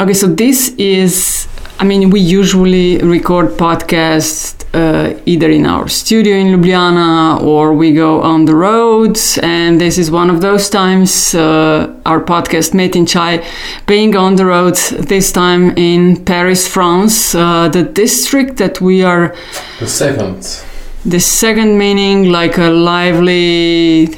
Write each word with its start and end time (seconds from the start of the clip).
Okay, 0.00 0.14
so 0.14 0.28
this 0.28 0.68
is, 0.78 1.48
I 1.80 1.84
mean, 1.84 2.10
we 2.10 2.20
usually 2.20 2.98
record 2.98 3.56
podcasts 3.58 4.54
uh, 4.72 5.20
either 5.26 5.50
in 5.50 5.66
our 5.66 5.88
studio 5.88 6.36
in 6.36 6.46
Ljubljana 6.46 7.42
or 7.42 7.74
we 7.74 7.92
go 7.92 8.22
on 8.22 8.44
the 8.44 8.54
roads. 8.54 9.38
And 9.42 9.80
this 9.80 9.98
is 9.98 10.08
one 10.08 10.30
of 10.30 10.40
those 10.40 10.70
times, 10.70 11.34
uh, 11.34 11.92
our 12.06 12.20
podcast 12.20 12.74
Made 12.74 12.94
in 12.94 13.06
Chai, 13.06 13.44
being 13.88 14.14
on 14.16 14.36
the 14.36 14.46
roads, 14.46 14.90
this 14.90 15.32
time 15.32 15.76
in 15.76 16.24
Paris, 16.24 16.68
France, 16.68 17.34
uh, 17.34 17.68
the 17.68 17.82
district 17.82 18.58
that 18.58 18.80
we 18.80 19.02
are. 19.02 19.34
The 19.80 19.88
second. 19.88 20.62
The 21.06 21.18
second 21.18 21.76
meaning, 21.76 22.30
like 22.30 22.56
a 22.56 22.70
lively. 22.70 24.10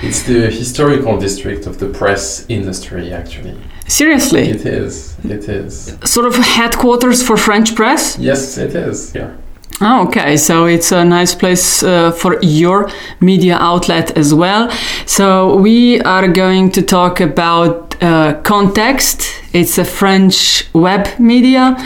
It's 0.00 0.22
the 0.22 0.48
historical 0.48 1.18
district 1.18 1.66
of 1.66 1.80
the 1.80 1.88
press 1.88 2.46
industry, 2.48 3.12
actually. 3.12 3.56
Seriously? 3.86 4.48
It 4.48 4.66
is. 4.66 5.16
It 5.24 5.48
is. 5.48 5.96
Sort 6.04 6.26
of 6.26 6.36
headquarters 6.36 7.22
for 7.22 7.36
French 7.36 7.74
press? 7.74 8.18
Yes, 8.18 8.58
it 8.58 8.74
is. 8.74 9.14
Yeah. 9.14 9.36
Oh, 9.80 10.06
okay, 10.06 10.36
so 10.36 10.66
it's 10.66 10.92
a 10.92 11.04
nice 11.04 11.34
place 11.34 11.82
uh, 11.82 12.12
for 12.12 12.38
your 12.42 12.88
media 13.20 13.56
outlet 13.58 14.16
as 14.16 14.32
well. 14.32 14.70
So 15.04 15.56
we 15.56 16.00
are 16.02 16.28
going 16.28 16.70
to 16.72 16.82
talk 16.82 17.20
about 17.20 17.93
uh, 18.04 18.34
Contexte. 18.42 19.42
It's 19.52 19.78
a 19.78 19.84
French 19.84 20.68
web 20.74 21.06
media, 21.18 21.76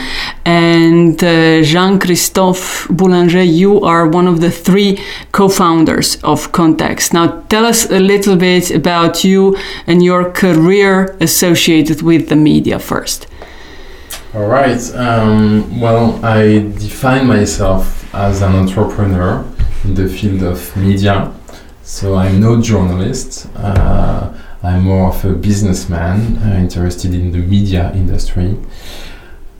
and 0.43 1.23
uh, 1.23 1.61
Jean-Christophe 1.61 2.87
Boulanger, 2.89 3.43
you 3.43 3.81
are 3.81 4.07
one 4.07 4.27
of 4.27 4.41
the 4.41 4.51
three 4.51 4.99
co-founders 5.31 6.17
of 6.23 6.51
Contexte. 6.51 7.13
Now, 7.13 7.41
tell 7.49 7.65
us 7.65 7.89
a 7.89 7.99
little 7.99 8.35
bit 8.35 8.71
about 8.71 9.23
you 9.23 9.55
and 9.87 10.03
your 10.03 10.31
career 10.31 11.15
associated 11.21 12.01
with 12.01 12.29
the 12.29 12.35
media 12.35 12.79
first. 12.79 13.27
All 14.33 14.47
right. 14.47 14.81
Um, 14.95 15.79
well, 15.79 16.23
I 16.23 16.59
define 16.59 17.27
myself 17.27 18.13
as 18.13 18.41
an 18.41 18.55
entrepreneur 18.55 19.45
in 19.83 19.93
the 19.95 20.07
field 20.07 20.43
of 20.43 20.75
media. 20.75 21.31
So 21.83 22.15
I'm 22.15 22.39
no 22.39 22.61
journalist. 22.61 23.47
Uh, 23.55 24.33
I'm 24.61 24.83
more 24.83 25.09
of 25.09 25.23
a 25.23 25.33
businessman 25.33 26.37
uh, 26.37 26.57
interested 26.59 27.13
in 27.13 27.31
the 27.31 27.37
media 27.39 27.91
industry. 27.93 28.57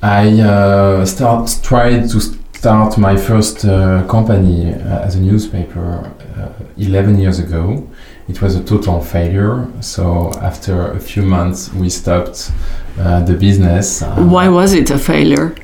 I 0.02 0.42
uh, 0.42 1.06
start 1.06 1.58
tried 1.64 2.10
to 2.10 2.20
start 2.20 2.98
my 2.98 3.16
first 3.16 3.64
uh, 3.64 4.06
company 4.08 4.74
uh, 4.74 5.06
as 5.06 5.16
a 5.16 5.22
newspaper 5.22 6.12
uh, 6.38 6.50
11 6.78 7.18
years 7.18 7.40
ago. 7.40 7.88
It 8.28 8.42
was 8.42 8.56
a 8.56 8.64
total 8.64 9.02
failure. 9.02 9.68
So 9.80 10.34
after 10.42 10.92
a 10.92 11.00
few 11.00 11.24
months, 11.24 11.74
we 11.74 11.90
stopped 11.90 12.52
uh, 13.00 13.24
the 13.24 13.34
business. 13.34 14.02
Why 14.02 14.50
was 14.50 14.74
it 14.74 14.92
a 14.92 15.00
failure? 15.00 15.56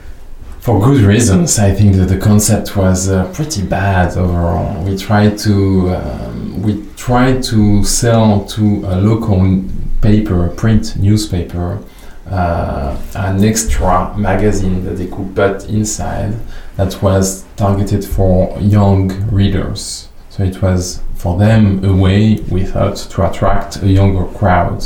For 0.61 0.79
good 0.79 1.01
reasons. 1.01 1.59
I 1.59 1.73
think 1.73 1.95
that 1.97 2.07
the 2.07 2.17
concept 2.17 2.75
was 2.77 3.09
uh, 3.09 3.31
pretty 3.33 3.61
bad 3.61 4.17
overall. 4.17 4.81
We 4.83 4.97
tried 4.97 5.37
to 5.39 5.95
um, 5.95 6.61
we 6.63 6.84
tried 7.05 7.43
to 7.43 7.83
sell 7.83 8.43
to 8.45 8.83
a 8.87 8.97
local 8.99 9.63
paper, 10.01 10.49
print 10.57 10.97
newspaper, 10.97 11.79
uh, 12.25 12.99
an 13.13 13.43
extra 13.43 14.11
magazine 14.17 14.83
that 14.83 14.95
they 14.97 15.05
could 15.05 15.35
put 15.35 15.69
inside 15.69 16.33
that 16.77 16.99
was 17.03 17.45
targeted 17.57 18.03
for 18.03 18.59
young 18.59 19.07
readers. 19.29 20.09
So 20.31 20.45
it 20.45 20.59
was 20.63 20.99
for 21.13 21.37
them 21.37 21.85
a 21.85 21.95
way, 21.95 22.37
without 22.49 22.95
to 22.95 23.29
attract 23.29 23.83
a 23.83 23.87
younger 23.87 24.25
crowd. 24.39 24.83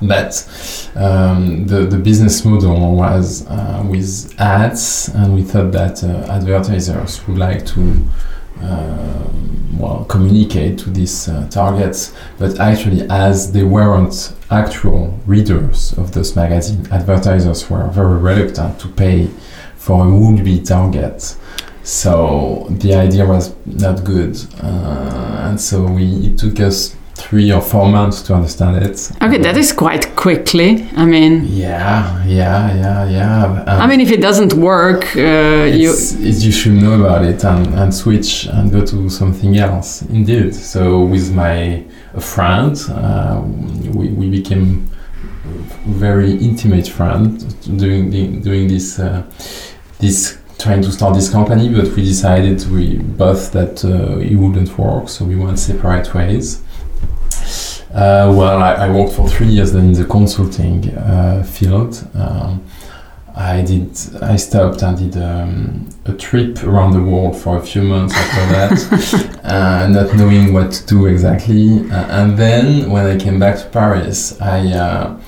But 0.00 0.32
um, 0.94 1.66
the, 1.66 1.86
the 1.86 1.98
business 1.98 2.44
model 2.44 2.94
was 2.94 3.48
uh, 3.48 3.84
with 3.84 4.32
ads, 4.38 5.08
and 5.08 5.34
we 5.34 5.42
thought 5.42 5.72
that 5.72 6.04
uh, 6.04 6.30
advertisers 6.30 7.26
would 7.26 7.36
like 7.36 7.66
to 7.66 8.04
well 9.80 10.04
communicate 10.08 10.78
to 10.78 10.90
these 10.90 11.28
uh, 11.28 11.48
targets, 11.50 12.12
but 12.38 12.58
actually, 12.60 13.08
as 13.08 13.52
they 13.52 13.64
weren't 13.64 14.34
actual 14.50 15.18
readers 15.26 15.92
of 15.98 16.12
those 16.12 16.36
magazines, 16.36 16.90
advertisers 16.90 17.70
were 17.70 17.86
very 17.88 18.18
reluctant 18.18 18.78
to 18.80 18.88
pay 18.88 19.28
for 19.76 20.06
a 20.06 20.10
would-be 20.10 20.60
target. 20.60 21.36
So 21.82 22.66
the 22.70 22.94
idea 22.94 23.24
was 23.24 23.54
not 23.64 24.04
good, 24.04 24.36
uh, 24.62 25.46
and 25.48 25.60
so 25.60 25.86
we 25.86 26.04
it 26.26 26.38
took 26.38 26.60
us 26.60 26.94
three 27.20 27.52
or 27.52 27.60
four 27.60 27.88
months 27.88 28.22
to 28.22 28.34
understand 28.34 28.76
it. 28.76 29.10
Okay, 29.22 29.38
that 29.38 29.56
is 29.56 29.72
quite 29.72 30.14
quickly. 30.16 30.88
I 30.96 31.04
mean, 31.04 31.44
Yeah, 31.46 32.24
yeah, 32.24 32.74
yeah, 32.74 33.08
yeah. 33.08 33.44
Um, 33.66 33.80
I 33.82 33.86
mean, 33.86 34.00
if 34.00 34.10
it 34.10 34.20
doesn't 34.20 34.54
work, 34.54 35.04
uh, 35.16 35.20
you 35.80 35.90
it's, 35.90 36.44
you 36.44 36.52
should 36.52 36.72
know 36.72 36.94
about 37.00 37.24
it 37.24 37.44
and, 37.44 37.66
and 37.74 37.94
switch 37.94 38.46
and 38.46 38.70
go 38.72 38.84
to 38.84 39.08
something 39.08 39.56
else. 39.56 40.02
Indeed. 40.02 40.54
So 40.54 41.04
with 41.04 41.32
my 41.32 41.84
a 42.14 42.20
friend, 42.20 42.76
uh, 42.90 43.42
we, 43.94 44.08
we 44.08 44.30
became 44.30 44.90
very 45.86 46.32
intimate 46.32 46.88
friend 46.88 47.38
doing 47.78 48.10
the, 48.10 48.26
doing 48.40 48.68
this 48.68 48.98
uh, 48.98 49.22
this 49.98 50.38
trying 50.58 50.82
to 50.82 50.92
start 50.92 51.14
this 51.14 51.30
company, 51.30 51.68
but 51.68 51.86
we 51.96 52.02
decided 52.04 52.64
we 52.70 52.98
both 52.98 53.52
that 53.52 53.82
uh, 53.84 54.18
it 54.18 54.36
wouldn't 54.36 54.76
work, 54.78 55.08
so 55.08 55.24
we 55.24 55.34
went 55.34 55.58
separate 55.58 56.12
ways. 56.14 56.62
Uh, 57.92 58.32
well, 58.36 58.62
I, 58.62 58.86
I, 58.86 58.88
worked 58.88 59.14
for 59.14 59.28
three 59.28 59.48
years 59.48 59.74
in 59.74 59.92
the 59.92 60.04
consulting 60.04 60.90
uh, 60.96 61.42
field. 61.42 62.06
Um, 62.14 62.64
I 63.34 63.62
did. 63.62 63.90
I 64.22 64.36
stopped 64.36 64.82
and 64.82 64.96
did 64.96 65.20
um, 65.20 65.88
a 66.04 66.12
trip 66.12 66.62
around 66.62 66.92
the 66.92 67.02
world 67.02 67.36
for 67.36 67.56
a 67.56 67.60
few 67.60 67.82
months 67.82 68.14
after 68.14 68.46
that, 68.52 69.40
uh, 69.44 69.88
not 69.88 70.14
knowing 70.14 70.52
what 70.52 70.70
to 70.70 70.86
do 70.86 71.06
exactly. 71.06 71.80
Uh, 71.90 72.22
and 72.22 72.38
then 72.38 72.88
when 72.90 73.06
I 73.06 73.18
came 73.18 73.40
back 73.40 73.58
to 73.58 73.66
Paris, 73.70 74.40
I 74.40 74.68
uh, 74.68 75.20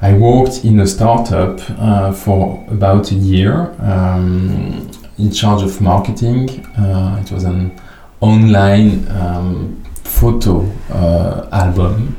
I 0.00 0.14
worked 0.14 0.64
in 0.64 0.78
a 0.78 0.86
startup 0.86 1.58
uh, 1.70 2.12
for 2.12 2.64
about 2.68 3.10
a 3.10 3.16
year 3.16 3.74
um, 3.80 4.88
in 5.18 5.32
charge 5.32 5.64
of 5.64 5.80
marketing. 5.80 6.48
it 6.76 7.32
was 7.32 7.42
an 7.42 7.76
online 8.20 9.08
um, 9.10 9.82
photo 10.08 10.64
uh, 10.90 11.48
album. 11.52 12.16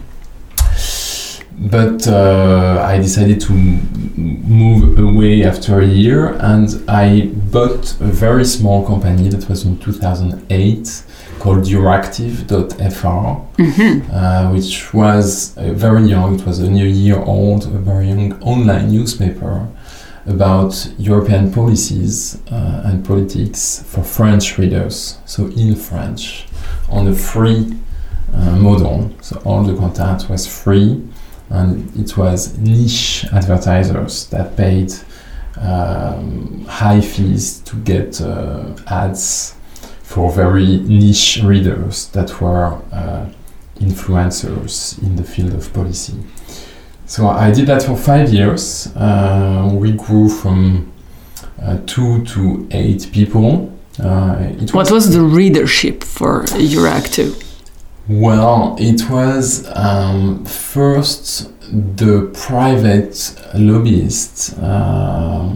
But 1.61 2.07
uh, 2.07 2.85
I 2.87 2.97
decided 2.97 3.41
to 3.41 3.53
move 3.53 4.97
away 4.97 5.43
after 5.43 5.81
a 5.81 5.85
year 5.85 6.37
and 6.39 6.69
I 6.87 7.31
bought 7.51 7.99
a 7.99 8.11
very 8.25 8.45
small 8.45 8.85
company 8.85 9.27
that 9.29 9.49
was 9.49 9.65
in 9.65 9.77
2008 9.79 11.03
called 11.39 11.65
Euractiv.fr, 11.65 13.45
mm-hmm. 13.57 14.11
uh, 14.11 14.53
which 14.53 14.93
was 14.93 15.57
uh, 15.57 15.73
very 15.73 16.03
young, 16.03 16.39
it 16.39 16.45
was 16.45 16.61
only 16.61 16.81
a 16.81 16.83
new 16.83 16.89
year 16.89 17.19
old, 17.19 17.65
a 17.65 17.69
very 17.69 18.07
young 18.07 18.41
online 18.41 18.91
newspaper 18.91 19.67
about 20.25 20.91
European 20.97 21.51
policies 21.51 22.41
uh, 22.51 22.83
and 22.85 23.05
politics 23.05 23.83
for 23.87 24.03
French 24.03 24.57
readers, 24.57 25.17
so 25.25 25.47
in 25.47 25.75
French 25.75 26.45
on 26.89 27.07
a 27.07 27.13
free 27.13 27.75
uh, 28.33 28.55
model. 28.57 29.11
So 29.21 29.41
all 29.45 29.63
the 29.63 29.75
content 29.75 30.29
was 30.29 30.45
free, 30.47 31.01
and 31.49 31.95
it 31.97 32.17
was 32.17 32.57
niche 32.57 33.25
advertisers 33.31 34.27
that 34.27 34.55
paid 34.55 34.91
um, 35.59 36.65
high 36.65 37.01
fees 37.01 37.59
to 37.61 37.75
get 37.77 38.21
uh, 38.21 38.75
ads 38.87 39.55
for 40.01 40.31
very 40.31 40.77
niche 40.77 41.41
readers 41.43 42.07
that 42.09 42.41
were 42.41 42.81
uh, 42.91 43.29
influencers 43.79 45.01
in 45.03 45.15
the 45.15 45.23
field 45.23 45.53
of 45.53 45.71
policy. 45.73 46.13
So 47.09 47.27
I 47.27 47.49
did 47.51 47.65
that 47.67 47.81
for 47.81 47.97
five 47.97 48.31
years. 48.31 48.87
Uh, 48.95 49.67
we 49.73 49.93
grew 49.93 50.29
from 50.29 50.91
uh, 51.59 51.77
two 51.87 52.23
to 52.25 52.67
eight 52.71 53.09
people 53.11 53.73
uh, 53.99 54.35
was 54.61 54.73
what 54.73 54.91
was 54.91 55.11
the 55.13 55.21
readership 55.21 56.03
for 56.03 56.43
Euractiv? 56.73 57.43
Well, 58.07 58.75
it 58.79 59.09
was 59.09 59.67
um, 59.75 60.45
first 60.45 61.51
the 61.71 62.29
private 62.47 63.35
lobbyists 63.55 64.57
uh, 64.59 65.53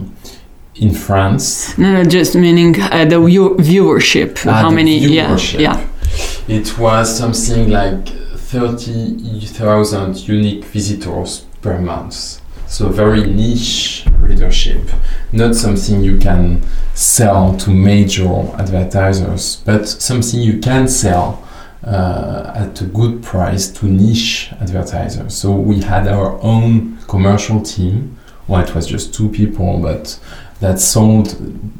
in 0.74 0.92
France. 0.92 1.78
No, 1.78 1.92
no, 1.92 2.04
just 2.04 2.34
meaning 2.34 2.80
uh, 2.80 3.04
the 3.06 3.20
view- 3.20 3.56
viewership. 3.58 4.44
Ah, 4.46 4.62
How 4.62 4.70
many? 4.70 5.00
Viewership. 5.00 5.60
Yeah, 5.60 5.78
yeah. 5.78 6.56
It 6.58 6.78
was 6.78 7.16
something 7.16 7.70
like 7.70 8.06
thirty 8.54 9.40
thousand 9.46 10.28
unique 10.28 10.64
visitors 10.64 11.44
per 11.60 11.76
month. 11.80 12.40
So 12.68 12.88
very 12.88 13.26
niche 13.26 14.06
readership, 14.20 14.88
not 15.32 15.56
something 15.56 16.04
you 16.04 16.18
can 16.18 16.62
sell 16.94 17.56
to 17.56 17.70
major 17.70 18.30
advertisers, 18.56 19.56
but 19.64 19.88
something 19.88 20.38
you 20.38 20.60
can 20.60 20.86
sell 20.86 21.42
uh, 21.82 22.52
at 22.54 22.80
a 22.80 22.84
good 22.84 23.24
price 23.24 23.72
to 23.72 23.86
niche 23.86 24.52
advertisers. 24.60 25.34
So 25.34 25.50
we 25.50 25.80
had 25.80 26.06
our 26.06 26.40
own 26.40 26.98
commercial 27.08 27.60
team 27.60 28.16
well, 28.46 28.62
it 28.62 28.74
was 28.74 28.86
just 28.86 29.14
two 29.14 29.30
people, 29.30 29.78
but 29.78 30.20
that 30.60 30.78
sold 30.78 31.34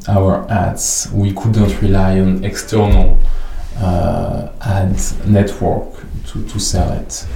our 0.07 0.49
ads. 0.49 1.07
We 1.13 1.31
couldn't 1.31 1.79
rely 1.79 2.19
on 2.19 2.43
external 2.43 3.19
uh, 3.77 4.49
ad 4.61 4.99
network 5.27 6.03
to, 6.27 6.47
to 6.47 6.59
sell 6.59 6.91
it. 6.93 7.27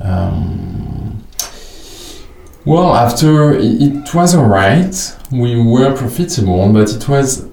Um, 0.00 1.24
well, 2.64 2.94
after 2.94 3.54
it, 3.54 3.82
it 3.82 4.14
was 4.14 4.34
alright, 4.34 5.16
we 5.30 5.60
were 5.60 5.94
profitable, 5.96 6.72
but 6.72 6.92
it 6.92 7.08
was 7.08 7.46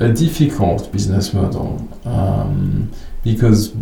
a 0.00 0.08
difficult 0.12 0.90
business 0.92 1.32
model 1.32 1.88
um, 2.04 2.90
because 3.22 3.74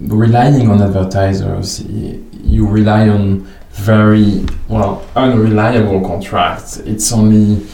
relying 0.00 0.70
on 0.70 0.80
advertisers, 0.80 1.82
you 1.84 2.66
rely 2.66 3.08
on 3.08 3.46
very 3.72 4.44
well 4.68 5.06
unreliable 5.14 6.00
contracts. 6.00 6.78
It's 6.78 7.12
only 7.12 7.66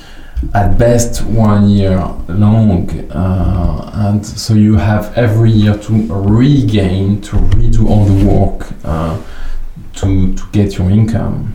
at 0.52 0.78
best 0.78 1.22
one 1.24 1.68
year 1.68 1.96
long, 2.28 2.90
uh, 3.10 3.90
and 3.94 4.24
so 4.26 4.54
you 4.54 4.76
have 4.76 5.16
every 5.16 5.50
year 5.50 5.76
to 5.78 5.92
regain 6.12 7.20
to 7.22 7.36
redo 7.36 7.88
all 7.88 8.04
the 8.04 8.24
work 8.26 8.72
uh, 8.84 9.16
to 9.94 10.34
to 10.34 10.42
get 10.52 10.76
your 10.78 10.90
income. 10.90 11.54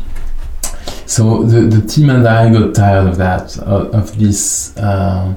So 1.06 1.44
the, 1.44 1.62
the 1.62 1.81
team 1.88 2.09
and 2.12 2.27
I 2.27 2.51
got 2.51 2.75
tired 2.75 3.07
of 3.07 3.18
that, 3.18 3.57
uh, 3.59 3.89
of 4.00 4.18
this 4.19 4.77
uh, 4.77 5.33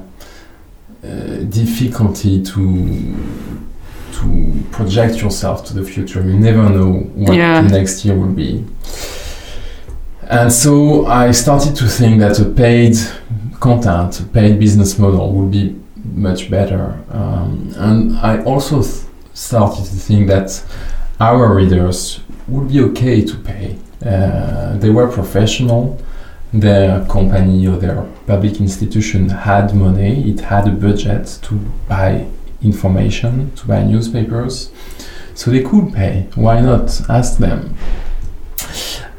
uh, 1.03 1.07
difficulty 1.49 2.43
to 2.43 3.15
to 4.13 4.63
project 4.71 5.21
yourself 5.21 5.65
to 5.65 5.73
the 5.73 5.83
future. 5.83 6.21
You 6.21 6.37
never 6.39 6.69
know 6.69 6.91
what 7.15 7.35
Yeah. 7.35 7.61
the 7.61 7.69
next 7.69 8.05
year 8.05 8.15
will 8.15 8.31
be. 8.33 8.63
And 10.33 10.51
so 10.51 11.05
I 11.05 11.29
started 11.29 11.75
to 11.75 11.85
think 11.85 12.19
that 12.21 12.39
a 12.39 12.45
paid 12.45 12.97
content, 13.59 14.19
a 14.19 14.23
paid 14.23 14.59
business 14.59 14.97
model 14.97 15.31
would 15.31 15.51
be 15.51 15.79
much 16.15 16.49
better. 16.49 16.99
Um, 17.11 17.71
and 17.77 18.17
I 18.17 18.43
also 18.43 18.81
th- 18.81 19.05
started 19.35 19.85
to 19.85 19.95
think 19.95 20.27
that 20.29 20.49
our 21.19 21.53
readers 21.53 22.19
would 22.47 22.69
be 22.69 22.81
okay 22.81 23.23
to 23.23 23.35
pay. 23.37 23.77
Uh, 24.03 24.75
they 24.77 24.89
were 24.89 25.07
professional. 25.07 26.01
Their 26.51 27.05
company 27.05 27.67
or 27.67 27.77
their 27.77 28.01
public 28.25 28.59
institution 28.59 29.29
had 29.29 29.75
money, 29.75 30.31
it 30.31 30.39
had 30.39 30.67
a 30.67 30.71
budget 30.71 31.37
to 31.43 31.55
buy 31.87 32.25
information, 32.63 33.51
to 33.57 33.67
buy 33.67 33.83
newspapers. 33.83 34.71
So 35.35 35.51
they 35.51 35.61
could 35.61 35.93
pay. 35.93 36.27
Why 36.33 36.59
not? 36.59 37.07
Ask 37.07 37.37
them. 37.37 37.75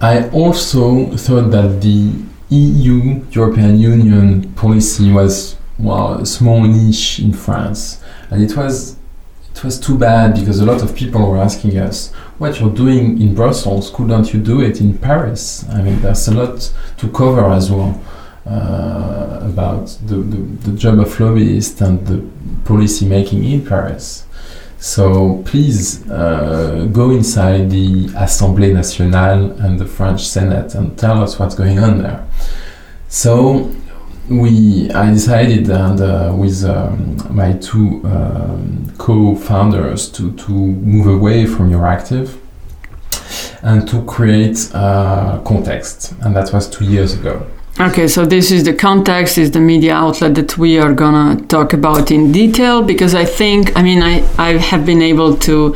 I 0.05 0.29
also 0.33 1.17
thought 1.17 1.51
that 1.53 1.81
the 1.81 2.13
EU, 2.51 3.25
European 3.31 3.79
Union 3.79 4.53
policy 4.53 5.11
was 5.11 5.57
well 5.79 6.21
a 6.21 6.27
small 6.27 6.61
niche 6.61 7.21
in 7.21 7.33
France, 7.33 8.03
and 8.29 8.43
it 8.43 8.55
was 8.55 8.97
it 9.55 9.65
was 9.65 9.81
too 9.81 9.97
bad 9.97 10.35
because 10.35 10.61
a 10.61 10.67
lot 10.67 10.83
of 10.83 10.95
people 10.95 11.23
were 11.27 11.39
asking 11.39 11.79
us, 11.79 12.13
"What 12.37 12.61
you're 12.61 12.77
doing 12.85 13.19
in 13.19 13.35
Brussels, 13.35 13.91
couldn't 13.95 14.35
you 14.35 14.41
do 14.41 14.61
it 14.61 14.79
in 14.79 14.99
Paris?" 14.99 15.65
I 15.71 15.81
mean, 15.81 16.03
there's 16.03 16.29
a 16.29 16.35
lot 16.35 16.71
to 16.99 17.09
cover 17.09 17.47
as 17.51 17.71
well 17.71 17.99
uh, 18.47 19.41
about 19.53 19.87
the, 20.05 20.17
the, 20.17 20.41
the 20.67 20.77
job 20.77 21.01
of 21.01 21.19
lobbyist 21.19 21.81
and 21.81 22.07
the 22.07 22.19
policy 22.69 23.07
making 23.07 23.43
in 23.43 23.65
Paris. 23.65 24.27
So 24.85 25.43
please 25.47 26.07
uh, 26.11 26.87
go 26.93 27.11
inside 27.11 27.71
the 27.71 28.09
Assemblée 28.09 28.71
Nationale 28.71 29.53
and 29.63 29.81
the 29.81 29.87
French 29.87 30.29
Senate 30.29 30.75
and 30.75 30.97
tell 30.99 31.23
us 31.23 31.39
what's 31.39 31.55
going 31.55 31.79
on 31.79 32.03
there. 32.03 32.27
So 33.09 33.75
we, 34.29 34.91
I 34.91 35.11
decided, 35.11 35.71
and 35.71 35.99
uh, 36.03 36.35
with 36.37 36.67
um, 36.67 37.17
my 37.31 37.55
two 37.55 38.03
um, 38.05 38.93
co-founders, 38.99 40.11
to 40.13 40.33
to 40.33 40.53
move 40.53 41.07
away 41.07 41.47
from 41.47 41.71
Euractiv 41.71 42.37
and 43.63 43.89
to 43.89 44.05
create 44.05 44.71
uh, 44.75 45.41
Contexte, 45.47 46.13
and 46.21 46.37
that 46.37 46.53
was 46.53 46.69
two 46.69 46.85
years 46.85 47.15
ago. 47.15 47.47
Okay, 47.81 48.07
so 48.07 48.25
this 48.25 48.53
is 48.53 48.63
the 48.63 48.73
Contexte, 48.73 49.37
is 49.39 49.51
the 49.51 49.59
media 49.59 49.95
outlet 49.95 50.37
that 50.37 50.57
we 50.57 50.79
are 50.79 50.93
gonna 50.93 51.43
talk 51.47 51.73
about 51.73 52.13
in 52.13 52.31
detail 52.31 52.83
because 52.83 53.17
I 53.17 53.25
think, 53.25 53.77
I 53.77 53.83
mean, 53.83 54.01
I, 54.01 54.25
I 54.39 54.59
have 54.59 54.87
been 54.87 55.03
able 55.03 55.37
to 55.39 55.75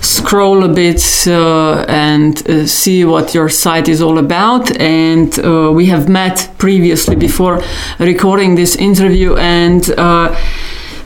scroll 0.00 0.64
a 0.64 0.68
bit 0.68 1.04
uh, 1.26 1.84
and 1.86 2.48
uh, 2.48 2.66
see 2.66 3.04
what 3.04 3.34
your 3.34 3.50
site 3.50 3.88
is 3.88 4.00
all 4.00 4.16
about. 4.16 4.74
And 4.80 5.38
uh, 5.38 5.70
we 5.70 5.84
have 5.86 6.08
met 6.08 6.48
previously 6.56 7.14
before 7.14 7.62
recording 7.98 8.54
this 8.54 8.74
interview, 8.76 9.36
and 9.36 9.86
uh, 9.98 10.34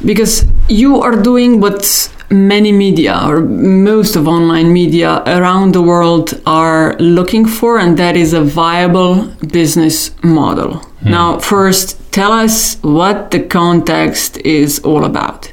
because 0.05 0.46
you 0.69 1.00
are 1.02 1.20
doing 1.20 1.58
what 1.58 2.12
many 2.30 2.72
media 2.72 3.20
or 3.26 3.40
most 3.40 4.16
of 4.16 4.28
online 4.28 4.72
media 4.72 5.22
around 5.26 5.75
the 5.75 5.82
world 5.82 6.40
are 6.46 6.94
looking 6.98 7.46
for, 7.46 7.78
and 7.78 7.98
that 7.98 8.16
is 8.16 8.32
a 8.32 8.42
viable 8.42 9.26
business 9.50 10.10
model. 10.22 10.82
Now, 11.02 11.38
first, 11.38 11.96
tell 12.12 12.32
us 12.32 12.76
what 12.82 13.30
the 13.30 13.40
Contexte 13.40 14.40
is 14.44 14.80
all 14.80 15.04
about. 15.04 15.52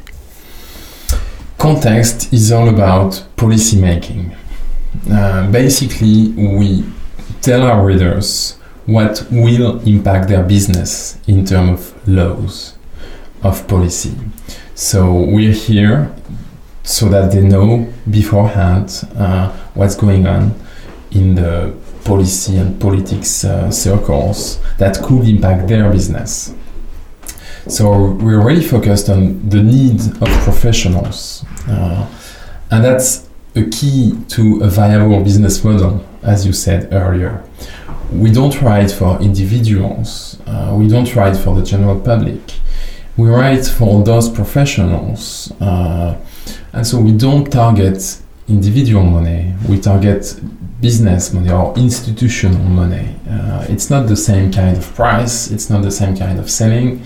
Contexte 1.57 2.33
is 2.33 2.51
all 2.51 2.67
about 2.67 3.23
policy 3.37 3.79
making. 3.79 4.35
Uh, 5.09 5.49
basically, 5.51 6.29
we 6.31 6.83
tell 7.41 7.63
our 7.63 7.85
readers 7.85 8.57
what 8.85 9.25
will 9.31 9.79
impact 9.81 10.29
their 10.29 10.43
business 10.43 11.19
in 11.27 11.45
terms 11.45 11.79
of 11.79 12.07
laws, 12.07 12.75
of 13.43 13.67
policy. 13.67 14.13
So 14.73 15.13
we're 15.13 15.53
here 15.53 16.13
so 16.85 17.09
that 17.09 17.31
they 17.31 17.41
know 17.41 17.91
beforehand 18.09 19.03
uh, 19.17 19.51
what's 19.73 19.95
going 19.95 20.25
on 20.27 20.53
in 21.11 21.35
the 21.35 21.75
policy 22.03 22.57
and 22.57 22.79
politics 22.79 23.43
uh, 23.43 23.69
circles 23.71 24.59
that 24.77 25.01
could 25.03 25.27
impact 25.27 25.67
their 25.67 25.91
business. 25.91 26.53
So 27.67 28.11
we're 28.11 28.41
really 28.41 28.61
focused 28.61 29.09
on 29.09 29.49
the 29.49 29.63
need 29.63 29.99
of 29.99 30.29
professionals, 30.43 31.43
uh, 31.67 32.07
and 32.69 32.83
that's 32.83 33.27
a 33.55 33.63
key 33.63 34.13
to 34.29 34.61
a 34.61 34.67
viable 34.67 35.23
business 35.23 35.63
model, 35.63 36.05
as 36.21 36.45
you 36.45 36.53
said 36.53 36.93
earlier. 36.93 37.43
We 38.11 38.31
don't 38.31 38.61
write 38.61 38.91
for 38.91 39.19
individuals. 39.19 40.39
Uh, 40.45 40.75
we 40.77 40.87
don't 40.87 41.13
write 41.15 41.37
for 41.37 41.55
the 41.55 41.63
general 41.63 41.99
public. 41.99 42.39
We 43.17 43.29
write 43.29 43.65
for 43.65 44.03
those 44.03 44.29
professionals, 44.29 45.51
uh, 45.59 46.17
and 46.75 46.85
so 46.85 46.99
we 46.99 47.11
don't 47.11 47.51
target 47.51 48.17
individual 48.47 49.03
money. 49.03 49.53
We 49.67 49.79
target 49.79 50.39
business 50.81 51.33
money 51.33 51.49
or 51.51 51.73
institutional 51.77 52.63
money. 52.81 53.15
Uh, 53.29 53.65
it's 53.69 53.89
not 53.89 54.07
the 54.07 54.15
same 54.15 54.51
kind 54.51 54.77
of 54.77 54.85
price. 54.93 55.49
It's 55.49 55.69
not 55.69 55.81
the 55.81 55.91
same 55.91 56.15
kind 56.15 56.37
of 56.39 56.49
selling 56.49 57.01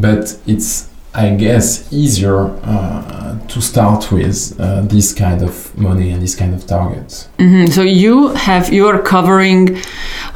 but 0.00 0.38
it's 0.46 0.88
I 1.12 1.30
guess 1.34 1.92
easier 1.92 2.50
uh, 2.62 3.36
to 3.48 3.60
start 3.60 4.12
with 4.12 4.58
uh, 4.60 4.82
this 4.82 5.12
kind 5.12 5.42
of 5.42 5.76
money 5.76 6.10
and 6.10 6.22
this 6.22 6.36
kind 6.36 6.54
of 6.54 6.64
targets. 6.66 7.28
hmm 7.38 7.66
So 7.66 7.82
you 7.82 8.28
have 8.28 8.72
you 8.72 8.86
are 8.86 9.02
covering 9.02 9.80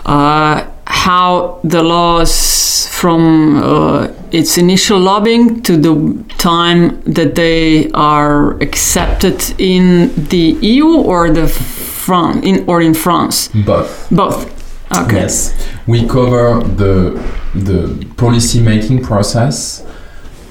uh, 0.04 0.66
how 0.86 1.60
the 1.62 1.82
laws 1.82 2.88
from 2.90 3.62
uh, 3.62 4.08
its 4.34 4.58
initial 4.58 4.98
lobbying 4.98 5.62
to 5.62 5.76
the 5.76 5.94
time 6.38 7.00
that 7.02 7.36
they 7.36 7.88
are 7.92 8.54
accepted 8.60 9.38
in 9.58 10.12
the 10.28 10.58
EU 10.60 10.88
or 11.02 11.30
the 11.30 11.46
France 11.46 12.44
in 12.44 12.64
or 12.68 12.82
in 12.82 12.94
France. 12.94 13.48
Both. 13.48 14.08
Both. 14.10 14.50
Okay. 14.92 15.16
Yes, 15.22 15.54
we 15.86 16.06
cover 16.06 16.60
the 16.64 17.22
the 17.54 18.04
policy 18.16 18.60
making 18.60 19.02
process 19.02 19.86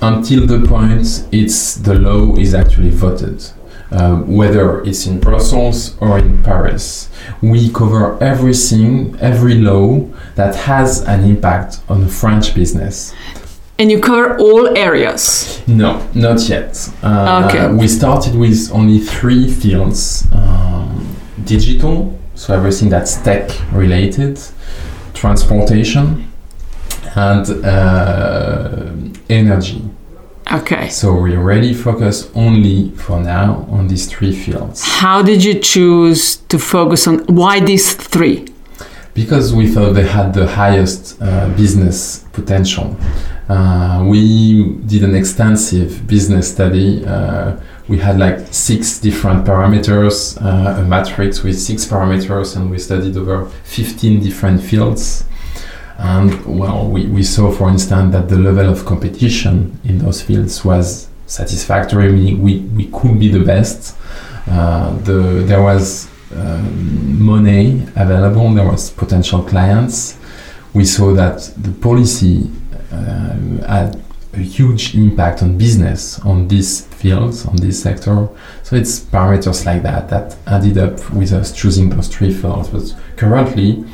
until 0.02 0.48
the 0.48 0.66
point 0.68 1.28
it's 1.32 1.76
the 1.76 1.96
law 1.96 2.36
is 2.36 2.54
actually 2.54 2.90
voted. 2.90 3.44
Uh, 3.92 4.16
whether 4.22 4.82
it's 4.86 5.06
in 5.06 5.20
Brussels 5.20 5.96
or 6.00 6.18
in 6.18 6.42
Paris, 6.42 7.10
we 7.44 7.72
cover 7.72 8.18
everything, 8.24 9.16
every 9.20 9.54
law 9.54 10.00
that 10.34 10.56
has 10.56 11.02
an 11.02 11.24
impact 11.24 11.80
on 11.88 12.02
the 12.02 12.08
French 12.08 12.56
business. 12.56 13.14
And 13.80 13.92
you 13.92 14.00
cover 14.00 14.38
all 14.38 14.78
areas. 14.78 15.62
No, 15.68 16.08
not 16.14 16.48
yet. 16.48 16.90
Uh, 17.02 17.50
Okay. 17.50 17.68
We 17.74 17.88
started 17.88 18.36
with 18.36 18.72
only 18.72 19.00
three 19.00 19.50
fields 19.50 20.28
um, 20.32 21.16
digital, 21.44 22.18
so 22.36 22.54
everything 22.54 22.90
that's 22.90 23.16
tech 23.18 23.50
related, 23.72 24.40
transportation, 25.14 26.32
and 27.16 27.50
uh, 27.66 28.92
energy. 29.30 29.82
Okay. 30.52 30.90
So 30.90 31.14
we 31.16 31.36
already 31.36 31.74
focus 31.74 32.30
only 32.36 32.92
for 32.92 33.20
now 33.20 33.66
on 33.72 33.88
these 33.88 34.06
three 34.08 34.34
fields. 34.36 34.84
How 34.84 35.24
did 35.24 35.44
you 35.44 35.60
choose 35.60 36.38
to 36.50 36.60
focus 36.60 37.08
on 37.08 37.20
why 37.26 37.60
these 37.60 37.94
three? 37.96 38.46
because 39.16 39.54
we 39.54 39.68
thought 39.68 39.94
they 39.94 40.08
had 40.08 40.34
the 40.34 40.48
highest 40.48 41.22
uh, 41.22 41.48
business 41.56 42.26
potential. 42.34 42.98
Uh, 43.50 44.06
we 44.08 44.76
did 44.86 45.04
an 45.04 45.16
extensive 45.16 46.08
business 46.08 46.52
study. 46.52 47.06
Uh, 47.06 47.58
we 47.88 47.98
had 47.98 48.18
like 48.18 48.40
six 48.52 49.00
different 49.00 49.46
parameters, 49.46 50.42
uh, 50.42 50.80
a 50.80 50.84
matrix 50.84 51.44
with 51.44 51.60
six 51.60 51.86
parameters, 51.86 52.56
and 52.56 52.72
we 52.72 52.80
studied 52.80 53.18
over 53.18 53.46
15 53.46 54.22
different 54.24 54.62
fields. 54.62 55.26
And 55.98 56.46
well, 56.60 56.88
we, 56.88 57.08
we 57.08 57.24
saw, 57.24 57.52
for 57.52 57.70
instance, 57.70 58.14
that 58.14 58.30
the 58.30 58.38
level 58.38 58.70
of 58.70 58.86
competition 58.86 59.80
in 59.84 60.00
those 60.00 60.22
fields 60.22 60.64
was 60.64 61.10
satisfactory, 61.28 62.12
meaning 62.12 62.42
we, 62.42 62.60
we 62.60 62.86
could 62.88 63.20
be 63.20 63.30
the 63.30 63.44
best. 63.44 63.96
Uh, 64.50 64.96
the, 65.00 65.44
there 65.46 65.62
was 65.62 66.10
um, 66.36 67.22
money 67.22 67.84
available, 67.96 68.54
there 68.54 68.70
was 68.70 68.90
potential 68.90 69.44
clients. 69.44 70.18
We 70.74 70.86
saw 70.86 71.14
that 71.14 71.54
the 71.58 71.72
policy 71.72 72.50
had 73.68 74.02
a 74.34 74.40
huge 74.40 74.96
impact 74.96 75.44
on 75.44 75.58
business 75.58 76.20
on 76.22 76.48
these 76.48 76.86
fields, 76.88 77.46
on 77.46 77.56
this 77.58 77.82
sector. 77.82 78.28
So 78.64 78.76
it's 78.76 79.00
parameters 79.00 79.66
like 79.66 79.84
that 79.84 80.10
that 80.10 80.36
added 80.48 80.78
up 80.78 81.12
with 81.12 81.32
us 81.34 81.52
choosing 81.52 81.90
those 81.90 82.08
three 82.08 82.34
fields. 82.34 82.70
But 82.70 82.96
currently, 83.16 83.86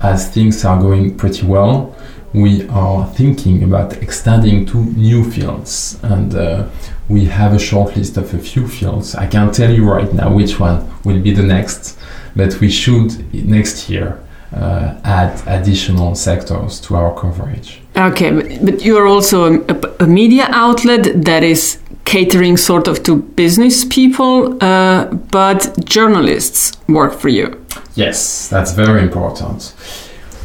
as 0.00 0.28
things 0.28 0.64
are 0.64 0.80
going 0.80 1.16
pretty 1.16 1.46
well, 1.46 1.94
we 2.32 2.68
are 2.68 3.06
thinking 3.14 3.62
about 3.62 3.92
extending 4.02 4.66
to 4.66 4.78
new 4.78 5.30
fields 5.30 6.00
and 6.02 6.34
uh, 6.34 6.68
we 7.08 7.26
have 7.26 7.54
a 7.54 7.58
short 7.60 7.96
list 7.96 8.16
of 8.16 8.34
a 8.34 8.38
few 8.38 8.66
fields. 8.66 9.14
I 9.14 9.28
can't 9.28 9.54
tell 9.54 9.70
you 9.70 9.88
right 9.88 10.12
now 10.12 10.34
which 10.34 10.58
one 10.58 10.90
will 11.04 11.20
be 11.20 11.32
the 11.32 11.44
next, 11.44 11.96
but 12.34 12.60
we 12.60 12.70
should 12.70 13.32
next 13.32 13.88
year 13.88 14.23
uh, 14.54 14.94
add 15.04 15.42
additional 15.46 16.14
sectors 16.14 16.80
to 16.80 16.96
our 16.96 17.14
coverage. 17.14 17.80
Okay, 17.96 18.30
but, 18.30 18.64
but 18.64 18.84
you're 18.84 19.06
also 19.06 19.60
a, 19.64 19.80
a, 20.00 20.06
media 20.06 20.46
outlet 20.50 21.24
that 21.24 21.42
is 21.42 21.78
catering 22.04 22.56
sort 22.56 22.88
of 22.88 23.02
to 23.02 23.16
business 23.16 23.84
people, 23.84 24.62
uh, 24.62 25.06
but 25.30 25.74
journalists 25.84 26.72
work 26.88 27.12
for 27.12 27.28
you. 27.28 27.60
Yes, 27.94 28.48
that's 28.48 28.72
very 28.72 29.02
important 29.02 29.74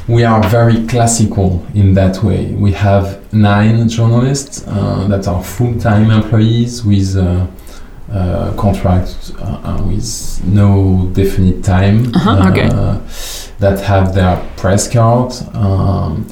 we 0.09 0.23
are 0.23 0.41
very 0.49 0.87
classical 0.87 1.63
in 1.75 1.93
that 1.93 2.23
way. 2.23 2.47
We 2.47 2.71
have 2.71 3.31
nine 3.31 3.87
journalists 3.87 4.67
uh, 4.67 5.07
that 5.07 5.27
are 5.27 5.43
full-time 5.43 6.09
employees 6.09 6.83
with 6.83 7.15
uh, 7.15 7.45
uh, 8.11 8.53
contract 8.57 9.31
uh, 9.39 9.83
with 9.87 10.43
no 10.45 11.11
definite 11.13 11.63
time. 11.63 12.11
Uh-huh, 12.15 12.49
okay. 12.49 12.69
Uh, 13.59 13.75
that 13.75 13.79
have 13.81 14.13
their 14.13 14.37
press 14.55 14.91
card, 14.91 15.33
um, 15.53 16.27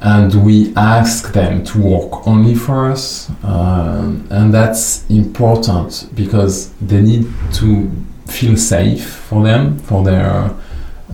and 0.00 0.44
we 0.44 0.72
ask 0.76 1.32
them 1.32 1.64
to 1.64 1.78
work 1.80 2.26
only 2.26 2.54
for 2.54 2.90
us, 2.90 3.30
um, 3.42 4.26
and 4.30 4.52
that's 4.52 5.04
important 5.10 6.08
because 6.14 6.70
they 6.80 7.00
need 7.00 7.26
to 7.52 7.90
feel 8.26 8.56
safe 8.56 9.04
for 9.04 9.42
them 9.42 9.78
for 9.78 10.04
their 10.04 10.54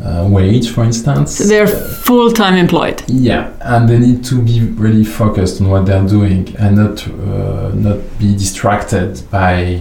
uh, 0.03 0.29
wage, 0.29 0.71
for 0.71 0.85
instance. 0.85 1.37
So 1.37 1.45
they're 1.45 1.67
full 1.67 2.33
time 2.33 2.57
employed. 2.57 3.03
Yeah, 3.07 3.53
and 3.61 3.89
they 3.89 3.99
need 3.99 4.25
to 4.25 4.43
be 4.43 4.61
really 4.61 5.05
focused 5.05 5.61
on 5.61 5.69
what 5.69 5.87
they're 5.87 6.07
doing 6.07 6.55
and 6.59 6.77
not 6.77 7.09
uh, 7.09 7.71
not 7.75 7.99
be 8.19 8.33
distracted 8.33 9.23
by 9.31 9.81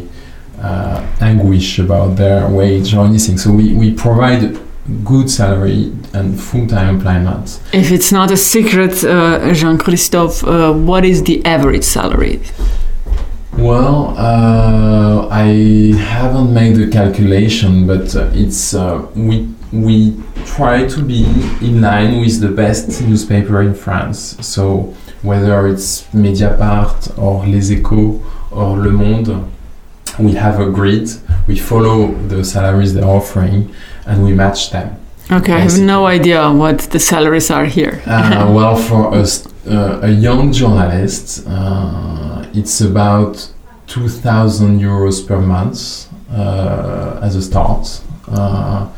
uh, 0.62 1.06
anguish 1.20 1.80
about 1.80 2.16
their 2.16 2.48
wage 2.48 2.94
or 2.94 3.06
anything. 3.06 3.38
So 3.38 3.52
we, 3.52 3.74
we 3.74 3.94
provide 3.94 4.63
good 5.04 5.30
salary 5.30 5.92
and 6.14 6.40
full-time 6.40 6.96
employment. 6.96 7.62
If 7.74 7.92
it's 7.92 8.12
not 8.12 8.32
a 8.32 8.38
secret, 8.38 9.04
uh, 9.04 9.54
Jean-Christophe, 9.54 10.44
uh, 10.44 10.74
what 10.74 11.06
is 11.06 11.24
the 11.24 11.46
average 11.46 11.84
salary? 11.84 12.42
Well, 13.58 14.16
uh, 14.18 15.28
I 15.30 15.96
haven't 15.98 16.54
made 16.54 16.76
the 16.76 16.90
calculation, 16.90 17.86
but 17.86 18.16
uh, 18.16 18.32
it's 18.34 18.74
uh, 18.74 19.08
we 19.16 19.48
we 19.72 20.22
try 20.46 20.88
to 20.88 21.02
be 21.02 21.24
in 21.62 21.82
line 21.82 22.20
with 22.20 22.42
the 22.42 22.50
best 22.50 23.02
newspaper 23.02 23.62
in 23.62 23.76
France. 23.76 24.38
So 24.46 24.94
whether 25.22 25.68
it's 25.68 26.04
Mediapart 26.14 27.18
or 27.18 27.46
Les 27.46 27.70
Echos 27.70 28.22
or 28.52 28.78
Le 28.78 28.92
Monde, 28.92 29.50
we 30.20 30.34
have 30.34 30.60
a 30.60 30.70
grid. 30.70 31.10
We 31.48 31.58
follow 31.58 32.14
the 32.28 32.44
salaries 32.44 32.94
they're 32.94 33.06
offering, 33.06 33.74
and 34.06 34.24
we 34.24 34.34
match 34.34 34.72
them. 34.72 34.96
Okay, 35.32 35.54
I 35.54 35.60
have 35.60 35.80
no 35.80 36.06
idea 36.06 36.52
what 36.52 36.80
the 36.80 37.00
salaries 37.00 37.50
are 37.50 37.66
here. 37.66 38.02
uh, 38.06 38.52
well, 38.56 38.76
for 38.76 39.16
a, 39.16 39.26
uh, 39.70 40.00
a 40.04 40.10
young 40.10 40.52
journalist, 40.52 41.46
uh, 41.48 42.46
it's 42.54 42.82
about 42.82 43.50
2,000 43.88 44.80
euros 44.80 45.26
per 45.26 45.40
month 45.40 46.08
uh, 46.32 47.20
as 47.22 47.36
a 47.36 47.42
start. 47.42 48.02
Uh, 48.28 48.90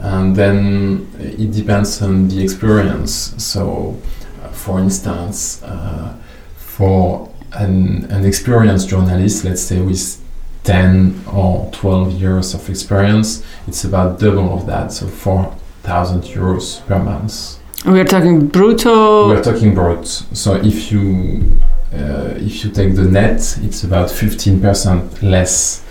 and 0.00 0.34
then 0.36 1.08
it 1.18 1.52
depends 1.52 2.00
on 2.02 2.28
the 2.28 2.42
experience. 2.42 3.34
So, 3.38 3.96
uh, 4.42 4.48
for 4.48 4.80
instance, 4.80 5.62
uh, 5.62 6.14
for 6.56 7.30
an, 7.52 8.04
an 8.10 8.24
experienced 8.24 8.88
journalist, 8.88 9.44
let's 9.44 9.62
say 9.62 9.80
with 9.80 10.22
10 10.64 11.24
or 11.32 11.70
12 11.72 12.12
years 12.12 12.54
of 12.54 12.68
experience, 12.68 13.44
it's 13.66 13.84
about 13.84 14.18
double 14.20 14.54
of 14.54 14.66
that, 14.66 14.92
so 14.92 15.06
4,000 15.06 16.22
euros 16.24 16.86
per 16.86 16.98
month. 16.98 17.58
We 17.86 17.98
are 17.98 18.04
talking 18.04 18.50
brutto. 18.50 19.30
We 19.30 19.36
are 19.36 19.42
talking 19.42 19.74
brut. 19.74 20.06
So 20.06 20.56
if 20.56 20.92
you 20.92 21.58
uh, 21.92 22.34
if 22.36 22.62
you 22.62 22.70
take 22.70 22.94
the 22.94 23.04
net, 23.04 23.58
it's 23.62 23.82
about 23.84 24.10
15% 24.10 25.22
less 25.22 25.82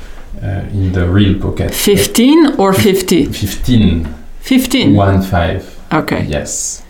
uh, 0.42 0.66
in 0.72 0.94
the 0.94 1.10
real 1.10 1.40
pocket. 1.42 1.74
15 1.74 2.60
or 2.60 2.74
50? 2.74 3.26
15. 3.26 4.08
15? 4.40 4.96
1 4.96 5.22
5. 5.24 5.80
Okay. 5.94 6.24
Yes. 6.26 6.84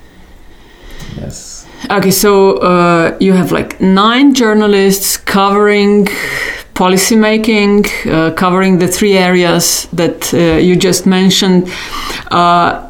Yes. 1.18 1.66
Okay, 1.90 2.12
so 2.12 2.58
uh, 2.58 3.18
you 3.20 3.34
have 3.34 3.52
like 3.52 3.80
nine 3.80 4.34
journalists 4.34 5.18
covering 5.18 6.08
policy 6.80 7.18
making, 7.18 7.86
uh, 8.06 8.32
covering 8.44 8.80
the 8.80 8.88
three 8.88 9.18
areas 9.18 9.88
that 9.92 10.34
uh, 10.34 10.38
you 10.68 10.76
just 10.78 11.06
mentioned. 11.06 11.70
Uh, 12.32 12.88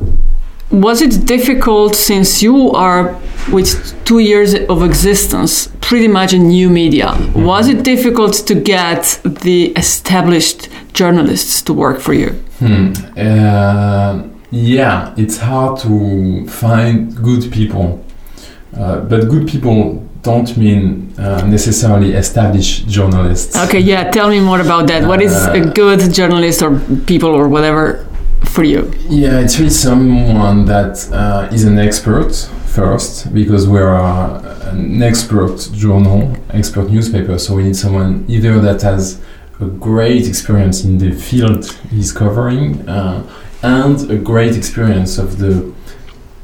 was 0.71 1.01
it 1.01 1.25
difficult 1.25 1.95
since 1.95 2.43
you 2.43 2.71
are 2.71 3.19
with 3.51 3.69
two 4.05 4.19
years 4.19 4.53
of 4.53 4.83
existence 4.83 5.69
pretty 5.81 6.07
much 6.07 6.31
in 6.33 6.43
new 6.49 6.69
media 6.69 7.07
was 7.33 7.67
it 7.67 7.83
difficult 7.83 8.33
to 8.49 8.53
get 8.53 9.19
the 9.23 9.73
established 9.83 10.69
journalists 10.93 11.63
to 11.63 11.73
work 11.73 11.99
for 11.99 12.13
you 12.13 12.29
hmm. 12.59 12.93
uh, 13.17 14.21
yeah 14.51 15.13
it's 15.17 15.37
hard 15.37 15.79
to 15.79 16.45
find 16.47 17.15
good 17.15 17.51
people 17.51 17.87
uh, 18.77 18.99
but 19.09 19.27
good 19.27 19.47
people 19.47 20.07
don't 20.21 20.57
mean 20.57 21.13
uh, 21.17 21.45
necessarily 21.47 22.13
established 22.13 22.87
journalists 22.87 23.55
okay 23.55 23.79
yeah 23.79 24.09
tell 24.11 24.29
me 24.29 24.39
more 24.39 24.59
about 24.59 24.87
that 24.87 25.07
what 25.07 25.21
is 25.21 25.33
a 25.33 25.61
uh, 25.61 25.73
good 25.73 26.13
journalist 26.13 26.61
or 26.61 26.79
people 27.05 27.29
or 27.29 27.47
whatever 27.47 28.05
for 28.45 28.63
you? 28.63 28.91
Yeah, 29.07 29.39
it's 29.39 29.57
really 29.59 29.69
someone 29.69 30.65
that 30.65 31.09
uh, 31.11 31.53
is 31.53 31.63
an 31.63 31.77
expert 31.77 32.33
first, 32.67 33.33
because 33.33 33.67
we're 33.67 33.93
an 33.93 35.01
expert 35.01 35.57
journal, 35.73 36.35
expert 36.51 36.89
newspaper. 36.89 37.37
So 37.39 37.55
we 37.55 37.63
need 37.63 37.75
someone 37.75 38.25
either 38.27 38.59
that 38.59 38.81
has 38.81 39.21
a 39.59 39.65
great 39.65 40.27
experience 40.27 40.83
in 40.83 40.97
the 40.97 41.11
field 41.11 41.65
he's 41.89 42.11
covering 42.11 42.87
uh, 42.87 43.29
and 43.61 44.09
a 44.09 44.17
great 44.17 44.55
experience 44.55 45.17
of 45.17 45.37
the 45.37 45.73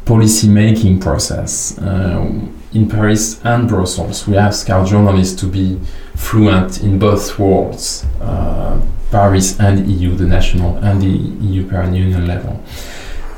policy 0.03 0.49
making 0.49 0.99
process 0.99 1.77
uh, 1.79 2.29
in 2.75 2.89
Paris 2.89 3.39
and 3.43 3.67
Brussels. 3.67 4.27
We 4.27 4.37
ask 4.37 4.69
our 4.69 4.85
journalists 4.85 5.39
to 5.39 5.47
be 5.47 5.79
fluent 6.15 6.81
in 6.81 6.99
both 6.99 7.39
worlds. 7.39 8.05
Uh, 8.21 8.81
Paris 9.11 9.59
and 9.59 9.89
EU, 9.89 10.13
the 10.15 10.25
national 10.25 10.75
and 10.77 11.01
the 11.01 11.07
EU 11.07 11.61
European 11.61 11.93
Union 11.95 12.27
level. 12.27 12.61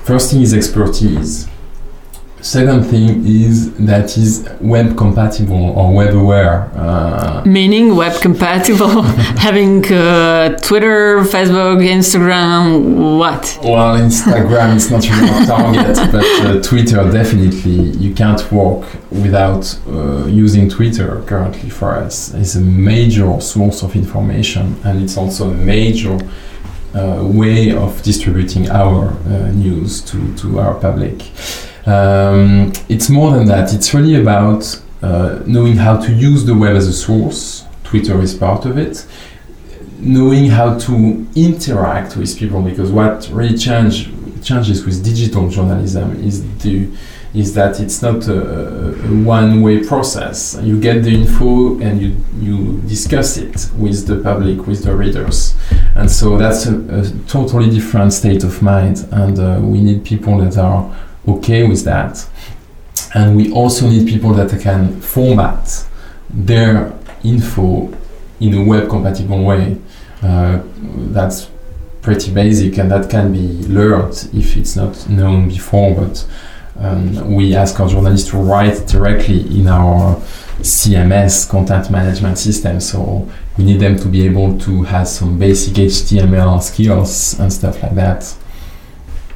First 0.04 0.32
thing 0.32 0.42
is 0.42 0.54
expertise. 0.54 1.48
Second 2.48 2.86
thing 2.86 3.28
is 3.28 3.74
that 3.74 4.18
is 4.18 4.48
web 4.62 4.96
compatible 4.96 5.78
or 5.78 5.94
web 5.94 6.16
aware. 6.16 6.72
Uh, 6.76 7.44
Meaning 7.46 7.94
web 7.94 8.22
compatible, 8.22 9.02
having 9.48 9.86
uh, 9.92 10.56
Twitter, 10.60 11.24
Facebook, 11.24 11.86
Instagram, 11.86 13.18
what? 13.20 13.60
Well, 13.62 14.00
Instagram 14.00 14.78
is 14.78 14.90
not 14.90 15.04
really 15.10 15.30
our 15.30 15.46
target, 15.46 15.98
but 16.14 16.24
uh, 16.24 16.62
Twitter 16.62 17.12
definitely. 17.12 17.90
You 17.98 18.16
can't 18.16 18.50
work 18.50 18.86
without 19.12 19.78
uh, 19.86 20.28
using 20.28 20.70
Twitter 20.70 21.22
currently 21.24 21.70
for 21.70 21.96
us. 21.96 22.34
It's 22.34 22.56
a 22.56 22.62
major 22.62 23.42
source 23.42 23.84
of 23.84 23.94
information 23.94 24.78
and 24.86 25.04
it's 25.04 25.18
also 25.18 25.50
a 25.50 25.54
major 25.54 26.18
uh, 26.96 27.28
way 27.28 27.76
of 27.76 28.02
distributing 28.04 28.70
our 28.70 29.10
uh, 29.10 29.52
news 29.52 30.00
to, 30.04 30.34
to 30.38 30.60
our 30.60 30.76
public. 30.76 31.24
Um, 31.88 32.74
it's 32.90 33.10
more 33.10 33.32
than 33.32 33.46
that. 33.48 33.74
It's 33.74 33.94
really 33.94 34.16
about 34.16 34.82
uh, 35.02 35.40
knowing 35.46 35.78
how 35.78 35.96
to 35.98 36.12
use 36.12 36.44
the 36.46 36.54
web 36.54 36.76
as 36.76 36.86
a 36.88 36.94
source. 36.94 37.66
Twitter 37.86 38.20
is 38.22 38.36
part 38.36 38.66
of 38.66 38.78
it. 38.78 39.06
Knowing 40.00 40.50
how 40.50 40.78
to 40.78 41.26
interact 41.34 42.18
with 42.18 42.38
people, 42.38 42.62
because 42.62 42.92
what 42.92 43.30
really 43.32 43.58
change, 43.58 44.10
changes 44.44 44.86
with 44.86 45.04
digital 45.04 45.50
journalism 45.50 46.22
is 46.24 46.44
the 46.60 46.90
is 47.34 47.54
that 47.54 47.80
it's 47.80 48.02
not 48.02 48.28
a, 48.28 48.90
a 48.90 49.24
one-way 49.24 49.86
process. 49.86 50.58
You 50.62 50.80
get 50.80 51.04
the 51.04 51.12
info 51.12 51.80
and 51.80 52.02
you 52.02 52.16
you 52.40 52.82
discuss 52.88 53.38
it 53.38 53.70
with 53.78 54.08
the 54.08 54.18
public, 54.18 54.68
with 54.68 54.84
the 54.84 54.96
readers, 54.96 55.56
and 55.96 56.10
so 56.12 56.38
that's 56.38 56.66
a, 56.66 56.76
a 57.00 57.10
totally 57.28 57.70
different 57.70 58.14
state 58.14 58.44
of 58.44 58.62
mind. 58.62 59.08
And 59.12 59.40
uh, 59.40 59.60
we 59.62 59.82
need 59.82 60.04
people 60.04 60.38
that 60.40 60.58
are 60.58 60.94
okay 61.28 61.68
with 61.68 61.84
that, 61.86 62.28
and 63.14 63.36
we 63.36 63.52
also 63.52 63.90
need 63.90 64.08
people 64.08 64.34
that 64.34 64.60
can 64.62 65.00
format 65.02 65.86
their 66.30 66.94
info 67.24 67.94
in 68.40 68.54
a 68.54 68.64
web-compatible 68.64 69.44
way. 69.44 69.78
Uh, 70.22 70.62
that's 71.12 71.50
pretty 72.02 72.32
basic, 72.32 72.78
and 72.78 72.92
that 72.92 73.10
can 73.10 73.32
be 73.32 73.68
learned 73.68 74.30
if 74.34 74.56
it's 74.58 74.76
not 74.76 75.10
known 75.10 75.50
before, 75.50 75.96
but 75.96 76.26
um, 76.80 77.34
we 77.34 77.56
ask 77.56 77.80
our 77.80 77.88
journalists 77.88 78.30
to 78.30 78.38
write 78.38 78.88
directly 78.88 79.42
in 79.60 79.68
our 79.68 80.16
CMS 80.62 81.50
content 81.50 81.90
management 81.90 82.38
system. 82.38 82.80
So 82.80 83.30
we 83.58 83.64
need 83.64 83.80
them 83.80 83.98
to 83.98 84.08
be 84.08 84.26
able 84.26 84.58
to 84.60 84.84
have 84.84 85.08
some 85.08 85.40
basic 85.40 85.74
HTML 85.74 86.62
skills 86.62 87.40
and 87.40 87.52
stuff 87.52 87.82
like 87.82 87.96
that. 87.96 88.36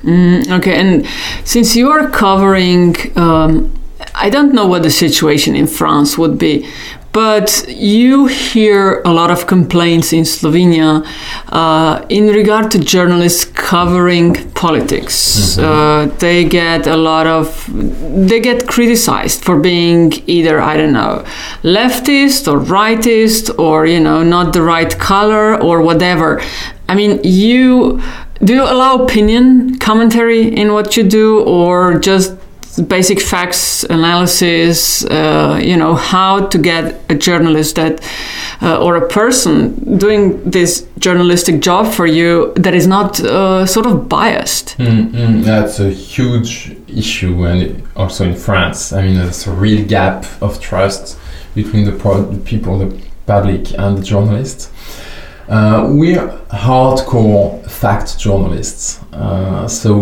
Mm, 0.03 0.49
okay, 0.57 0.75
and 0.79 1.05
since 1.43 1.75
you 1.75 1.89
are 1.91 2.09
covering, 2.09 2.95
um, 3.17 3.71
I 4.15 4.29
don't 4.29 4.53
know 4.53 4.65
what 4.65 4.83
the 4.83 4.89
situation 4.89 5.55
in 5.55 5.67
France 5.67 6.17
would 6.17 6.37
be, 6.37 6.67
but 7.11 7.65
you 7.67 8.27
hear 8.27 9.01
a 9.03 9.11
lot 9.11 9.31
of 9.31 9.45
complaints 9.45 10.13
in 10.13 10.23
Slovenia 10.23 11.05
uh, 11.49 12.05
in 12.07 12.27
regard 12.27 12.71
to 12.71 12.79
journalists 12.79 13.43
covering 13.45 14.33
politics. 14.51 15.57
Mm-hmm. 15.57 15.63
Uh, 15.63 16.17
they 16.17 16.45
get 16.45 16.87
a 16.87 16.95
lot 16.95 17.27
of, 17.27 17.69
they 18.27 18.39
get 18.39 18.65
criticized 18.67 19.43
for 19.43 19.59
being 19.59 20.13
either, 20.25 20.61
I 20.61 20.77
don't 20.77 20.93
know, 20.93 21.25
leftist 21.63 22.51
or 22.51 22.59
rightist 22.59 23.59
or, 23.59 23.85
you 23.85 23.99
know, 23.99 24.23
not 24.23 24.53
the 24.53 24.61
right 24.61 24.97
color 24.97 25.61
or 25.61 25.81
whatever. 25.81 26.41
I 26.87 26.95
mean, 26.95 27.19
you 27.23 28.01
do 28.43 28.53
you 28.53 28.63
allow 28.63 29.03
opinion 29.03 29.77
commentary 29.79 30.47
in 30.47 30.73
what 30.73 30.97
you 30.97 31.03
do 31.03 31.41
or 31.43 31.99
just 31.99 32.35
basic 32.87 33.19
facts 33.19 33.83
analysis, 33.83 35.03
uh, 35.05 35.59
you 35.61 35.75
know, 35.75 35.93
how 35.93 36.47
to 36.47 36.57
get 36.57 37.01
a 37.09 37.15
journalist 37.15 37.75
that 37.75 38.01
uh, 38.61 38.81
or 38.81 38.95
a 38.95 39.07
person 39.07 39.97
doing 39.97 40.41
this 40.49 40.87
journalistic 40.99 41.61
job 41.61 41.91
for 41.91 42.05
you 42.05 42.53
that 42.55 42.73
is 42.73 42.87
not 42.87 43.19
uh, 43.19 43.65
sort 43.65 43.85
of 43.85 44.07
biased. 44.07 44.77
Mm-hmm. 44.77 45.41
That's 45.41 45.79
a 45.79 45.89
huge 45.89 46.77
issue, 46.87 47.43
and 47.45 47.83
also 47.95 48.25
in 48.25 48.35
France. 48.35 48.93
I 48.93 49.01
mean, 49.01 49.15
there's 49.15 49.47
a 49.47 49.51
real 49.51 49.85
gap 49.85 50.25
of 50.41 50.59
trust 50.61 51.17
between 51.55 51.85
the, 51.85 51.91
pro- 51.91 52.23
the 52.23 52.39
people, 52.39 52.77
the 52.77 53.01
public, 53.25 53.73
and 53.77 53.97
the 53.97 54.03
journalists. 54.03 54.70
Uh, 55.51 55.85
we're 55.91 56.29
hardcore 56.49 57.61
fact 57.69 58.17
journalists, 58.17 59.03
uh, 59.11 59.67
so 59.67 59.97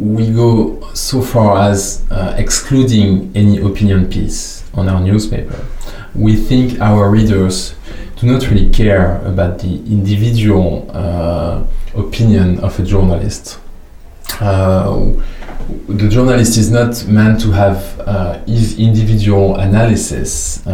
we 0.00 0.28
go 0.32 0.80
so 0.92 1.22
far 1.22 1.70
as 1.70 2.04
uh, 2.10 2.34
excluding 2.36 3.30
any 3.36 3.60
opinion 3.60 4.10
piece 4.10 4.68
on 4.74 4.88
our 4.88 4.98
newspaper. 4.98 5.64
We 6.16 6.34
think 6.34 6.80
our 6.80 7.10
readers 7.10 7.76
do 8.16 8.26
not 8.26 8.50
really 8.50 8.70
care 8.70 9.24
about 9.24 9.60
the 9.60 9.76
individual 9.86 10.90
uh, 10.92 11.62
opinion 11.94 12.58
of 12.58 12.80
a 12.80 12.82
journalist. 12.82 13.60
Uh, 14.40 15.12
the 15.88 16.08
journalist 16.08 16.58
is 16.58 16.72
not 16.72 17.06
meant 17.06 17.40
to 17.42 17.52
have 17.52 18.00
uh, 18.00 18.42
his 18.46 18.76
individual 18.80 19.54
analysis 19.60 20.66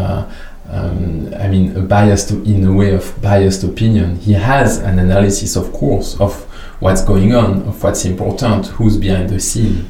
um, 0.68 1.33
I 1.38 1.48
mean, 1.48 1.77
a 1.77 1.81
biased 1.81 2.31
in 2.31 2.64
a 2.64 2.72
way 2.72 2.94
of 2.94 3.20
biased 3.20 3.64
opinion. 3.64 4.16
He 4.16 4.33
has 4.33 4.79
an 4.79 4.98
analysis, 4.98 5.57
of 5.57 5.72
course, 5.72 6.18
of 6.20 6.42
what's 6.81 7.03
going 7.03 7.35
on, 7.35 7.62
of 7.62 7.83
what's 7.83 8.05
important, 8.05 8.66
who's 8.68 8.96
behind 8.96 9.31
the 9.31 9.40
scene. 9.40 9.88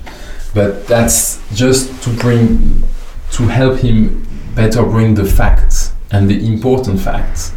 But 0.52 0.86
that's 0.86 1.40
just 1.54 2.02
to 2.04 2.10
bring, 2.10 2.84
to 3.32 3.44
help 3.44 3.78
him 3.78 4.26
better 4.54 4.82
bring 4.82 5.14
the 5.14 5.24
facts 5.24 5.92
and 6.10 6.28
the 6.28 6.46
important 6.46 7.00
facts. 7.00 7.52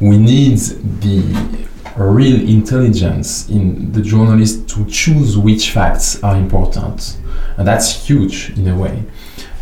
We 0.00 0.18
need 0.18 0.58
the 0.58 1.66
real 1.96 2.48
intelligence 2.48 3.48
in 3.48 3.92
the 3.92 4.02
journalist 4.02 4.68
to 4.70 4.84
choose 4.86 5.38
which 5.38 5.70
facts 5.70 6.22
are 6.22 6.36
important. 6.36 7.18
And 7.56 7.68
that's 7.68 8.06
huge 8.06 8.50
in 8.58 8.66
a 8.68 8.76
way 8.76 9.04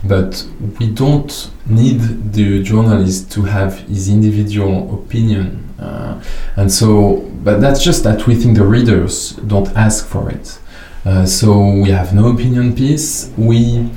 but 0.05 0.47
we 0.79 0.89
don't 0.91 1.51
need 1.67 2.33
the 2.33 2.63
journalist 2.63 3.31
to 3.33 3.43
have 3.43 3.79
his 3.81 4.09
individual 4.09 4.95
opinion 4.95 5.63
uh, 5.83 6.23
and 6.57 6.73
so 6.73 7.29
but 7.43 7.61
that's 7.61 7.83
just 7.83 8.05
that 8.05 8.27
we 8.27 8.35
think 8.37 8.57
the 8.57 8.65
readers 8.65 9.33
don't 9.49 9.69
ask 9.77 10.07
for 10.07 10.31
it. 10.31 10.59
Uh, 11.05 11.27
so 11.27 11.59
we 11.83 11.91
have 11.91 12.15
no 12.15 12.29
opinion 12.29 12.75
piece. 12.75 13.33
We 13.37 13.91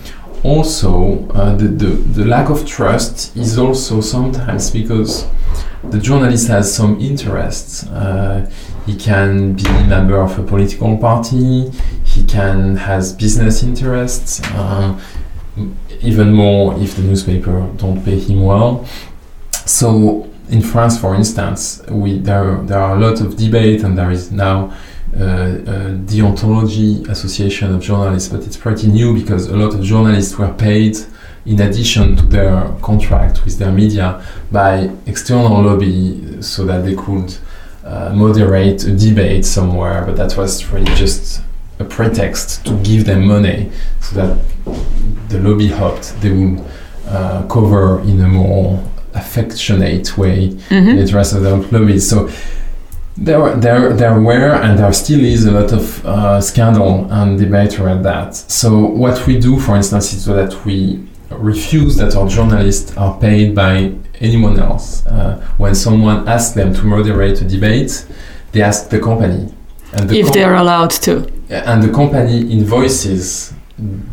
also 0.44 1.28
uh, 1.30 1.56
the, 1.56 1.68
the, 1.68 1.86
the 1.88 2.26
lack 2.26 2.50
of 2.50 2.66
trust 2.66 3.38
is 3.38 3.60
also 3.60 4.02
sometimes 4.02 4.72
because 4.72 5.28
the 5.84 6.00
journalist 6.00 6.48
has 6.48 6.74
some 6.74 7.00
interests. 7.00 7.86
Uh, 7.88 8.50
he 8.88 8.96
can 8.96 9.54
be 9.54 9.66
a 9.66 9.84
member 9.86 10.20
of 10.20 10.38
a 10.40 10.44
political 10.44 10.98
party. 10.98 11.70
He 12.04 12.24
can 12.24 12.76
has 12.78 13.14
business 13.14 13.62
interests. 13.62 14.42
Uh, 14.54 15.00
even 16.02 16.34
more 16.34 16.78
if 16.80 16.96
the 16.96 17.02
newspaper 17.02 17.68
don't 17.78 18.04
pay 18.04 18.20
him 18.20 18.44
well. 18.44 18.86
So 19.66 20.30
in 20.50 20.62
France, 20.62 21.00
for 21.00 21.16
instance, 21.16 21.82
we 21.90 22.20
there 22.20 22.58
there 22.64 22.80
are 22.80 22.96
a 22.96 23.00
lot 23.00 23.22
of 23.22 23.36
debate, 23.38 23.84
and 23.84 23.98
there 23.98 24.12
is 24.12 24.32
now 24.32 24.74
uh, 25.16 25.24
a 25.24 25.78
deontology 26.06 27.08
association 27.10 27.74
of 27.74 27.82
journalists, 27.82 28.30
but 28.30 28.46
it's 28.46 28.58
pretty 28.58 28.88
new 28.88 29.14
because 29.14 29.48
a 29.48 29.56
lot 29.56 29.74
of 29.74 29.82
journalists 29.82 30.38
were 30.38 30.54
paid 30.54 30.98
in 31.46 31.62
addition 31.62 32.16
to 32.16 32.24
their 32.24 32.68
contract 32.82 33.46
with 33.46 33.58
their 33.60 33.72
media 33.72 34.24
by 34.52 34.90
external 35.06 35.62
lobby 35.62 36.42
so 36.42 36.66
that 36.66 36.84
they 36.84 36.96
could 36.96 37.38
uh, 37.84 38.12
moderate 38.16 38.84
a 38.84 38.96
debate 38.96 39.46
somewhere, 39.46 40.04
but 40.06 40.18
that 40.18 40.36
was 40.36 40.66
really 40.72 40.94
just 40.96 41.42
a 41.80 41.84
pretext 41.84 42.66
to 42.66 42.76
give 42.84 43.06
them 43.06 43.28
money 43.28 43.72
so 44.02 44.16
that 44.16 44.38
the 45.30 45.40
lobby 45.40 45.68
hoped 45.68 46.20
they 46.22 46.32
would 46.32 46.64
uh, 47.08 47.46
cover 47.48 48.02
in 48.02 48.22
a 48.22 48.28
more 48.28 48.84
affectionate 49.14 50.18
way 50.18 50.50
mm-hmm. 50.50 50.96
the 50.96 51.02
interests 51.02 51.34
of 51.34 51.44
their 51.44 51.58
lobbies. 51.58 52.10
So 52.10 52.30
there, 53.18 53.56
there, 53.56 53.94
there 53.94 54.20
were 54.20 54.56
and 54.56 54.78
there 54.78 54.92
still 54.92 55.24
is 55.24 55.46
a 55.46 55.52
lot 55.52 55.72
of 55.72 56.06
uh, 56.06 56.42
scandal 56.42 57.10
and 57.12 57.40
debate 57.40 57.80
around 57.80 58.04
that. 58.04 58.36
So 58.36 58.86
what 58.86 59.26
we 59.26 59.40
do, 59.40 59.60
for 59.60 59.76
instance, 59.76 60.14
is 60.14 60.26
that 60.26 60.66
we 60.66 61.08
refuse 61.30 61.96
that 61.98 62.16
our 62.16 62.28
journalists 62.28 62.96
are 62.98 63.18
paid 63.20 63.56
by 63.56 63.94
anyone 64.20 64.60
else. 64.60 65.06
Uh, 65.06 65.42
when 65.58 65.76
someone 65.76 66.28
asks 66.28 66.54
them 66.56 66.74
to 66.74 66.84
moderate 66.84 67.42
a 67.42 67.46
debate, 67.46 68.06
they 68.52 68.62
ask 68.62 68.90
the 68.90 69.00
company. 69.00 69.54
And 69.94 70.10
the 70.10 70.20
if 70.20 70.26
com- 70.26 70.34
they 70.34 70.44
are 70.44 70.56
allowed 70.56 70.92
to. 70.92 71.32
And 71.50 71.82
the 71.82 71.92
company 71.92 72.52
invoices 72.52 73.54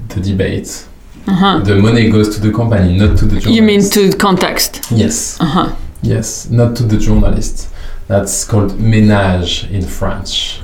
the 0.08 0.20
debate 0.20 0.86
uh-huh. 1.26 1.60
The 1.60 1.76
money 1.76 2.10
goes 2.10 2.34
to 2.36 2.40
the 2.40 2.52
company, 2.52 2.98
not 2.98 3.18
to 3.18 3.24
the 3.24 3.40
journalist. 3.40 3.48
You 3.48 3.62
mean 3.62 3.82
to 3.90 4.16
Contexte? 4.16 4.80
Yes. 4.90 5.40
Uh-huh. 5.40 5.74
Yes, 6.02 6.50
not 6.50 6.76
to 6.76 6.82
the 6.82 6.98
journalist. 6.98 7.68
That's 8.08 8.44
called 8.44 8.72
ménage 8.72 9.70
in 9.70 9.86
French, 9.86 10.60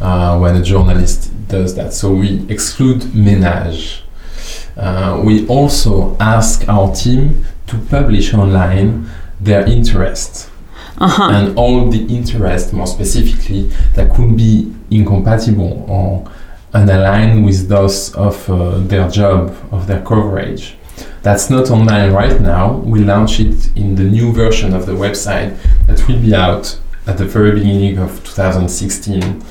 uh, 0.00 0.38
when 0.38 0.56
a 0.56 0.62
journalist 0.62 1.30
does 1.48 1.74
that. 1.76 1.92
So 1.94 2.12
we 2.14 2.46
exclude 2.48 3.00
ménage. 3.14 4.02
Uh, 4.76 5.22
we 5.24 5.46
also 5.48 6.16
ask 6.20 6.68
our 6.68 6.94
team 6.94 7.44
to 7.66 7.78
publish 7.78 8.34
online 8.34 9.06
their 9.40 9.66
interest. 9.66 10.50
Uh-huh. 10.98 11.30
And 11.32 11.56
all 11.56 11.90
the 11.90 12.04
interest, 12.14 12.72
more 12.72 12.86
specifically, 12.86 13.68
that 13.94 14.10
could 14.10 14.36
be 14.36 14.72
incompatible 14.90 15.84
or 15.88 16.30
and 16.74 16.88
align 16.90 17.42
with 17.42 17.68
those 17.68 18.14
of 18.14 18.48
uh, 18.48 18.78
their 18.78 19.08
job, 19.08 19.54
of 19.70 19.86
their 19.86 20.00
coverage. 20.02 20.74
That's 21.22 21.50
not 21.50 21.70
online 21.70 22.12
right 22.12 22.40
now. 22.40 22.78
We 22.78 23.00
launch 23.00 23.38
it 23.40 23.76
in 23.76 23.94
the 23.94 24.04
new 24.04 24.32
version 24.32 24.74
of 24.74 24.86
the 24.86 24.92
website 24.92 25.56
that 25.86 26.06
will 26.08 26.18
be 26.20 26.34
out 26.34 26.78
at 27.06 27.18
the 27.18 27.24
very 27.26 27.52
beginning 27.52 27.98
of 27.98 28.10
2016. 28.24 29.42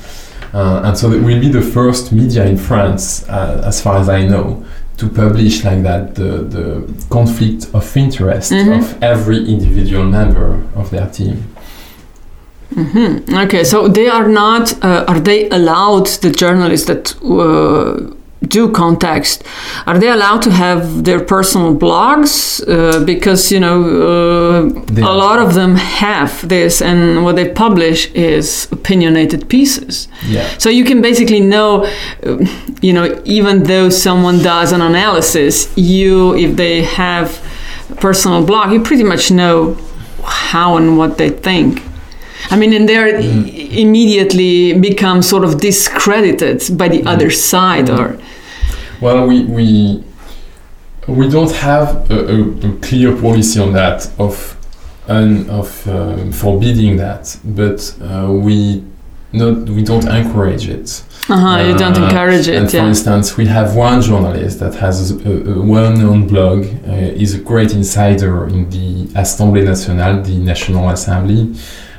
Uh, 0.52 0.82
and 0.84 0.98
so 0.98 1.10
it 1.12 1.22
will 1.22 1.40
be 1.40 1.48
the 1.48 1.62
first 1.62 2.12
media 2.12 2.44
in 2.44 2.58
France, 2.58 3.26
uh, 3.28 3.62
as 3.64 3.80
far 3.80 3.98
as 3.98 4.08
I 4.08 4.26
know, 4.26 4.64
to 4.98 5.08
publish 5.08 5.64
like 5.64 5.82
that 5.82 6.14
the, 6.14 6.42
the 6.42 7.06
conflict 7.08 7.68
of 7.72 7.96
interest 7.96 8.52
Mhm. 8.52 8.78
of 8.78 9.02
every 9.02 9.38
individual 9.48 10.04
member 10.04 10.60
of 10.76 10.90
their 10.90 11.06
team. 11.06 11.42
Hmm 12.74 13.36
Okay, 13.44 13.64
so 13.64 13.88
they 13.88 14.08
are 14.08 14.28
not. 14.28 14.72
Uh, 14.84 15.04
are 15.08 15.20
they 15.20 15.48
allowed 15.50 16.06
the 16.22 16.30
journalists 16.30 16.86
that 16.86 17.14
uh, 17.22 18.14
do 18.48 18.70
Contexte? 18.70 19.44
Are 19.86 19.98
they 19.98 20.08
allowed 20.08 20.42
to 20.42 20.50
have 20.50 21.04
their 21.04 21.20
personal 21.20 21.74
blogs? 21.74 22.62
Uh, 22.66 23.04
because 23.04 23.52
you 23.52 23.60
know 23.60 23.78
uh, 23.82 25.04
a 25.12 25.14
lot 25.14 25.38
of 25.38 25.54
them 25.54 25.76
have 25.76 26.48
this, 26.48 26.82
and 26.82 27.24
what 27.24 27.36
they 27.36 27.48
publish 27.48 28.10
is 28.12 28.68
opinionated 28.72 29.48
pieces. 29.48 30.08
Yeah. 30.26 30.48
So 30.58 30.68
you 30.68 30.84
can 30.84 31.00
basically 31.02 31.40
know, 31.40 31.84
uh, 32.26 32.38
you 32.80 32.92
know, 32.92 33.20
even 33.24 33.64
though 33.64 33.90
someone 33.90 34.38
does 34.42 34.72
an 34.72 34.80
analysis, 34.80 35.72
you, 35.76 36.34
if 36.36 36.56
they 36.56 36.82
have 36.82 37.40
a 37.90 37.94
personal 37.96 38.44
blog, 38.44 38.72
you 38.72 38.80
pretty 38.80 39.04
much 39.04 39.30
know 39.30 39.76
how 40.24 40.76
and 40.76 40.98
what 40.98 41.18
they 41.18 41.30
think. 41.30 41.82
I 42.50 42.56
mean, 42.56 42.72
and 42.72 42.88
they're 42.88 43.12
Mm. 43.22 43.78
immediately 43.84 44.72
become 44.74 45.22
sort 45.22 45.44
of 45.44 45.60
discredited 45.60 46.62
by 46.76 46.88
the 46.88 47.02
other 47.12 47.30
side, 47.30 47.88
or 47.90 48.16
Well, 49.00 49.26
we 49.26 49.44
we 49.44 50.02
we 51.08 51.28
don't 51.28 51.52
have 51.52 52.10
a, 52.10 52.14
a, 52.14 52.40
a 52.68 52.72
clear 52.80 53.12
policy 53.16 53.60
on 53.60 53.72
that 53.72 54.08
of 54.18 54.56
of 55.50 55.86
um, 55.88 56.32
forbidding 56.32 56.96
that, 56.96 57.36
but 57.44 57.94
uh, 58.00 58.30
we 58.30 58.82
not 59.32 59.68
we 59.68 59.82
don't 59.82 60.06
encourage 60.08 60.68
it. 60.68 61.02
uh-huh, 61.28 61.58
you 61.68 61.74
don't 61.76 61.98
Uh, 61.98 62.04
encourage 62.06 62.48
And 62.48 62.66
it, 62.66 62.70
for 62.70 62.86
instance, 62.88 63.36
we 63.36 63.46
have 63.46 63.74
one 63.76 64.00
journalist 64.00 64.58
that 64.60 64.74
has 64.76 65.10
a, 65.10 65.14
a 65.56 65.60
well-known 65.74 66.26
blog. 66.26 66.60
Uh, 66.64 67.22
is 67.22 67.34
a 67.34 67.38
great 67.38 67.72
insider 67.74 68.46
in 68.48 68.68
the 68.70 69.06
Assemblée 69.22 69.64
Nationale, 69.64 70.22
the 70.22 70.36
National 70.38 70.88
Assembly. 70.90 71.42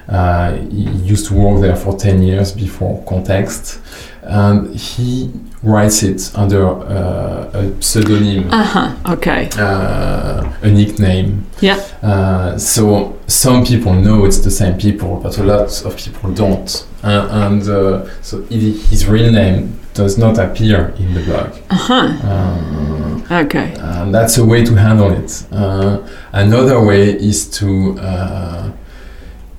Uh, 0.10 0.54
he 0.70 0.84
used 1.06 1.28
to 1.28 1.34
work 1.34 1.62
there 1.62 1.76
for 1.76 1.98
10 1.98 2.22
years 2.24 2.52
before 2.52 3.04
Contexte. 3.06 3.80
And 4.24 4.74
he 4.76 5.32
writes 5.64 6.02
it 6.04 6.32
under 6.36 6.66
uh, 6.68 7.50
a 7.54 7.82
pseudonym, 7.82 8.50
Uh 8.52 8.64
huh. 8.64 9.14
Okay. 9.14 9.50
uh, 9.58 10.50
a 10.62 10.68
nickname. 10.72 11.46
Yeah. 11.62 11.80
Uh, 12.02 12.58
so 12.58 13.18
some 13.28 13.66
people 13.66 13.94
know 13.94 14.26
it's 14.26 14.40
the 14.40 14.52
same 14.52 14.78
people, 14.78 15.20
but 15.22 15.38
a 15.38 15.44
lot 15.44 15.86
of 15.86 15.98
people 15.98 16.32
don't. 16.32 16.86
Uh, 17.04 17.28
and 17.32 17.62
uh, 17.64 18.06
so 18.22 18.42
his 18.44 19.08
real 19.08 19.32
name 19.32 19.78
does 19.94 20.18
not 20.18 20.38
appear 20.38 20.94
in 21.00 21.14
the 21.14 21.22
blog. 21.24 21.52
Uh 21.70 21.76
huh. 21.76 22.30
Um, 22.32 23.24
Okay. 23.32 23.74
and 23.80 24.14
that's 24.14 24.38
a 24.38 24.46
way 24.46 24.64
to 24.66 24.76
handle 24.76 25.12
it. 25.12 25.46
Uh, 25.52 25.98
another 26.34 26.84
way 26.84 27.10
is 27.10 27.50
to 27.60 27.98
uh, 28.00 28.72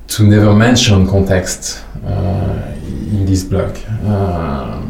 to 0.09 0.23
never 0.25 0.55
mention 0.55 1.07
Contexte 1.07 1.83
uh, 2.07 2.73
in 3.13 3.27
this 3.27 3.45
blog. 3.45 3.77
Uh, 4.05 4.83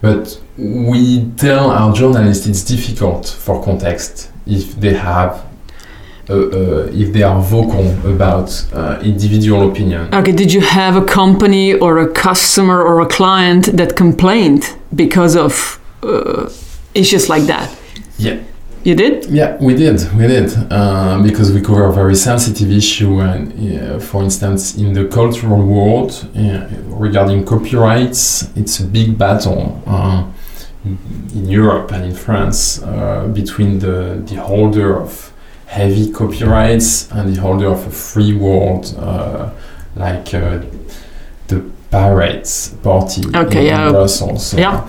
but 0.00 0.40
we 0.56 1.30
tell 1.36 1.70
our 1.70 1.92
journalists 1.92 2.46
it's 2.46 2.62
difficult 2.64 3.26
for 3.26 3.62
Contexte 3.62 4.30
if 4.46 4.74
they 4.80 4.94
have. 4.94 5.44
Uh, 6.26 6.32
uh, 6.32 6.88
if 6.90 7.12
they 7.12 7.22
are 7.22 7.38
vocal 7.42 7.86
about 8.10 8.48
uh, 8.72 8.98
individual 9.02 9.68
opinion. 9.70 10.08
Okay, 10.14 10.32
did 10.32 10.50
you 10.50 10.62
have 10.62 10.96
a 10.96 11.04
company 11.04 11.74
or 11.74 11.98
a 11.98 12.10
customer 12.10 12.80
or 12.80 13.02
a 13.02 13.06
client 13.06 13.66
that 13.76 13.94
complained 13.94 14.74
because 14.94 15.36
of 15.36 15.78
uh, 16.02 16.48
issues 16.94 17.28
like 17.28 17.42
that? 17.42 17.68
Yeah. 18.16 18.40
You 18.84 18.94
did? 18.94 19.24
Yeah, 19.30 19.56
we 19.60 19.74
did, 19.74 20.12
we 20.12 20.26
did, 20.26 20.52
uh, 20.70 21.18
because 21.22 21.50
we 21.50 21.62
cover 21.62 21.86
a 21.86 21.92
very 21.92 22.14
sensitive 22.14 22.70
issue, 22.70 23.20
and 23.20 23.50
uh, 23.80 23.98
for 23.98 24.22
instance, 24.22 24.76
in 24.76 24.92
the 24.92 25.06
cultural 25.06 25.64
world, 25.64 26.28
uh, 26.36 26.66
regarding 26.88 27.46
copyrights, 27.46 28.50
it's 28.54 28.80
a 28.80 28.84
big 28.84 29.16
battle 29.16 29.82
uh, 29.86 30.26
in 30.84 31.48
Europe 31.48 31.92
and 31.92 32.04
in 32.04 32.14
France 32.14 32.82
uh, 32.82 33.26
between 33.32 33.78
the, 33.78 34.22
the 34.26 34.34
holder 34.36 35.00
of 35.00 35.32
heavy 35.64 36.12
copyrights 36.12 37.10
and 37.12 37.34
the 37.34 37.40
holder 37.40 37.68
of 37.68 37.86
a 37.86 37.90
free 37.90 38.34
world, 38.34 38.94
uh, 38.98 39.50
like 39.96 40.34
uh, 40.34 40.60
the 41.48 41.64
Pirates 41.90 42.68
Party 42.82 43.22
Okay, 43.34 43.60
in 43.60 43.64
yeah. 43.66 43.90
Brussels. 43.90 44.52
Yeah. 44.52 44.86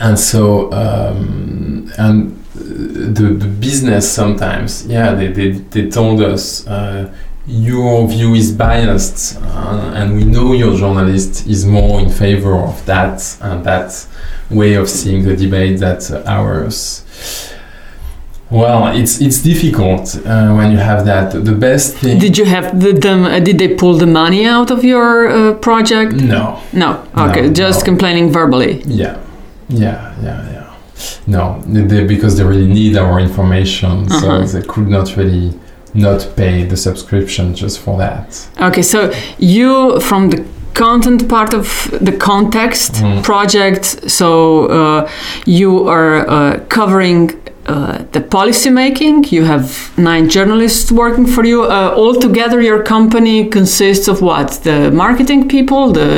and 0.00 0.18
so 0.18 0.72
um, 0.72 1.92
and 1.98 2.39
the, 2.54 3.34
the 3.38 3.46
business 3.46 4.10
sometimes 4.10 4.86
yeah 4.86 5.14
they, 5.14 5.28
they, 5.28 5.50
they 5.50 5.88
told 5.90 6.20
us 6.20 6.66
uh, 6.66 7.12
your 7.46 8.06
view 8.08 8.34
is 8.34 8.52
biased 8.52 9.36
uh, 9.40 9.92
and 9.94 10.14
we 10.16 10.24
know 10.24 10.52
your 10.52 10.76
journalist 10.76 11.46
is 11.46 11.64
more 11.64 12.00
in 12.00 12.08
favor 12.10 12.54
of 12.56 12.84
that 12.86 13.38
and 13.40 13.64
that 13.64 14.06
way 14.50 14.74
of 14.74 14.88
seeing 14.88 15.24
the 15.24 15.36
debate 15.36 15.78
that 15.80 16.10
uh, 16.10 16.22
ours 16.26 17.04
well 18.50 18.88
it's 18.88 19.20
it's 19.20 19.38
difficult 19.42 20.16
uh, 20.26 20.52
when 20.54 20.72
you 20.72 20.78
have 20.78 21.04
that 21.04 21.32
the 21.44 21.52
best 21.54 21.96
thing 21.98 22.18
Did 22.18 22.36
you 22.36 22.44
have 22.46 22.80
the, 22.80 22.92
them? 22.92 23.24
Uh, 23.24 23.38
did 23.38 23.58
they 23.58 23.74
pull 23.76 23.94
the 23.94 24.06
money 24.06 24.44
out 24.44 24.70
of 24.72 24.82
your 24.84 25.28
uh, 25.28 25.54
project? 25.54 26.12
no 26.14 26.60
No. 26.72 26.88
Okay, 27.16 27.42
No, 27.46 27.52
just 27.52 27.80
no. 27.80 27.84
complaining 27.84 28.32
verbally. 28.32 28.82
Yeah, 28.86 29.18
yeah, 29.68 30.14
yeah, 30.22 30.50
yeah. 30.52 30.59
No, 31.26 31.62
they, 31.66 32.04
because 32.04 32.36
they 32.36 32.44
really 32.44 32.66
need 32.68 32.96
our 32.96 33.20
information, 33.20 33.90
Uh-huh. 34.06 34.20
so 34.46 34.58
they 34.58 34.66
could 34.66 34.88
not 34.88 35.16
really 35.16 35.52
not 35.94 36.26
pay 36.36 36.64
the 36.68 36.76
subscription 36.76 37.54
just 37.54 37.78
for 37.80 37.98
that. 37.98 38.48
Okay, 38.60 38.82
so 38.82 38.98
you 39.38 39.98
from 40.00 40.30
the 40.30 40.44
content 40.74 41.28
part 41.28 41.54
of 41.54 41.66
the 42.00 42.12
Contexte 42.12 43.02
Mm. 43.02 43.22
project, 43.22 43.84
so 44.10 44.28
uh, 44.68 45.08
you 45.46 45.88
are 45.88 46.16
uh, 46.28 46.60
covering. 46.68 47.30
Uh, 47.70 48.02
the 48.12 48.20
policy 48.20 48.70
making. 48.70 49.24
You 49.36 49.44
have 49.44 49.64
nine 49.96 50.28
journalists 50.28 50.90
working 50.90 51.26
for 51.34 51.44
you. 51.44 51.62
Uh, 51.62 51.94
altogether, 52.04 52.60
your 52.60 52.82
company 52.82 53.48
consists 53.48 54.08
of 54.08 54.20
what? 54.22 54.48
The 54.64 54.90
marketing 54.90 55.48
people, 55.48 55.92
the 55.92 56.08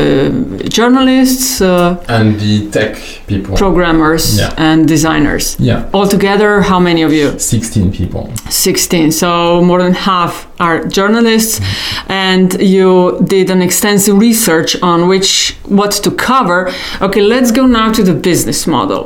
journalists, 0.69 1.61
uh, 1.61 1.97
And 2.09 2.41
the 2.41 2.71
tech 2.71 2.97
people. 3.27 3.55
programmers, 3.57 4.25
Yeah. 4.39 4.55
and 4.71 4.89
designers. 4.89 5.57
yeah, 5.59 5.83
Altogether, 5.93 6.63
how 6.63 6.81
many 6.81 7.03
of 7.03 7.13
you? 7.13 7.29
16 7.39 7.91
people. 7.93 8.23
16 8.49 9.13
so 9.13 9.61
more 9.63 9.83
than 9.83 9.95
half 9.95 10.47
are 10.67 10.77
journalists 10.99 11.61
and 12.09 12.47
you 12.75 13.19
did 13.35 13.47
an 13.51 13.61
extensive 13.69 14.17
research 14.29 14.71
on 14.83 14.99
which 15.13 15.57
what 15.79 15.93
to 16.05 16.11
cover 16.31 16.59
okay 17.07 17.23
let's 17.35 17.51
go 17.61 17.65
now 17.67 17.89
to 17.99 18.03
the 18.11 18.15
business 18.31 18.67
model 18.67 19.03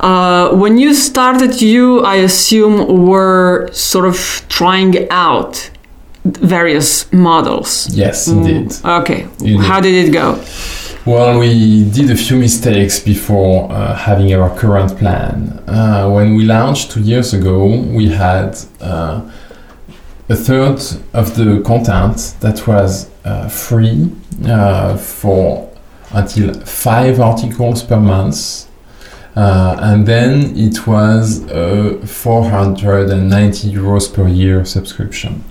uh, 0.00 0.44
when 0.62 0.74
you 0.82 0.90
started 0.94 1.52
you 1.60 1.84
i 2.14 2.16
assume 2.28 2.74
were 3.10 3.68
sort 3.72 4.06
of 4.12 4.18
trying 4.58 4.94
out 5.10 5.70
various 6.24 7.12
models 7.12 7.68
Yes, 8.04 8.28
indeed. 8.28 8.72
okay 9.00 9.20
Indeed. 9.40 9.60
how 9.68 9.78
did 9.80 9.94
it 10.06 10.10
go 10.12 10.28
Well, 11.06 11.38
we 11.38 11.50
did 11.98 12.08
a 12.10 12.16
few 12.26 12.36
mistakes 12.38 12.94
before 13.12 13.54
uh, 13.70 13.94
having 14.08 14.28
our 14.38 14.48
current 14.62 14.90
plan. 15.00 15.34
Uh, 15.68 16.08
when 16.16 16.28
we 16.38 16.42
launched 16.56 16.84
two 16.92 17.02
years 17.12 17.34
ago, 17.34 17.56
we 17.98 18.06
had 18.24 18.50
uh, 18.80 19.20
a 20.28 20.34
third 20.34 20.80
of 21.12 21.36
the 21.36 21.62
content 21.64 22.34
that 22.40 22.66
was 22.66 23.10
uh, 23.24 23.48
free 23.48 24.10
uh, 24.46 24.96
for 24.96 25.70
until 26.12 26.54
five 26.64 27.20
articles 27.20 27.82
per 27.82 27.98
month. 27.98 28.68
Uh, 29.36 29.76
and 29.80 30.06
then 30.06 30.56
it 30.56 30.86
was 30.86 31.44
a 31.50 31.98
490 32.06 33.72
euros 33.72 34.12
per 34.12 34.28
year 34.28 34.64
subscription. 34.64 35.42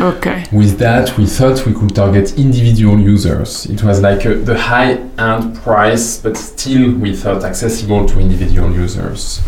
okay 0.00 0.44
With 0.50 0.78
that, 0.78 1.16
we 1.16 1.26
thought 1.26 1.64
we 1.64 1.72
could 1.72 1.94
target 1.94 2.36
individual 2.36 2.98
users. 2.98 3.66
It 3.66 3.84
was 3.84 4.00
like 4.02 4.24
a, 4.24 4.34
the 4.34 4.58
high 4.58 4.98
end 5.18 5.54
price, 5.62 6.18
but 6.18 6.36
still 6.36 6.92
we 6.96 7.14
thought 7.14 7.44
accessible 7.44 8.06
to 8.08 8.18
individual 8.18 8.72
users. 8.72 9.40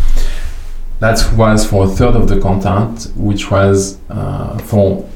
That 1.00 1.32
was 1.36 1.66
for 1.66 1.84
a 1.84 1.88
third 1.88 2.14
of 2.14 2.28
the 2.28 2.40
content, 2.40 3.12
which 3.16 3.50
was 3.50 3.98
uh, 4.08 4.58
for 4.58 5.08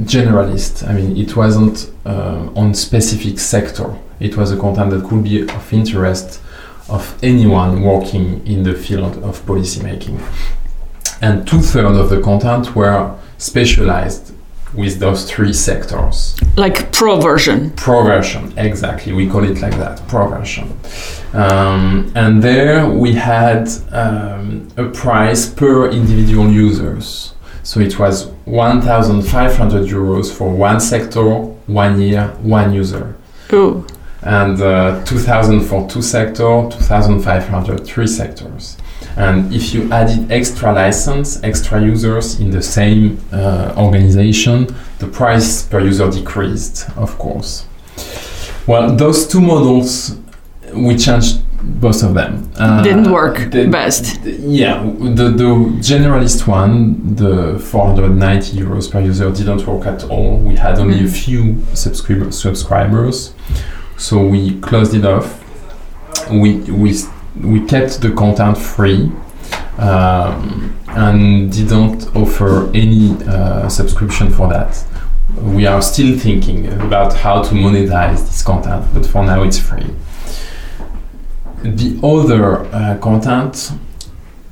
generalist. 0.00 0.86
I 0.88 0.92
mean, 0.92 1.16
it 1.16 1.36
wasn't 1.36 1.90
uh, 2.04 2.48
on 2.54 2.74
specific 2.74 3.38
sector. 3.38 3.96
It 4.20 4.36
was 4.36 4.52
a 4.52 4.56
content 4.56 4.90
that 4.90 5.04
could 5.04 5.24
be 5.24 5.42
of 5.42 5.72
interest 5.72 6.40
of 6.88 7.18
anyone 7.22 7.82
working 7.82 8.46
in 8.46 8.62
the 8.62 8.74
field 8.74 9.22
of 9.24 9.44
policy 9.46 9.82
making. 9.82 10.20
And 11.20 11.46
two 11.46 11.60
thirds 11.60 11.98
of 11.98 12.10
the 12.10 12.20
content 12.20 12.76
were 12.76 13.16
specialized 13.38 14.32
with 14.76 14.98
those 14.98 15.30
three 15.30 15.52
sectors. 15.52 16.36
Like 16.56 16.92
pro 16.92 17.20
version. 17.20 17.70
Pro 17.72 18.02
version, 18.04 18.52
exactly. 18.58 19.12
We 19.12 19.28
call 19.28 19.44
it 19.44 19.60
like 19.60 19.76
that, 19.78 20.06
pro 20.08 20.28
version. 20.28 20.78
Um, 21.32 22.12
and 22.14 22.42
there 22.42 22.88
we 22.88 23.12
had 23.14 23.68
um, 23.92 24.68
a 24.76 24.84
price 24.84 25.48
per 25.48 25.90
individual 25.90 26.50
users. 26.50 27.34
So 27.62 27.80
it 27.80 27.98
was 27.98 28.26
1,500 28.44 29.88
euros 29.88 30.32
for 30.32 30.50
one 30.54 30.80
sector, 30.80 31.24
one 31.66 32.00
year, 32.00 32.28
one 32.40 32.72
user. 32.72 33.16
Ooh. 33.52 33.84
And 34.22 34.60
uh, 34.60 35.04
2,000 35.04 35.60
for 35.62 35.88
two 35.88 36.02
sector, 36.02 36.68
2,500 36.70 37.84
three 37.84 38.06
sectors. 38.06 38.76
And 39.16 39.52
if 39.52 39.72
you 39.72 39.90
added 39.90 40.30
extra 40.30 40.72
license, 40.72 41.42
extra 41.42 41.80
users 41.80 42.38
in 42.38 42.50
the 42.50 42.62
same 42.62 43.18
uh, 43.32 43.74
organization, 43.76 44.66
the 44.98 45.06
price 45.06 45.62
per 45.62 45.80
user 45.80 46.10
decreased, 46.10 46.88
of 46.96 47.18
course. 47.18 47.66
Well, 48.66 48.94
those 48.94 49.26
two 49.26 49.40
models, 49.40 50.18
we 50.74 50.96
changed 50.96 51.40
both 51.62 52.02
of 52.02 52.14
them. 52.14 52.50
Uh, 52.58 52.82
Didn't 52.82 53.10
work 53.10 53.50
the, 53.50 53.66
best. 53.66 54.20
Yeah, 54.24 54.82
the, 54.82 55.30
the 55.30 55.54
generalist 55.80 56.46
one, 56.46 57.16
the 57.16 57.58
490 57.58 58.56
euros 58.56 58.90
per 58.90 59.00
user, 59.00 59.30
didn't 59.30 59.66
work 59.66 59.86
at 59.86 60.04
all. 60.04 60.36
We 60.38 60.56
had 60.56 60.78
only 60.78 61.00
mm. 61.00 61.06
a 61.06 61.08
few 61.08 61.64
subscriber, 61.74 62.30
subscribers, 62.32 63.34
so 63.96 64.26
we 64.26 64.60
closed 64.60 64.94
it 64.94 65.04
off. 65.04 65.42
We, 66.30 66.56
we 66.70 66.92
we 67.42 67.64
kept 67.66 68.00
the 68.00 68.12
content 68.12 68.58
free 68.58 69.10
um, 69.78 70.76
and 70.88 71.52
didn't 71.52 72.14
offer 72.16 72.70
any 72.74 73.16
uh, 73.24 73.68
subscription 73.68 74.30
for 74.30 74.48
that. 74.48 74.84
We 75.42 75.66
are 75.66 75.82
still 75.82 76.18
thinking 76.18 76.66
about 76.68 77.14
how 77.14 77.42
to 77.42 77.54
monetize 77.54 78.20
this 78.26 78.42
content, 78.42 78.86
but 78.94 79.04
for 79.04 79.24
now 79.24 79.42
it's 79.42 79.58
free. 79.58 79.90
The 81.62 81.98
other 82.02 82.64
uh, 82.74 82.98
content, 82.98 83.72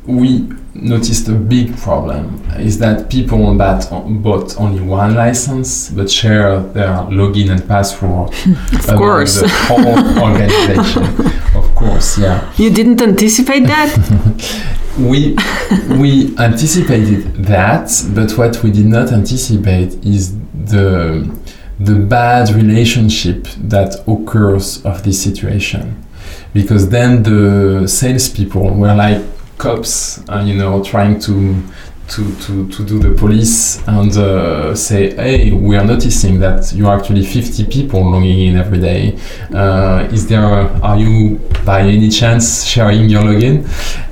we 0.06 0.48
noticed 0.74 1.28
a 1.28 1.32
big 1.32 1.76
problem 1.78 2.42
is 2.58 2.78
that 2.78 3.08
people 3.08 3.56
that 3.56 3.88
bought 4.22 4.58
only 4.60 4.80
one 4.82 5.14
license 5.14 5.88
but 5.90 6.10
share 6.10 6.60
their 6.60 6.88
login 7.10 7.50
and 7.50 7.66
password 7.66 8.28
of 8.88 8.96
course. 8.98 9.40
the 9.40 9.48
whole 9.48 10.22
organization. 10.22 11.30
Of 11.54 11.72
course 11.76 12.18
yeah. 12.18 12.52
You 12.56 12.70
didn't 12.70 13.00
anticipate 13.00 13.66
that? 13.66 13.90
We 14.98 15.36
we 15.98 16.36
anticipated 16.38 17.34
that 17.46 17.90
but 18.14 18.30
what 18.38 18.62
we 18.62 18.70
did 18.70 18.86
not 18.86 19.12
anticipate 19.12 19.94
is 20.04 20.36
the 20.54 21.28
the 21.80 21.94
bad 21.96 22.50
relationship 22.50 23.48
that 23.58 24.04
occurs 24.06 24.84
of 24.84 25.02
this 25.02 25.20
situation. 25.20 26.04
Because 26.52 26.90
then 26.90 27.24
the 27.24 27.88
salespeople 27.88 28.70
were 28.74 28.94
like 28.94 29.20
cops, 29.58 30.26
uh, 30.28 30.42
you 30.44 30.54
know, 30.54 30.82
trying 30.82 31.18
to 31.20 31.62
to, 32.08 32.34
to, 32.36 32.68
to 32.68 32.84
do 32.84 32.98
the 32.98 33.14
police 33.14 33.82
and 33.88 34.14
uh, 34.16 34.74
say, 34.74 35.14
hey, 35.14 35.52
we 35.52 35.76
are 35.76 35.84
noticing 35.84 36.38
that 36.38 36.72
you 36.74 36.86
are 36.86 36.98
actually 36.98 37.24
50 37.24 37.64
people 37.66 38.10
logging 38.10 38.40
in 38.40 38.56
every 38.56 38.78
day. 38.78 39.18
Uh, 39.52 40.08
is 40.12 40.26
there, 40.26 40.44
are 40.44 40.98
you 40.98 41.36
by 41.64 41.80
any 41.80 42.10
chance 42.10 42.64
sharing 42.64 43.08
your 43.08 43.22
login? 43.22 43.64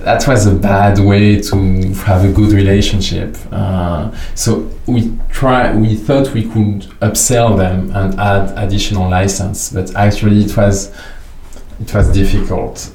That 0.05 0.27
was 0.27 0.47
a 0.47 0.55
bad 0.55 0.99
way 0.99 1.41
to 1.43 1.95
have 2.05 2.25
a 2.25 2.33
good 2.33 2.53
relationship. 2.53 3.37
Uh, 3.51 4.11
so 4.35 4.71
we 4.87 5.17
try, 5.29 5.75
we 5.75 5.95
thought 5.95 6.33
we 6.33 6.45
could 6.45 6.89
upsell 7.01 7.57
them 7.57 7.95
and 7.95 8.19
add 8.19 8.57
additional 8.57 9.09
license, 9.11 9.71
but 9.71 9.95
actually 9.95 10.45
it 10.45 10.57
was, 10.57 10.97
it 11.79 11.93
was 11.95 12.11
difficult. 12.13 12.91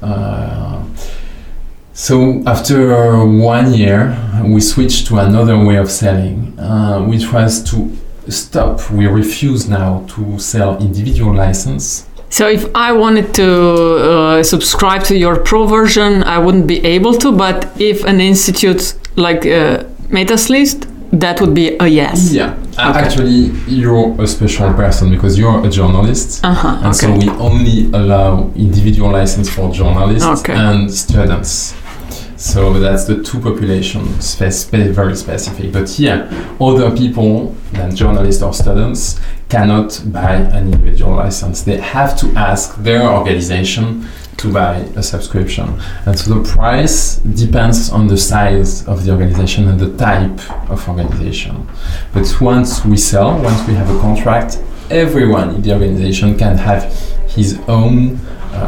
Uh, 1.98 2.00
so 2.00 2.44
after 2.46 3.26
one 3.26 3.74
year, 3.74 4.16
we 4.44 4.62
switched 4.62 5.08
to 5.08 5.18
another 5.18 5.58
way 5.58 5.78
of 5.78 5.90
selling, 5.90 6.58
uh, 6.60 7.02
which 7.02 7.32
was 7.34 7.64
to 7.72 7.92
stop. 8.30 8.90
We 8.92 9.08
refuse 9.08 9.68
now 9.68 10.06
to 10.10 10.38
sell 10.40 10.78
individual 10.80 11.34
license. 11.34 12.06
So 12.30 12.48
if 12.48 12.66
I 12.76 12.92
wanted 12.92 13.34
to 13.36 13.50
uh, 13.50 14.44
subscribe 14.44 15.04
to 15.06 15.16
your 15.16 15.40
pro 15.40 15.66
version, 15.66 16.24
I 16.24 16.38
wouldn't 16.38 16.68
be 16.68 16.86
able 16.86 17.14
to. 17.20 17.32
But 17.32 17.66
if 17.80 18.04
an 18.04 18.20
institute 18.20 18.94
like 19.16 19.46
uh, 19.46 19.86
Metaslist, 20.10 20.86
that 21.14 21.40
would 21.42 21.54
be 21.54 21.78
a 21.80 21.88
yes. 21.88 22.34
Yeah. 22.34 22.54
Okay. 22.74 23.00
Actually, 23.00 23.52
you're 23.66 24.22
a 24.22 24.28
special 24.28 24.72
person 24.74 25.10
because 25.10 25.40
you're 25.40 25.66
a 25.66 25.70
journalist, 25.70 26.44
uh-huh, 26.44 26.80
and 26.84 26.88
okay. 26.88 26.94
so 26.94 27.16
we 27.18 27.30
only 27.40 27.86
allow 27.94 28.52
individual 28.56 29.12
license 29.12 29.50
for 29.50 29.72
journalists 29.72 30.28
okay. 30.42 30.54
and 30.54 30.92
students. 30.94 31.74
So 32.38 32.80
that's 32.80 33.06
the 33.06 33.24
two 33.24 33.40
populations, 33.40 34.30
spe- 34.30 34.52
spe- 34.52 34.94
very 34.94 35.16
specific. 35.16 35.74
But 35.74 35.90
here, 35.90 36.30
other 36.62 36.96
people 36.96 37.56
than 37.72 37.96
journalists 37.96 38.44
or 38.44 38.54
students 38.54 39.20
cannot 39.50 40.00
buy 40.08 40.36
an 40.36 40.72
individual 40.72 41.16
license. 41.16 41.64
They 41.64 41.78
have 41.78 42.16
to 42.20 42.28
ask 42.36 42.76
their 42.84 43.10
organization 43.10 44.08
to 44.38 44.54
buy 44.54 44.76
a 44.96 45.02
subscription. 45.02 45.82
And 46.06 46.18
so 46.18 46.36
the 46.36 46.48
price 46.48 47.16
depends 47.18 47.90
on 47.90 48.06
the 48.06 48.18
size 48.18 48.88
of 48.88 49.04
the 49.04 49.12
organization 49.14 49.68
and 49.68 49.80
the 49.80 49.98
type 49.98 50.70
of 50.70 50.88
organization. 50.88 51.68
But 52.14 52.32
once 52.40 52.86
we 52.86 52.98
sell, 52.98 53.42
once 53.42 53.68
we 53.68 53.74
have 53.74 53.90
a 53.90 54.00
contract, 54.00 54.62
everyone 54.92 55.56
in 55.56 55.62
the 55.64 55.74
organization 55.74 56.38
can 56.38 56.56
have 56.58 56.84
his 57.30 57.60
own 57.68 58.20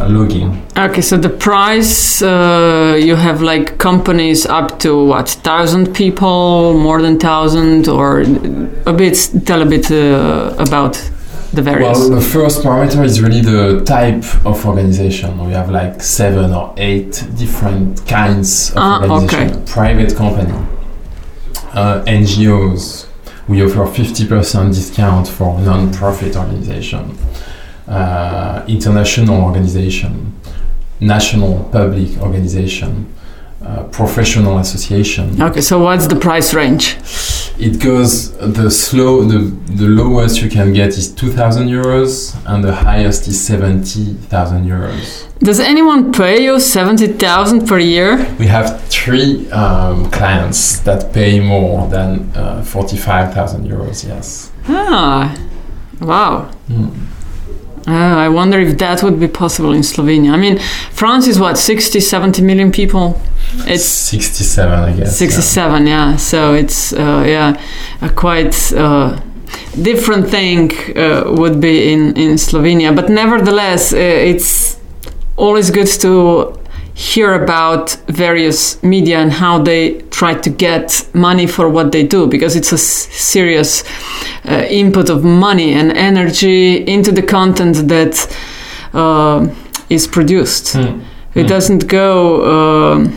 login. 0.10 0.62
Okay, 0.78 1.02
so 1.02 1.18
the 1.18 1.30
price 1.30 2.22
uh, 2.22 2.98
you 3.00 3.16
have 3.16 3.42
like 3.42 3.78
companies 3.78 4.46
up 4.46 4.80
to 4.80 5.06
what 5.06 5.30
thousand 5.30 5.94
people, 5.94 6.78
more 6.78 7.02
than 7.02 7.20
thousand, 7.20 7.88
or 7.88 8.22
a 8.86 8.94
bit. 8.94 9.32
Tell 9.46 9.62
a 9.62 9.66
bit 9.66 9.92
uh, 9.92 10.56
about 10.58 10.94
the 11.54 11.62
various. 11.62 11.98
Well, 11.98 12.10
the 12.10 12.22
first 12.22 12.62
parameter 12.64 13.04
is 13.04 13.22
really 13.22 13.42
the 13.42 13.84
type 13.86 14.24
of 14.46 14.66
organization. 14.66 15.46
We 15.46 15.54
have 15.54 15.70
like 15.70 16.02
seven 16.02 16.54
or 16.54 16.74
eight 16.78 17.24
different 17.38 18.06
kinds 18.08 18.72
of 18.72 18.78
ah, 18.78 19.02
organization. 19.02 19.58
Okay. 19.58 19.72
Private 19.72 20.16
company, 20.16 20.54
uh, 21.74 22.04
NGOs. 22.06 23.08
We 23.48 23.64
offer 23.64 23.80
50% 23.80 24.76
discount 24.76 25.28
for 25.28 25.60
non-profit 25.60 26.36
organization 26.36 27.18
uh, 27.90 28.64
international 28.68 29.42
organization, 29.44 30.34
national 31.00 31.64
public 31.72 32.18
organization, 32.22 33.12
uh, 33.66 33.84
professional 33.86 34.58
association. 34.60 35.42
Okay, 35.42 35.62
so 35.62 35.80
what's 35.80 36.08
the 36.08 36.16
price 36.16 36.54
range? 36.54 36.98
It 37.58 37.82
goes 37.82 38.32
the 38.38 38.72
slow 38.72 39.24
the 39.24 39.40
the 39.76 39.88
lowest 39.88 40.42
you 40.42 40.50
can 40.50 40.72
get 40.72 40.90
is 40.98 41.14
two 41.14 41.30
thousand 41.30 41.68
euros, 41.68 42.34
and 42.46 42.64
the 42.64 42.74
highest 42.74 43.28
is 43.28 43.44
seventy 43.46 44.14
thousand 44.30 44.66
euros. 44.66 45.28
Does 45.40 45.60
anyone 45.60 46.14
pay 46.14 46.44
you 46.44 46.60
seventy 46.60 47.08
thousand 47.08 47.68
per 47.68 47.80
year? 47.80 48.18
We 48.40 48.48
have 48.48 48.82
three 48.88 49.52
um, 49.52 50.10
clients 50.12 50.80
that 50.82 51.12
pay 51.12 51.42
more 51.42 51.86
than 51.90 52.32
uh, 52.34 52.64
forty 52.64 52.96
five 52.96 53.34
thousand 53.34 53.68
euros. 53.68 54.08
Yes. 54.08 54.52
Ah, 54.70 55.36
wow. 56.00 56.50
Mm. 56.70 56.94
Uh, 57.90 58.18
I 58.26 58.30
wonder 58.30 58.60
if 58.60 58.78
that 58.78 59.02
would 59.02 59.20
be 59.20 59.28
possible 59.28 59.74
in 59.74 59.82
Slovenia. 59.82 60.32
I 60.32 60.38
mean, 60.38 60.60
France 60.92 61.28
is 61.28 61.40
what 61.40 61.58
60, 61.58 62.00
70 62.00 62.44
million 62.44 62.72
people. 62.72 63.20
It's 63.66 63.84
67, 63.84 64.72
I 64.72 64.94
guess. 64.96 65.18
67, 65.18 65.88
yeah. 65.88 66.12
yeah. 66.12 66.16
So 66.18 66.54
it's 66.54 66.94
uh, 66.94 67.24
yeah, 67.26 67.60
a 68.02 68.10
quite 68.10 68.72
uh, 68.74 69.20
different 69.82 70.30
thing 70.30 70.72
uh, 70.96 71.24
would 71.36 71.60
be 71.60 71.92
in 71.92 72.16
in 72.16 72.38
Slovenia. 72.38 72.96
But 72.96 73.10
nevertheless, 73.10 73.92
uh, 73.92 73.98
it's 73.98 74.78
always 75.36 75.72
good 75.72 75.88
to 76.02 76.59
hear 77.00 77.42
about 77.42 77.92
various 78.08 78.84
media 78.84 79.20
and 79.20 79.32
how 79.32 79.58
they 79.58 80.02
try 80.12 80.34
to 80.34 80.50
get 80.50 81.08
money 81.14 81.48
for 81.48 81.70
what 81.70 81.94
they 81.94 82.06
do 82.06 82.28
because 82.28 82.58
it's 82.58 82.74
a 82.74 82.78
serious 82.78 83.86
uh, 84.44 84.66
input 84.70 85.10
of 85.10 85.24
money 85.24 85.72
and 85.72 85.94
energy 85.94 86.86
into 86.86 87.10
the 87.14 87.22
content 87.22 87.88
that 87.88 88.14
uh, 88.94 89.48
is 89.90 90.08
produced. 90.08 90.76
Mm. 90.76 91.02
It 91.36 91.46
mm. 91.46 91.48
doesn't 91.48 91.88
go. 91.88 92.42
Uh, 92.42 93.12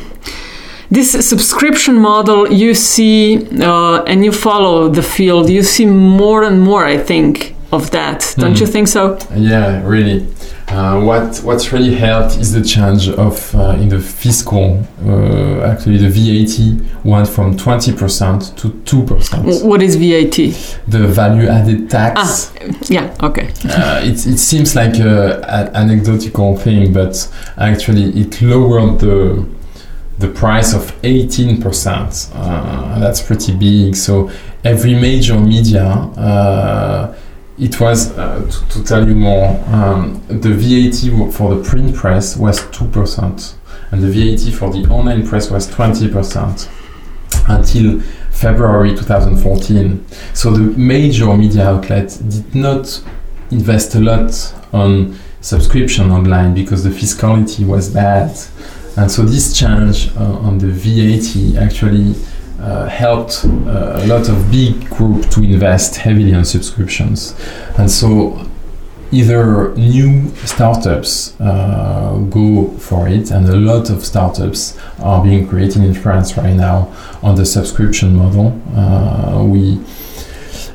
this 0.89 1.11
subscription 1.29 1.97
model 1.97 2.53
you 2.53 2.75
see 2.75 3.49
uh, 3.61 4.05
and 4.05 4.25
you 4.25 4.31
follow 4.31 4.91
the 4.91 5.03
field, 5.03 5.51
you 5.51 5.65
see 5.65 5.87
more 5.87 6.45
and 6.45 6.61
more, 6.61 6.85
I 6.85 6.99
think, 6.99 7.57
of 7.73 7.91
that. 7.91 8.33
Don't 8.39 8.55
mm. 8.55 8.61
you 8.61 8.67
think 8.69 8.87
so? 8.87 9.19
Yeah, 9.35 9.85
really. 9.85 10.25
Uh, 10.73 10.99
what 11.05 11.37
what's 11.45 11.71
really 11.73 11.95
helped 11.95 12.39
is 12.39 12.53
the 12.53 12.63
change 12.63 13.09
of 13.11 13.55
uh, 13.55 13.77
in 13.81 13.89
the 13.91 13.99
fiscal. 14.01 14.83
Uh, 15.07 15.61
actually, 15.71 15.99
the 15.99 16.09
VAT 16.09 17.05
went 17.05 17.29
from 17.29 17.57
twenty 17.59 17.93
percent 17.93 18.57
to 18.57 18.71
two 18.85 19.03
percent. 19.05 19.45
What 19.65 19.83
is 19.83 19.97
VAT? 19.97 20.37
The 20.89 21.07
value 21.07 21.47
added 21.49 21.91
tax. 21.91 22.53
Ah, 22.57 22.77
Yeah, 22.89 23.15
okay. 23.23 23.49
uh, 23.69 24.01
it, 24.03 24.27
it 24.27 24.39
seems 24.39 24.75
like 24.75 24.99
a, 24.99 25.45
an 25.49 25.77
anecdotal 25.77 26.57
thing, 26.57 26.93
but 26.93 27.29
actually 27.59 28.05
it 28.19 28.41
lowered 28.41 28.99
the 29.01 29.45
the 30.19 30.29
price 30.29 30.73
of 30.73 30.93
18%. 31.03 32.31
Uh, 32.35 32.99
that's 33.01 33.21
pretty 33.21 33.53
big. 33.57 33.97
So 33.97 34.31
every 34.65 34.95
major 34.95 35.37
media, 35.39 35.85
uh, 35.85 37.15
it 37.63 37.79
was, 37.81 38.11
uh, 38.19 38.45
to, 38.51 38.69
to 38.71 38.85
tell 38.85 39.07
you 39.07 39.15
more, 39.15 39.51
um, 39.69 40.21
the 40.27 40.51
VAT 40.51 41.33
for 41.33 41.55
the 41.55 41.63
print 41.63 41.95
press 41.95 42.37
was 42.37 42.61
2%, 42.61 43.55
and 43.93 44.03
the 44.03 44.09
VAT 44.09 44.53
for 44.53 44.73
the 44.73 44.85
online 44.91 45.25
press 45.27 45.49
was 45.49 45.69
20% 45.69 46.69
until 47.49 48.01
February 48.33 48.97
2014. 48.97 50.05
So 50.35 50.51
the 50.51 50.77
major 50.77 51.37
media 51.37 51.69
outlets 51.69 52.17
did 52.17 52.53
not 52.53 53.01
invest 53.53 53.95
a 53.95 54.01
lot 54.01 54.55
on 54.73 55.17
subscription 55.41 56.11
online 56.11 56.55
because 56.55 56.83
the 56.83 56.91
fiscality 56.91 57.65
was 57.65 57.91
bad. 57.91 58.37
And 58.97 59.09
so 59.11 59.23
this 59.23 59.57
change 59.57 60.11
uh, 60.17 60.25
on 60.39 60.59
the 60.59 60.67
VAT 60.67 61.63
actually 61.63 62.17
uh, 62.63 62.89
helped 62.89 63.45
uh, 63.45 64.01
a 64.03 64.07
lot 64.07 64.29
of 64.29 64.51
big 64.51 64.89
group 64.91 65.29
to 65.31 65.43
invest 65.43 65.97
heavily 65.97 66.33
on 66.33 66.45
subscriptions. 66.45 67.35
And 67.77 67.91
so 67.91 68.47
either 69.11 69.75
new 69.75 70.29
startups 70.47 71.39
uh, 71.41 72.17
go 72.31 72.69
for 72.79 73.09
it, 73.09 73.31
and 73.31 73.49
a 73.49 73.57
lot 73.57 73.91
of 73.91 74.05
startups 74.05 74.79
are 75.01 75.23
being 75.23 75.47
created 75.47 75.83
in 75.83 75.95
France 75.95 76.37
right 76.37 76.55
now 76.55 76.93
on 77.23 77.35
the 77.35 77.45
subscription 77.45 78.17
model. 78.17 78.59
Uh, 78.75 79.45
we 79.45 79.79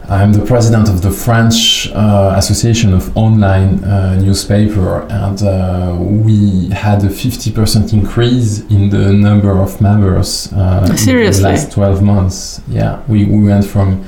I'm 0.10 0.32
the 0.32 0.46
president 0.46 0.88
of 0.88 1.02
the 1.02 1.12
French 1.12 1.90
uh, 1.92 2.34
Association 2.38 2.94
of 2.94 3.16
Online 3.18 3.84
uh, 3.84 4.16
Newspaper, 4.22 5.02
and 5.10 5.42
uh, 5.44 5.98
we 6.00 6.70
had 6.70 7.04
a 7.04 7.10
50% 7.10 7.92
increase 7.92 8.60
in 8.70 8.90
the 8.90 9.12
number 9.12 9.52
of 9.62 9.82
members 9.82 10.52
uh, 10.54 10.96
Seriously? 10.96 11.44
in 11.44 11.56
the 11.56 11.62
last 11.62 11.74
12 11.74 12.02
months. 12.02 12.62
Yeah, 12.70 13.04
we, 13.10 13.26
we 13.26 13.44
went 13.48 13.66
from 13.66 14.06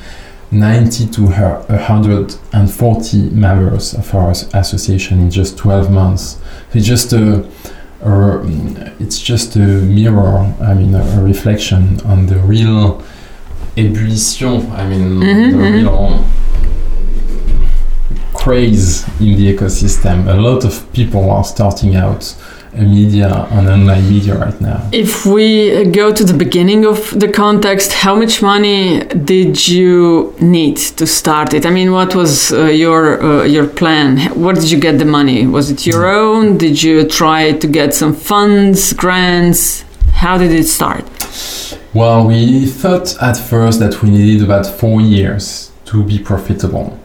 90 0.51 1.07
to 1.07 1.27
her- 1.27 1.65
140 1.67 3.17
members 3.31 3.93
of 3.93 4.15
our 4.15 4.31
association 4.31 5.19
in 5.19 5.29
just 5.29 5.57
12 5.57 5.91
months. 5.91 6.39
It's 6.73 6.85
just 6.87 7.11
a, 7.11 7.45
a 8.03 8.41
it's 9.01 9.19
just 9.19 9.57
a 9.57 9.59
mirror. 9.59 10.37
I 10.61 10.73
mean, 10.75 10.95
a, 10.95 11.01
a 11.01 11.21
reflection 11.21 11.99
on 12.05 12.27
the 12.27 12.37
real 12.39 13.03
ebullition. 13.79 14.55
I 14.71 14.83
mean, 14.89 15.19
Mhm, 15.19 15.51
the 15.51 15.57
mhm. 15.57 15.73
real 15.73 16.23
craze 18.33 19.05
in 19.19 19.35
the 19.37 19.53
ecosystem. 19.53 20.27
A 20.27 20.39
lot 20.47 20.63
of 20.63 20.73
people 20.93 21.29
are 21.29 21.43
starting 21.43 21.95
out 21.95 22.23
a 22.77 22.81
media, 22.81 23.47
an 23.51 23.67
online 23.67 24.07
media 24.09 24.35
right 24.35 24.59
now. 24.61 24.79
If 24.91 25.25
we 25.25 25.85
go 25.85 26.13
to 26.13 26.23
the 26.23 26.33
beginning 26.33 26.85
of 26.85 27.19
the 27.19 27.27
Contexte, 27.27 27.93
how 27.93 28.15
much 28.15 28.41
money 28.41 29.01
did 29.33 29.67
you 29.67 30.33
need 30.39 30.77
to 30.99 31.05
start 31.07 31.53
it? 31.53 31.65
I 31.65 31.71
mean, 31.71 31.91
what 31.91 32.15
was 32.15 32.51
uh, 32.51 32.65
your 32.65 33.21
uh, 33.23 33.43
your 33.43 33.67
plan? 33.67 34.09
Where 34.43 34.53
did 34.53 34.69
you 34.71 34.79
get 34.79 34.99
the 34.99 35.05
money? 35.19 35.47
Was 35.47 35.71
it 35.71 35.85
your 35.85 36.05
own? 36.05 36.57
Did 36.57 36.81
you 36.83 36.95
try 37.07 37.51
to 37.53 37.67
get 37.67 37.93
some 37.93 38.13
funds, 38.13 38.93
grants? 38.93 39.83
How 40.13 40.37
did 40.37 40.51
it 40.51 40.67
start? 40.67 41.03
Well, 41.91 42.27
we 42.27 42.67
thought 42.67 43.19
at 43.19 43.35
first 43.35 43.79
that 43.79 44.03
we 44.03 44.11
needed 44.11 44.43
about 44.43 44.67
four 44.67 45.01
years 45.01 45.71
to 45.85 46.03
be 46.03 46.19
profitable. 46.19 46.99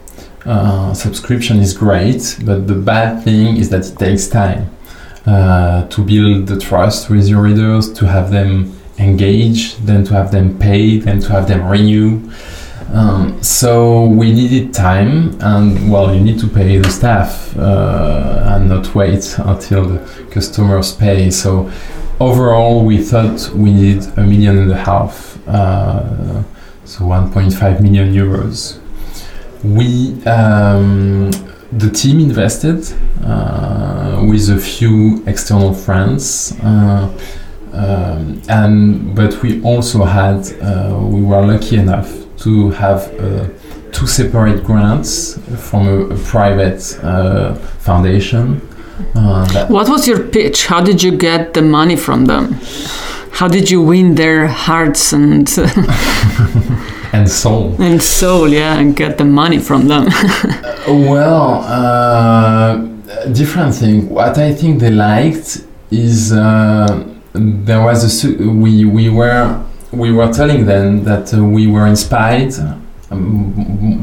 Uh, 0.44 0.92
subscription 0.92 1.58
is 1.58 1.72
great, 1.72 2.36
but 2.44 2.66
the 2.66 2.74
bad 2.74 3.24
thing 3.24 3.56
is 3.56 3.70
that 3.70 3.86
it 3.86 3.98
takes 3.98 4.28
time 4.28 4.68
uh, 5.24 5.88
to 5.88 6.04
build 6.04 6.48
the 6.48 6.60
trust 6.60 7.08
with 7.08 7.26
your 7.26 7.40
readers, 7.40 7.94
to 7.94 8.06
have 8.06 8.30
them 8.30 8.78
engage, 8.98 9.76
then 9.78 10.04
to 10.04 10.12
have 10.12 10.30
them 10.30 10.58
pay, 10.58 10.98
then 10.98 11.18
to 11.20 11.32
have 11.32 11.48
them 11.48 11.66
renew. 11.66 12.20
Um, 12.92 13.42
so 13.42 14.04
we 14.04 14.34
needed 14.34 14.74
time, 14.74 15.40
and 15.40 15.90
well, 15.90 16.14
you 16.14 16.20
need 16.20 16.38
to 16.40 16.46
pay 16.46 16.76
the 16.76 16.90
staff 16.90 17.56
uh, 17.56 18.50
and 18.52 18.68
not 18.68 18.94
wait 18.94 19.34
until 19.38 19.86
the 19.86 20.28
customers 20.30 20.92
pay. 20.92 21.30
So 21.30 21.72
overall, 22.20 22.84
we 22.84 22.98
thought 22.98 23.50
we 23.54 23.72
needed 23.72 24.06
a 24.16 24.22
million 24.22 24.58
and 24.58 24.72
a 24.72 24.76
half, 24.76 25.38
uh, 25.48 26.42
so 26.84 27.04
1.5 27.04 27.80
million 27.80 28.12
euros. 28.12 28.78
We, 29.62 30.22
um, 30.26 31.30
the 31.72 31.90
team 31.90 32.20
invested 32.20 32.84
uh, 33.24 34.24
with 34.28 34.48
a 34.50 34.58
few 34.58 35.24
external 35.26 35.72
friends, 35.72 36.58
uh, 36.62 37.10
um, 37.72 38.40
and 38.48 39.16
but 39.16 39.42
we 39.42 39.62
also 39.62 40.04
had, 40.04 40.46
uh, 40.62 40.96
we 41.00 41.22
were 41.22 41.44
lucky 41.44 41.76
enough 41.76 42.12
to 42.38 42.70
have 42.70 43.12
uh, 43.18 43.48
two 43.90 44.06
separate 44.06 44.62
grants 44.62 45.38
from 45.68 45.88
a, 45.88 46.14
a 46.14 46.18
private 46.18 46.82
foundation. 47.80 48.60
Uh, 49.14 49.66
What 49.68 49.88
was 49.88 50.06
your 50.06 50.20
pitch? 50.20 50.66
How 50.66 50.80
did 50.80 51.02
you 51.02 51.12
get 51.16 51.54
the 51.54 51.62
money 51.62 51.96
from 51.96 52.26
them? 52.26 52.58
How 53.32 53.48
did 53.48 53.70
you 53.70 53.82
win 53.82 54.14
their 54.14 54.46
hearts 54.46 55.12
and 55.12 55.48
and 57.12 57.28
soul. 57.28 57.74
and 57.80 58.00
soul? 58.02 58.48
Yeah, 58.48 58.78
and 58.78 58.94
get 58.96 59.18
the 59.18 59.24
money 59.24 59.58
from 59.58 59.88
them. 59.88 60.08
Well, 60.86 61.64
uh, 61.64 62.76
different 63.32 63.74
thing. 63.74 64.10
What 64.10 64.36
I 64.38 64.52
think 64.54 64.80
they 64.80 64.90
liked 64.90 65.64
is 65.90 66.30
uh, 66.32 67.04
there 67.32 67.82
was 67.82 68.04
a 68.04 68.10
su- 68.10 68.36
we 68.62 68.84
we 68.84 69.08
were 69.08 69.64
we 69.92 70.12
were 70.12 70.30
telling 70.32 70.66
them 70.66 71.04
that 71.04 71.32
uh, 71.32 71.42
we 71.42 71.66
were 71.66 71.86
inspired 71.86 72.52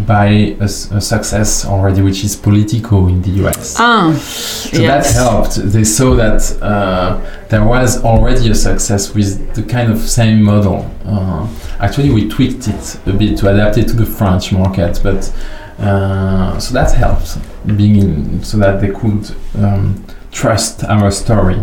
by 0.05 0.55
a 0.59 0.67
success 0.67 1.65
already, 1.65 2.01
which 2.01 2.23
is 2.23 2.35
Politico 2.35 3.07
in 3.07 3.21
the 3.21 3.29
US. 3.45 3.75
ah, 3.79 4.13
So 4.13 4.81
yes. 4.81 5.13
that 5.13 5.19
helped. 5.23 5.55
They 5.71 5.83
saw 5.83 6.15
that 6.15 6.41
uh, 6.61 7.19
there 7.49 7.63
was 7.63 8.03
already 8.03 8.49
a 8.49 8.55
success 8.55 9.13
with 9.13 9.53
the 9.55 9.63
kind 9.63 9.91
of 9.91 9.99
same 9.99 10.41
model. 10.43 10.89
Uh, 11.05 11.47
actually, 11.79 12.09
we 12.11 12.29
tweaked 12.29 12.67
it 12.67 12.99
a 13.05 13.13
bit 13.13 13.37
to 13.39 13.49
adapt 13.53 13.77
it 13.77 13.87
to 13.89 13.95
the 13.95 14.05
French 14.05 14.51
market, 14.51 14.99
but 15.03 15.31
uh, 15.79 16.59
so 16.59 16.73
that 16.73 16.91
helped 16.93 17.37
being 17.77 17.95
in, 17.97 18.43
so 18.43 18.57
that 18.57 18.81
they 18.81 18.89
could 18.91 19.31
um, 19.57 20.03
trust 20.31 20.83
our 20.85 21.11
story. 21.11 21.59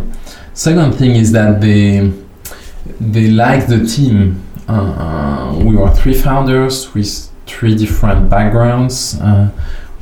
Second 0.54 0.92
thing 0.94 1.12
is 1.16 1.32
that 1.32 1.61
they 1.61 2.12
they 3.00 3.30
liked 3.30 3.68
the 3.68 3.84
team. 3.87 4.42
Uh, 4.66 5.58
we 5.64 5.76
were 5.76 5.90
three 5.94 6.12
founders 6.14 6.92
with 6.94 7.27
three 7.48 7.74
different 7.74 8.28
backgrounds, 8.30 9.18
uh, 9.20 9.48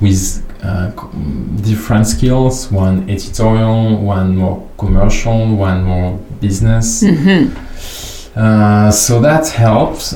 with 0.01 0.43
uh, 0.63 0.91
different 1.63 2.07
skills. 2.07 2.71
One 2.71 3.09
editorial, 3.09 3.97
one 3.99 4.37
more 4.37 4.63
commercial, 4.79 5.57
one 5.57 5.85
more 5.85 6.19
business. 6.41 7.03
Mhm. 7.03 7.51
Uh, 8.37 8.91
so 8.91 9.21
that 9.21 9.49
helps. 9.49 10.15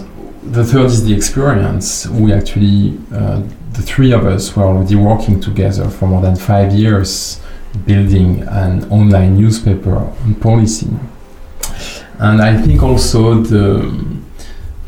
The 0.53 0.65
third 0.65 0.87
is 0.87 1.05
the 1.05 1.15
experience. 1.15 2.07
We 2.09 2.33
actually, 2.33 2.99
uh, 3.15 3.41
the 3.73 3.83
three 3.83 4.13
of 4.13 4.27
us 4.27 4.55
were 4.57 4.65
already 4.65 4.97
working 4.97 5.41
together 5.41 5.89
for 5.89 6.07
more 6.09 6.21
than 6.23 6.37
five 6.37 6.73
years, 6.73 7.41
building 7.87 8.43
an 8.49 8.85
online 8.91 9.37
newspaper 9.37 9.97
on 9.97 10.35
policy. 10.35 10.89
And 12.19 12.43
I 12.43 12.57
think 12.61 12.83
also 12.83 13.35
the 13.43 13.91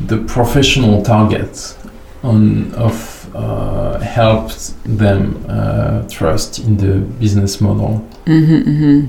the 0.09 0.19
professional 0.19 1.03
target 1.03 1.77
on 2.23 2.73
of 2.75 3.29
uh, 3.35 3.99
helped 3.99 4.75
them 4.99 5.45
uh, 5.49 6.03
trust 6.09 6.59
in 6.59 6.77
the 6.77 6.99
business 7.21 7.61
model. 7.61 8.05
Mhm, 8.27 8.65
mhm. 8.65 9.09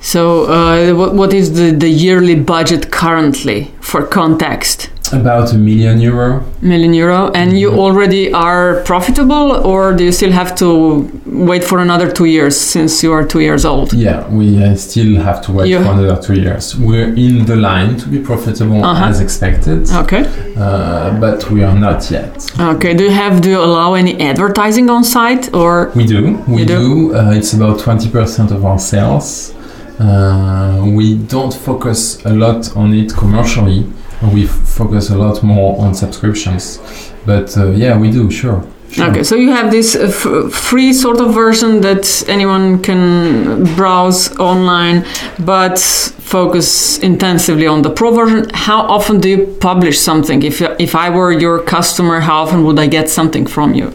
So, 0.00 0.46
uh, 0.46 0.94
what, 0.94 1.14
what 1.14 1.32
is 1.32 1.52
the, 1.54 1.70
the 1.70 1.88
yearly 1.88 2.34
budget 2.34 2.90
currently 2.90 3.70
for 3.80 4.02
Contexte? 4.06 4.88
About 5.12 5.52
a 5.52 5.56
million 5.58 6.00
euro. 6.00 6.40
million 6.62 6.94
euro 6.94 7.30
and 7.34 7.58
you 7.58 7.70
Mhm. 7.70 7.78
already 7.78 8.32
are 8.32 8.82
profitable 8.84 9.48
or 9.70 9.92
do 9.98 10.04
you 10.04 10.12
still 10.12 10.32
have 10.32 10.54
to 10.62 10.68
wait 11.50 11.64
for 11.64 11.78
another 11.80 12.08
two 12.18 12.24
years 12.36 12.54
since 12.56 13.02
you 13.06 13.12
are 13.16 13.24
two 13.24 13.40
years 13.40 13.64
old 13.64 13.92
Yeah, 13.92 14.18
we 14.30 14.46
uh, 14.62 14.74
still 14.76 15.12
have 15.28 15.40
to 15.46 15.52
wait 15.52 15.68
You- 15.70 15.82
for 15.84 15.92
another 15.92 16.16
two 16.26 16.34
years. 16.34 16.64
We're 16.78 17.12
in 17.26 17.44
the 17.50 17.56
line 17.56 17.96
to 18.02 18.06
be 18.08 18.18
profitable 18.18 18.80
Uh-huh. 18.84 19.08
as 19.10 19.20
expected, 19.20 19.80
okay 20.02 20.24
uh, 20.56 21.10
but 21.24 21.38
we 21.50 21.60
are 21.68 21.78
not 21.86 22.00
yet. 22.10 22.30
okay 22.74 22.92
do 22.94 23.02
you 23.04 23.14
have 23.22 23.40
do 23.40 23.48
you 23.54 23.60
allow 23.68 23.94
any 24.02 24.14
advertising 24.30 24.86
on 24.90 25.02
site 25.04 25.44
or 25.52 25.72
We 26.00 26.04
do. 26.14 26.20
We 26.56 26.64
do? 26.64 26.78
do. 26.78 27.14
Uh, 27.18 27.38
it's 27.38 27.52
about 27.58 27.76
20% 27.86 28.50
of 28.56 28.60
our 28.64 28.78
sales. 28.78 29.52
Uh, 30.00 30.84
we 30.98 31.06
don't 31.34 31.54
focus 31.68 32.18
a 32.24 32.32
lot 32.44 32.70
on 32.76 32.88
it 32.94 33.10
commercially. 33.22 33.80
We 34.32 34.46
focus 34.46 35.10
a 35.10 35.16
lot 35.16 35.42
more 35.42 35.80
on 35.84 35.94
subscriptions. 35.94 36.78
But 37.26 37.56
uh, 37.56 37.70
yeah, 37.70 37.98
we 37.98 38.10
do, 38.10 38.30
sure. 38.30 38.62
sure. 38.90 39.08
okay 39.10 39.22
so 39.24 39.34
you 39.36 39.50
have 39.50 39.70
this 39.70 39.94
uh, 39.96 40.00
f- 40.02 40.52
free 40.52 40.92
sort 40.92 41.18
of 41.20 41.32
version 41.34 41.80
that 41.80 42.04
anyone 42.28 42.78
can 42.82 43.64
browse 43.76 44.30
online 44.38 45.04
but 45.38 45.78
focus 45.78 46.98
intensively 46.98 47.66
on 47.66 47.82
the 47.82 47.90
pro 47.90 48.10
version 48.10 48.50
how 48.52 48.80
often 48.96 49.18
do 49.20 49.28
you 49.28 49.46
publish 49.60 49.98
something 49.98 50.42
if 50.42 50.60
if 50.78 50.94
i 50.94 51.08
were 51.08 51.32
your 51.32 51.58
customer 51.76 52.20
how 52.20 52.42
often 52.44 52.64
would 52.64 52.78
i 52.78 52.86
get 52.86 53.08
something 53.08 53.46
from 53.48 53.74
you 53.74 53.88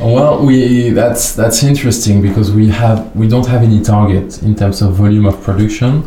Well, 0.00 0.44
we 0.44 0.90
that's 1.00 1.24
that's 1.40 1.62
interesting 1.62 2.20
because 2.20 2.48
we 2.60 2.66
have 2.82 2.98
we 3.14 3.26
don't 3.28 3.46
have 3.54 3.62
any 3.62 3.80
target 3.80 4.42
in 4.42 4.54
terms 4.54 4.82
of 4.82 4.88
volume 4.98 5.26
of 5.32 5.36
production, 5.46 6.02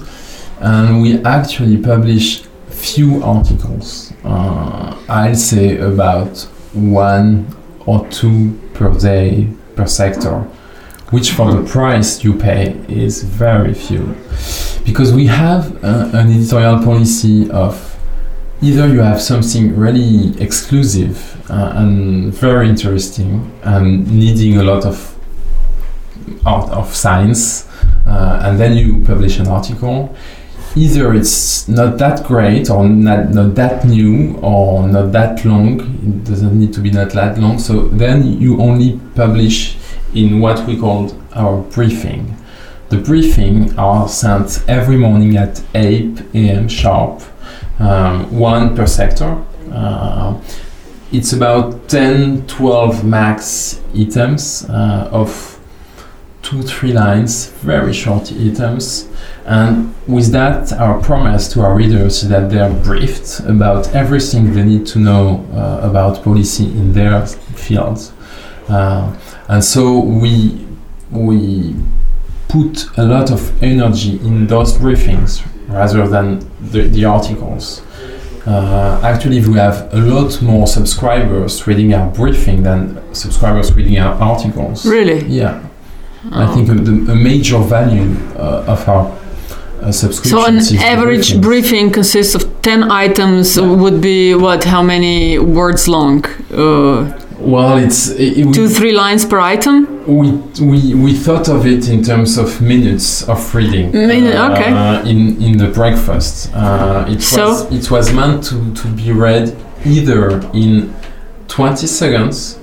and 0.59 1.01
we 1.01 1.09
actually 1.23 1.77
publish 1.77 2.43
few 2.77 3.23
articles. 3.23 4.13
Uh, 4.23 4.97
I'll 5.09 5.35
say 5.35 5.77
about 5.77 6.37
one 6.73 7.55
or 7.85 8.07
two 8.09 8.59
per 8.73 8.93
day 8.97 9.47
per 9.75 9.87
sector, 9.87 10.41
which 11.11 11.31
for 11.31 11.51
the 11.53 11.67
price 11.69 12.23
you 12.23 12.33
pay 12.33 12.75
is 12.87 13.23
very 13.23 13.73
few, 13.73 14.15
because 14.85 15.13
we 15.13 15.25
have 15.27 15.83
uh, 15.83 16.09
an 16.13 16.31
editorial 16.31 16.83
policy 16.83 17.49
of 17.51 17.97
either 18.61 18.87
you 18.87 18.99
have 18.99 19.21
something 19.21 19.75
really 19.75 20.39
exclusive 20.41 21.49
uh, 21.49 21.73
and 21.75 22.33
very 22.33 22.67
interesting 22.67 23.51
and 23.63 24.11
needing 24.11 24.57
a 24.57 24.63
lot 24.63 24.85
of 24.85 25.15
art 26.45 26.69
of 26.71 26.93
science 26.95 27.67
uh, 28.07 28.41
and 28.43 28.59
then 28.59 28.75
you 28.75 29.03
publish 29.05 29.37
an 29.39 29.47
article 29.47 30.15
either 30.75 31.13
it's 31.13 31.67
not 31.67 31.97
that 31.97 32.23
great 32.25 32.69
or 32.69 32.87
not, 32.87 33.29
not 33.29 33.55
that 33.55 33.85
new 33.85 34.35
or 34.37 34.87
not 34.87 35.11
that 35.11 35.43
long 35.45 35.79
it 35.79 36.23
doesn't 36.23 36.59
need 36.59 36.73
to 36.73 36.81
be 36.81 36.91
not 36.91 37.09
that 37.11 37.37
long 37.37 37.57
so 37.57 37.87
then 37.89 38.39
you 38.39 38.61
only 38.61 38.99
publish 39.15 39.77
in 40.13 40.39
what 40.39 40.65
we 40.67 40.77
call 40.77 41.11
our 41.33 41.61
briefing 41.61 42.35
the 42.89 42.97
briefing 42.97 43.77
are 43.77 44.07
sent 44.07 44.63
every 44.67 44.97
morning 44.97 45.35
at 45.37 45.61
8 45.75 46.23
a.m 46.33 46.67
sharp 46.67 47.21
um, 47.79 48.37
one 48.37 48.75
per 48.75 48.87
sector. 48.87 49.43
Uh, 49.71 50.39
it's 51.11 51.33
about 51.33 51.87
10, 51.87 52.47
12 52.47 53.03
max 53.03 53.81
items 53.95 54.65
uh, 54.69 55.09
of 55.11 55.56
two, 56.47 56.61
three 56.61 56.93
lines, 56.93 57.47
very 57.61 57.91
short 57.91 58.31
items. 58.31 59.09
And 59.45 59.93
with 60.07 60.31
that, 60.31 60.71
our 60.71 61.01
promise 61.01 61.49
to 61.49 61.61
our 61.61 61.75
readers 61.75 62.23
is 62.23 62.29
that 62.29 62.49
they're 62.49 62.73
briefed 62.83 63.41
about 63.41 63.93
everything 63.93 64.53
they 64.53 64.63
need 64.63 64.87
to 64.87 64.99
know 64.99 65.45
uh, 65.51 65.81
about 65.83 66.23
policy 66.23 66.63
in 66.63 66.93
their 66.93 67.27
fields. 67.27 68.13
Uh, 68.69 69.13
and 69.49 69.61
so 69.61 69.99
we, 69.99 70.65
we 71.11 71.75
put 72.47 72.97
a 72.97 73.03
lot 73.03 73.29
of 73.29 73.61
energy 73.61 74.17
in 74.19 74.47
those 74.47 74.77
briefings 74.77 75.45
rather 75.67 76.07
than 76.07 76.39
the, 76.71 76.83
the 76.83 77.03
articles. 77.03 77.81
Uh, 78.45 79.01
actually, 79.03 79.45
we 79.45 79.55
have 79.55 79.93
a 79.93 79.97
lot 79.97 80.41
more 80.41 80.65
subscribers 80.65 81.67
reading 81.67 81.93
our 81.93 82.09
briefing 82.11 82.63
than 82.63 83.13
subscribers 83.13 83.73
reading 83.73 83.97
our 83.99 84.13
articles. 84.21 84.85
really 84.85 85.25
Yeah, 85.25 85.61
I 86.31 86.43
Oh. 86.45 86.53
think 86.55 86.69
a, 86.69 86.73
the, 86.75 87.11
a 87.11 87.15
major 87.15 87.59
value 87.59 88.15
uh, 88.37 88.63
of 88.73 88.87
our 88.89 89.11
uh, 89.81 89.91
subscription. 89.91 90.61
So 90.61 90.75
an 90.75 90.81
average 90.83 91.39
briefing 91.41 91.91
consists 91.91 92.35
of 92.35 92.43
10 92.61 92.91
items 92.91 93.57
Yeah. 93.57 93.67
would 93.81 94.01
be 94.01 94.33
what 94.35 94.63
how 94.63 94.81
many 94.83 95.37
words 95.39 95.87
long? 95.87 96.23
Uh, 96.53 97.05
Well, 97.39 97.77
it's 97.77 98.09
it, 98.09 98.37
it, 98.39 98.53
two 98.53 98.67
three 98.67 98.91
lines 98.93 99.23
per 99.25 99.39
item? 99.53 99.85
we, 100.07 100.27
we 100.71 100.79
we 100.95 101.13
thought 101.13 101.47
of 101.49 101.65
it 101.67 101.87
in 101.87 102.01
terms 102.03 102.37
of 102.37 102.59
minutes 102.61 103.29
of 103.29 103.39
reading. 103.55 103.87
Okay. 103.95 104.71
Uh, 104.73 105.05
in 105.11 105.19
in 105.47 105.57
the 105.57 105.67
breakfast, 105.67 106.49
uh, 106.55 107.05
it 107.13 107.21
So? 107.21 107.43
was 107.45 107.71
it 107.71 107.91
was 107.91 108.11
meant 108.11 108.43
to, 108.49 108.55
to 108.81 108.87
be 108.87 109.11
read 109.11 109.53
either 109.85 110.41
in 110.53 110.89
twenty 111.47 111.87
seconds, 111.87 112.57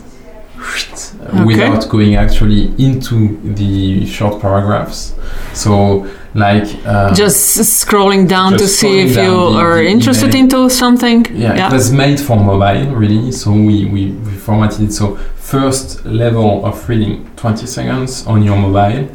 Okay. 1.27 1.45
without 1.45 1.89
going 1.89 2.17
actually 2.17 2.73
into 2.79 3.39
the 3.55 4.05
short 4.07 4.41
paragraphs. 4.43 5.15
So 5.55 6.07
like 6.35 6.67
uh, 6.85 7.15
Just 7.15 7.59
scrolling 7.59 8.29
down 8.29 8.53
to 8.59 8.67
see 8.69 9.01
if 9.01 9.11
you 9.11 9.15
the- 9.53 9.59
are 9.61 9.77
the 9.77 9.89
interested 9.89 10.35
email. 10.35 10.43
into 10.65 10.71
something. 10.71 11.27
Yeah, 11.33 11.67
it 11.69 11.73
was 11.73 11.93
made 11.93 12.19
for 12.21 12.37
mobile, 12.37 12.95
really. 12.95 13.33
So 13.33 13.53
we, 13.53 13.87
we, 13.87 14.11
we 14.11 14.33
formatted 14.33 14.81
it. 14.89 14.93
So 14.93 15.17
first 15.37 16.05
level 16.05 16.65
of 16.67 16.89
reading, 16.89 17.31
20 17.37 17.67
seconds 17.67 18.27
on 18.27 18.43
your 18.43 18.57
mobile, 18.57 19.09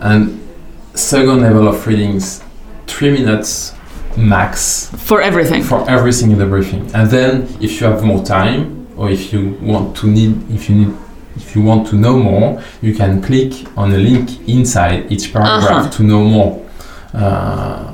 and 0.00 0.40
second 0.94 1.42
level 1.42 1.68
of 1.68 1.86
readings, 1.86 2.42
three 2.86 3.10
minutes 3.12 3.74
max 4.16 4.90
For 4.96 5.22
everything. 5.22 5.62
for 5.62 5.88
everything 5.88 6.32
in 6.32 6.38
the 6.38 6.46
briefing. 6.46 6.90
And 6.94 7.08
then 7.10 7.42
if 7.60 7.80
you 7.80 7.86
have 7.86 8.02
more 8.02 8.24
time, 8.24 8.86
or 8.96 9.10
if 9.10 9.32
you 9.32 9.56
want 9.62 9.96
to 9.98 10.06
need, 10.06 10.50
if 10.50 10.68
you 10.68 10.76
need, 10.76 10.94
if 11.36 11.54
you 11.56 11.62
want 11.62 11.86
to 11.88 11.96
know 11.96 12.16
more, 12.18 12.62
you 12.82 12.94
can 12.94 13.20
click 13.22 13.52
on 13.76 13.92
a 13.92 13.98
link 13.98 14.28
inside 14.48 15.10
each 15.12 15.32
paragraph 15.32 15.70
Uh-huh. 15.70 15.90
to 15.90 16.02
know 16.02 16.22
more. 16.24 16.52
Uh, 17.14 17.92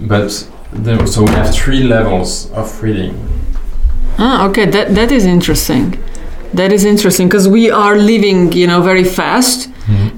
but 0.00 0.48
there, 0.72 1.06
so 1.06 1.22
we 1.22 1.30
have 1.30 1.50
three 1.54 1.82
levels 1.82 2.50
of 2.52 2.82
reading. 2.82 3.14
Ah, 4.18 4.46
okay, 4.48 4.66
that 4.66 4.94
that 4.94 5.10
is 5.10 5.24
interesting. 5.24 5.96
That 6.54 6.72
is 6.72 6.84
interesting 6.84 7.28
because 7.28 7.48
we 7.48 7.70
are 7.70 7.96
living, 7.96 8.52
you 8.52 8.66
know, 8.66 8.82
very 8.82 9.04
fast, 9.04 9.68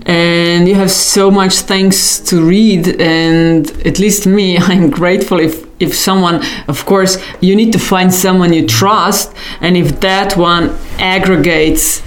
and 0.06 0.66
you 0.68 0.74
have 0.74 0.90
so 0.90 1.30
much 1.30 1.54
things 1.66 2.20
to 2.30 2.34
read. 2.42 2.88
And 3.00 3.70
at 3.86 3.98
least 3.98 4.26
me, 4.26 4.56
I'm 4.70 4.90
grateful 4.90 5.38
if 5.40 5.54
if 5.78 5.94
someone, 5.94 6.40
of 6.68 6.84
course, 6.86 7.18
you 7.40 7.54
need 7.56 7.72
to 7.72 7.78
find 7.78 8.12
someone 8.12 8.52
you 8.52 8.66
trust, 8.66 9.32
and 9.60 9.76
if 9.76 10.00
that 10.00 10.36
one 10.36 10.70
aggregates 10.98 12.02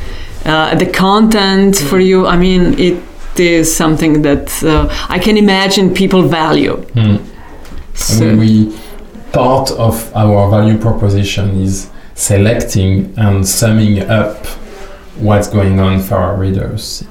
uh, 0.45 0.75
the 0.75 0.85
content 0.85 1.77
for 1.77 1.99
you, 1.99 2.25
I 2.27 2.37
mean, 2.37 2.77
it 2.79 3.01
is 3.39 3.75
something 3.75 4.21
that 4.21 4.63
uh, 4.63 4.87
I 5.09 5.19
can 5.19 5.37
imagine 5.37 5.93
people 5.93 6.21
value. 6.23 6.77
Hmm. 6.93 7.17
So- 7.93 8.35
we, 8.35 8.65
we 8.67 8.77
part 9.31 9.71
of 9.71 10.15
our 10.15 10.49
value 10.49 10.77
proposition 10.77 11.61
is 11.61 11.89
selecting 12.13 13.13
and 13.17 13.45
summing 13.45 13.99
up 14.09 14.45
what's 15.17 15.47
going 15.49 15.79
on 15.79 15.99
for 16.01 16.15
our 16.15 16.35
readers. 16.37 17.03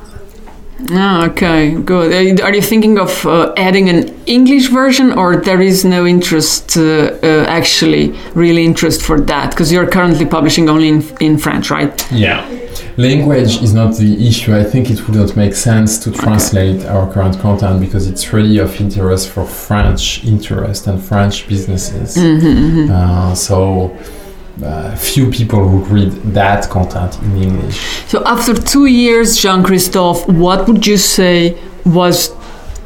Ah, 0.91 1.27
okay, 1.29 1.72
good. 1.72 2.41
Are 2.41 2.55
you 2.55 2.62
thinking 2.62 2.99
of 2.99 3.25
uh, 3.27 3.53
adding 3.57 3.89
an 3.89 4.09
English 4.27 4.68
version, 4.68 5.12
or 5.12 5.37
there 5.37 5.61
is 5.61 5.85
no 5.85 6.05
interest, 6.05 6.77
uh, 6.77 7.16
uh, 7.22 7.45
actually, 7.49 8.12
really 8.35 8.64
interest 8.64 9.01
for 9.03 9.20
that? 9.20 9.51
Because 9.51 9.72
you're 9.72 9.87
currently 9.89 10.27
publishing 10.27 10.68
only 10.68 10.89
in, 10.89 11.03
in 11.20 11.39
French, 11.39 11.70
right? 11.70 12.12
Yeah. 12.12 12.45
Language 12.97 13.62
is 13.62 13.72
not 13.72 13.97
the 13.97 14.27
issue. 14.27 14.55
I 14.55 14.64
think 14.64 14.91
it 14.91 15.07
would 15.07 15.16
not 15.16 15.37
make 15.37 15.55
sense 15.55 15.99
to 15.99 16.11
translate 16.11 16.85
our 16.87 17.12
current 17.12 17.39
content 17.41 17.81
because 17.81 18.09
it's 18.09 18.33
really 18.33 18.59
of 18.59 18.81
interest 18.81 19.31
for 19.31 19.47
French 19.47 20.25
interest 20.25 20.87
and 20.87 21.03
French 21.03 21.49
businesses. 21.49 22.16
Mm-hmm, 22.16 22.91
Uh, 22.93 23.35
so 23.35 23.97
uh, 24.63 24.95
few 24.97 25.31
people 25.31 25.69
would 25.69 25.89
read 25.89 26.13
that 26.35 26.69
content 26.71 27.21
in 27.23 27.43
English. 27.43 27.79
So, 28.07 28.23
after 28.25 28.55
two 28.55 28.87
years, 28.87 29.37
Jean 29.37 29.63
Christophe, 29.63 30.29
what 30.29 30.69
would 30.69 30.87
you 30.87 30.97
say 30.97 31.59
was 31.85 32.35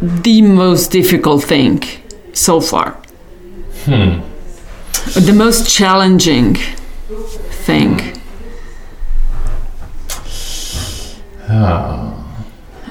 the 0.00 0.42
most 0.42 0.90
difficult 0.90 1.44
thing 1.44 1.82
so 2.32 2.60
far? 2.60 2.92
Hmm. 3.84 4.20
The 5.14 5.32
most 5.34 5.70
challenging 5.70 6.54
thing? 7.66 8.00
Ah. 11.48 12.14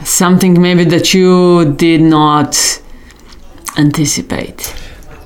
Something 0.03 0.61
maybe 0.61 0.83
that 0.85 1.13
you 1.13 1.73
did 1.75 2.01
not 2.01 2.81
anticipate? 3.77 4.73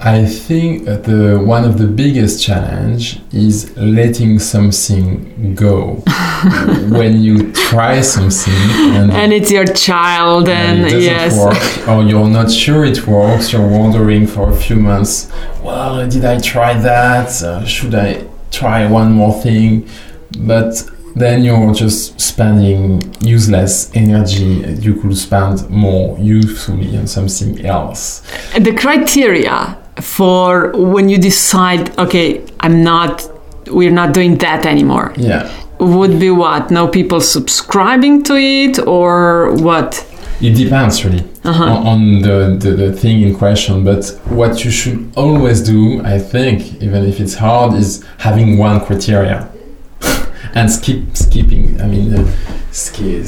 I 0.04 0.26
think 0.26 0.86
the 0.86 1.40
one 1.46 1.64
of 1.64 1.78
the 1.78 1.86
biggest 1.86 2.44
challenge 2.44 3.20
is 3.32 3.76
letting 3.78 4.40
something 4.40 5.54
go. 5.54 6.04
when 6.90 7.22
you 7.22 7.52
try 7.54 8.02
something 8.02 8.52
and, 8.96 9.12
and 9.12 9.32
it's 9.32 9.52
your 9.52 9.66
child 9.66 10.50
and, 10.50 10.92
and 10.92 11.04
yes 11.04 11.38
work, 11.38 11.88
or 11.88 12.02
you're 12.02 12.28
not 12.28 12.50
sure 12.50 12.84
it 12.84 13.06
works, 13.06 13.54
you're 13.54 13.68
wondering 13.68 14.26
for 14.26 14.50
a 14.50 14.56
few 14.56 14.76
months, 14.76 15.32
well, 15.62 16.10
did 16.10 16.26
I 16.26 16.40
try 16.40 16.74
that? 16.74 17.44
Uh, 17.44 17.64
should 17.64 17.94
I 17.94 18.26
try 18.50 18.88
one 18.88 19.12
more 19.12 19.40
thing? 19.44 19.88
But 20.40 20.84
then 21.16 21.44
you're 21.44 21.76
just 21.76 22.20
spending 22.20 23.04
useless 23.22 23.92
energy 23.96 24.64
you 24.80 24.96
could 24.96 25.16
spend 25.16 25.70
more 25.70 26.18
usefully 26.18 26.98
on 26.98 27.06
something 27.06 27.64
else. 27.66 28.22
The 28.58 28.74
criteria 28.74 29.78
for 30.00 30.72
when 30.76 31.10
you 31.10 31.18
decide, 31.18 31.98
okay, 32.00 32.42
I'm 32.60 32.84
not, 32.84 33.28
we're 33.68 33.92
not 33.92 34.14
doing 34.14 34.38
that 34.38 34.66
anymore. 34.66 35.14
Yeah. 35.18 35.52
Would 35.80 36.20
be 36.20 36.30
what? 36.30 36.70
No 36.72 36.88
people 36.88 37.22
subscribing 37.22 38.24
to 38.24 38.36
it 38.36 38.80
or 38.88 39.54
what? 39.56 40.06
It 40.42 40.56
depends 40.56 41.04
really 41.06 41.24
Uh-huh. 41.44 41.64
on, 41.64 41.88
on 41.88 42.22
the, 42.22 42.58
the, 42.60 42.72
the 42.76 42.94
thing 42.94 43.22
in 43.22 43.36
question. 43.36 43.84
But 43.84 44.06
what 44.26 44.64
you 44.64 44.72
should 44.72 45.12
always 45.16 45.62
do, 45.62 46.02
I 46.04 46.20
think, 46.20 46.82
even 46.82 47.04
if 47.06 47.20
it's 47.20 47.36
hard, 47.36 47.74
is 47.74 48.04
having 48.20 48.58
one 48.58 48.80
criteria 48.86 49.48
and 50.56 50.70
skip 50.72 51.16
skipping. 51.16 51.80
I 51.82 51.86
mean, 51.88 52.14
uh, 52.14 52.32
ski- 52.72 53.24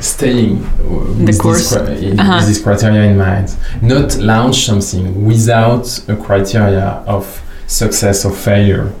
staying 0.00 0.58
uh, 0.58 0.88
with, 0.88 1.26
this, 1.26 1.40
course. 1.40 1.76
cri- 1.76 2.12
Uh-huh. 2.18 2.36
with 2.38 2.46
this 2.48 2.60
criteria 2.62 3.02
in 3.10 3.16
mind. 3.18 3.54
Not 3.82 4.16
launch 4.18 4.64
something 4.66 5.24
without 5.26 5.86
a 6.08 6.16
criteria 6.16 7.02
of 7.06 7.42
success 7.66 8.24
or 8.24 8.32
failure, 8.32 8.92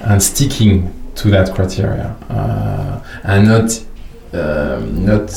and 0.00 0.22
sticking 0.22 0.92
to 1.14 1.30
that 1.30 1.54
criteria, 1.54 2.16
uh, 2.30 3.00
and 3.24 3.48
not 3.48 3.80
um, 4.34 5.04
not 5.04 5.30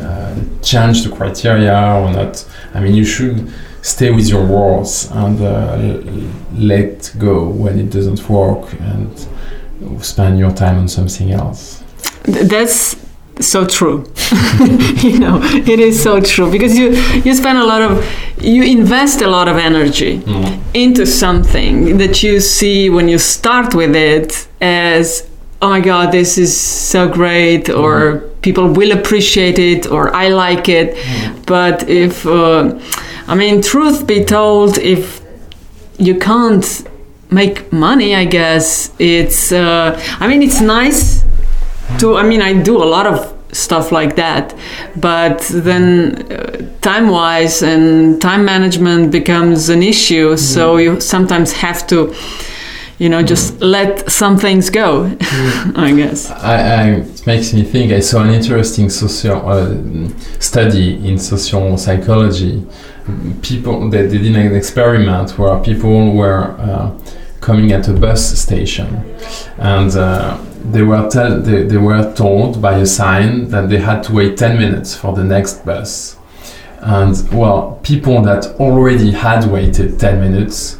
uh, 0.00 0.34
change 0.62 1.04
the 1.04 1.10
criteria 1.14 1.74
or 1.74 2.10
not. 2.10 2.44
I 2.74 2.80
mean, 2.80 2.94
you 2.94 3.04
should 3.04 3.52
stay 3.82 4.10
with 4.10 4.28
your 4.28 4.44
words 4.46 5.10
and 5.12 5.38
uh, 5.40 5.76
let 6.56 7.12
go 7.18 7.44
when 7.48 7.78
it 7.78 7.90
doesn't 7.90 8.26
work 8.30 8.72
and 8.80 9.10
spend 10.00 10.38
your 10.38 10.52
time 10.52 10.78
on 10.78 10.88
something 10.88 11.30
else. 11.32 11.82
That's 12.24 12.96
so 13.50 13.66
true. 13.66 14.04
you 15.02 15.18
know, 15.18 15.40
it 15.42 15.78
is 15.80 16.02
so 16.02 16.20
true 16.20 16.50
because 16.50 16.76
you 16.78 16.90
you 17.24 17.34
spend 17.34 17.58
a 17.58 17.64
lot 17.64 17.82
of 17.82 18.04
you 18.40 18.62
invest 18.62 19.22
a 19.22 19.28
lot 19.28 19.48
of 19.48 19.56
energy 19.56 20.22
into 20.74 21.06
something 21.06 21.98
that 21.98 22.22
you 22.22 22.40
see 22.40 22.90
when 22.90 23.08
you 23.08 23.18
start 23.18 23.74
with 23.74 23.94
it 23.94 24.48
as 24.60 25.28
oh 25.60 25.68
my 25.70 25.80
god 25.80 26.10
this 26.12 26.38
is 26.38 26.58
so 26.58 27.08
great 27.08 27.68
or 27.68 28.20
people 28.42 28.66
will 28.72 28.92
appreciate 28.92 29.58
it 29.58 29.86
or 29.86 30.12
i 30.14 30.28
like 30.28 30.68
it. 30.68 30.96
But 31.46 31.88
if 31.88 32.26
uh, 32.26 32.78
i 33.28 33.34
mean 33.34 33.62
truth 33.62 34.06
be 34.06 34.24
told 34.24 34.78
if 34.78 35.20
you 35.98 36.18
can't 36.18 36.66
make 37.30 37.72
money 37.72 38.14
i 38.14 38.24
guess 38.24 38.92
it's 38.98 39.52
uh, 39.52 39.98
i 40.20 40.26
mean 40.28 40.42
it's 40.42 40.60
nice 40.60 41.24
to 41.98 42.16
i 42.16 42.22
mean 42.22 42.42
i 42.42 42.52
do 42.52 42.82
a 42.82 42.84
lot 42.84 43.06
of 43.06 43.32
stuff 43.52 43.92
like 43.92 44.16
that 44.16 44.54
but 44.96 45.38
then 45.52 46.32
uh, 46.32 46.80
time 46.80 47.08
wise 47.08 47.62
and 47.62 48.20
time 48.20 48.44
management 48.44 49.10
becomes 49.12 49.68
an 49.68 49.82
issue 49.82 50.36
so 50.36 50.78
you 50.78 51.00
sometimes 51.00 51.52
have 51.52 51.86
to 51.86 52.14
you 52.98 53.08
know 53.08 53.22
just 53.22 53.60
let 53.60 54.10
some 54.10 54.38
things 54.38 54.70
go 54.70 55.04
i 55.76 55.92
guess 55.94 56.30
I, 56.30 56.54
I, 56.54 57.12
it 57.22 57.26
makes 57.26 57.52
me 57.52 57.62
think. 57.62 57.92
I 57.92 58.00
saw 58.00 58.22
an 58.22 58.30
interesting 58.30 58.90
social 58.90 59.48
uh, 59.48 60.08
study 60.40 60.94
in 61.08 61.18
social 61.18 61.78
psychology. 61.78 62.66
People 63.42 63.88
they, 63.90 64.06
they 64.06 64.18
did 64.18 64.34
an 64.34 64.54
experiment 64.54 65.38
where 65.38 65.58
people 65.60 66.14
were 66.14 66.56
uh, 66.58 66.90
coming 67.40 67.72
at 67.72 67.86
a 67.88 67.92
bus 67.92 68.38
station, 68.38 69.04
and 69.58 69.96
uh, 69.96 70.36
they 70.70 70.82
were 70.82 71.08
tell, 71.08 71.40
they, 71.40 71.64
they 71.64 71.76
were 71.76 72.12
told 72.14 72.60
by 72.60 72.78
a 72.78 72.86
sign 72.86 73.48
that 73.48 73.68
they 73.68 73.78
had 73.78 74.02
to 74.04 74.12
wait 74.12 74.36
ten 74.36 74.58
minutes 74.58 74.94
for 74.94 75.14
the 75.14 75.24
next 75.24 75.64
bus. 75.64 76.16
And 76.80 77.16
well, 77.32 77.78
people 77.82 78.22
that 78.22 78.46
already 78.58 79.12
had 79.12 79.50
waited 79.50 79.98
ten 79.98 80.20
minutes 80.20 80.78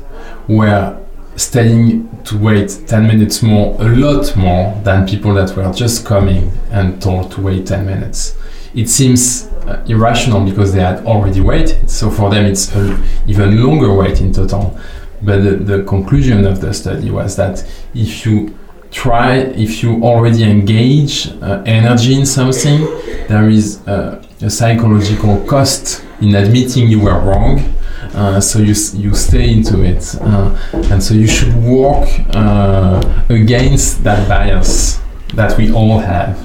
were 0.49 0.99
staying 1.37 2.09
to 2.25 2.39
wait 2.39 2.83
10 2.87 3.07
minutes 3.07 3.43
more, 3.43 3.75
a 3.81 3.89
lot 3.89 4.37
more 4.37 4.79
than 4.85 5.07
people 5.07 5.35
that 5.35 5.57
were 5.57 5.73
just 5.73 6.05
coming 6.05 6.53
and 6.71 7.01
told 7.01 7.33
to 7.33 7.41
wait 7.41 7.67
10 7.67 7.87
minutes. 7.87 8.37
It 8.75 8.89
seems 8.89 9.47
uh, 9.67 9.85
irrational 9.89 10.45
because 10.45 10.73
they 10.73 10.81
had 10.81 11.05
already 11.05 11.41
waited, 11.41 11.91
so 11.91 12.11
for 12.11 12.31
them 12.31 12.45
it's 12.45 12.75
an 12.75 13.03
even 13.27 13.63
longer 13.63 13.95
wait 13.95 14.21
in 14.21 14.33
total. 14.33 14.79
But 15.23 15.43
the, 15.43 15.57
the 15.57 15.85
conclusion 15.85 16.45
of 16.47 16.61
the 16.61 16.75
study 16.75 17.11
was 17.11 17.37
that 17.37 17.65
if 17.95 18.27
you 18.27 18.57
try, 18.93 19.37
if 19.37 19.83
you 19.83 20.03
already 20.05 20.45
engage 20.45 21.29
uh, 21.43 21.63
energy 21.67 22.15
in 22.15 22.27
something, 22.27 22.85
there 23.29 23.49
is 23.49 23.81
uh, 23.89 24.23
a 24.41 24.51
psychological 24.51 25.41
cost 25.47 26.05
in 26.21 26.35
admitting 26.35 26.89
you 26.89 27.01
were 27.01 27.19
wrong 27.19 27.75
uh, 28.15 28.41
so 28.41 28.59
you 28.59 28.75
you 28.95 29.15
stay 29.15 29.53
into 29.53 29.83
it, 29.83 30.15
uh, 30.21 30.55
and 30.91 31.03
so 31.03 31.15
you 31.15 31.27
should 31.27 31.55
work 31.65 32.09
uh, 32.35 33.01
against 33.31 34.05
that 34.05 34.29
bias 34.29 35.01
that 35.35 35.57
we 35.57 35.73
all 35.73 35.99
have. 35.99 36.39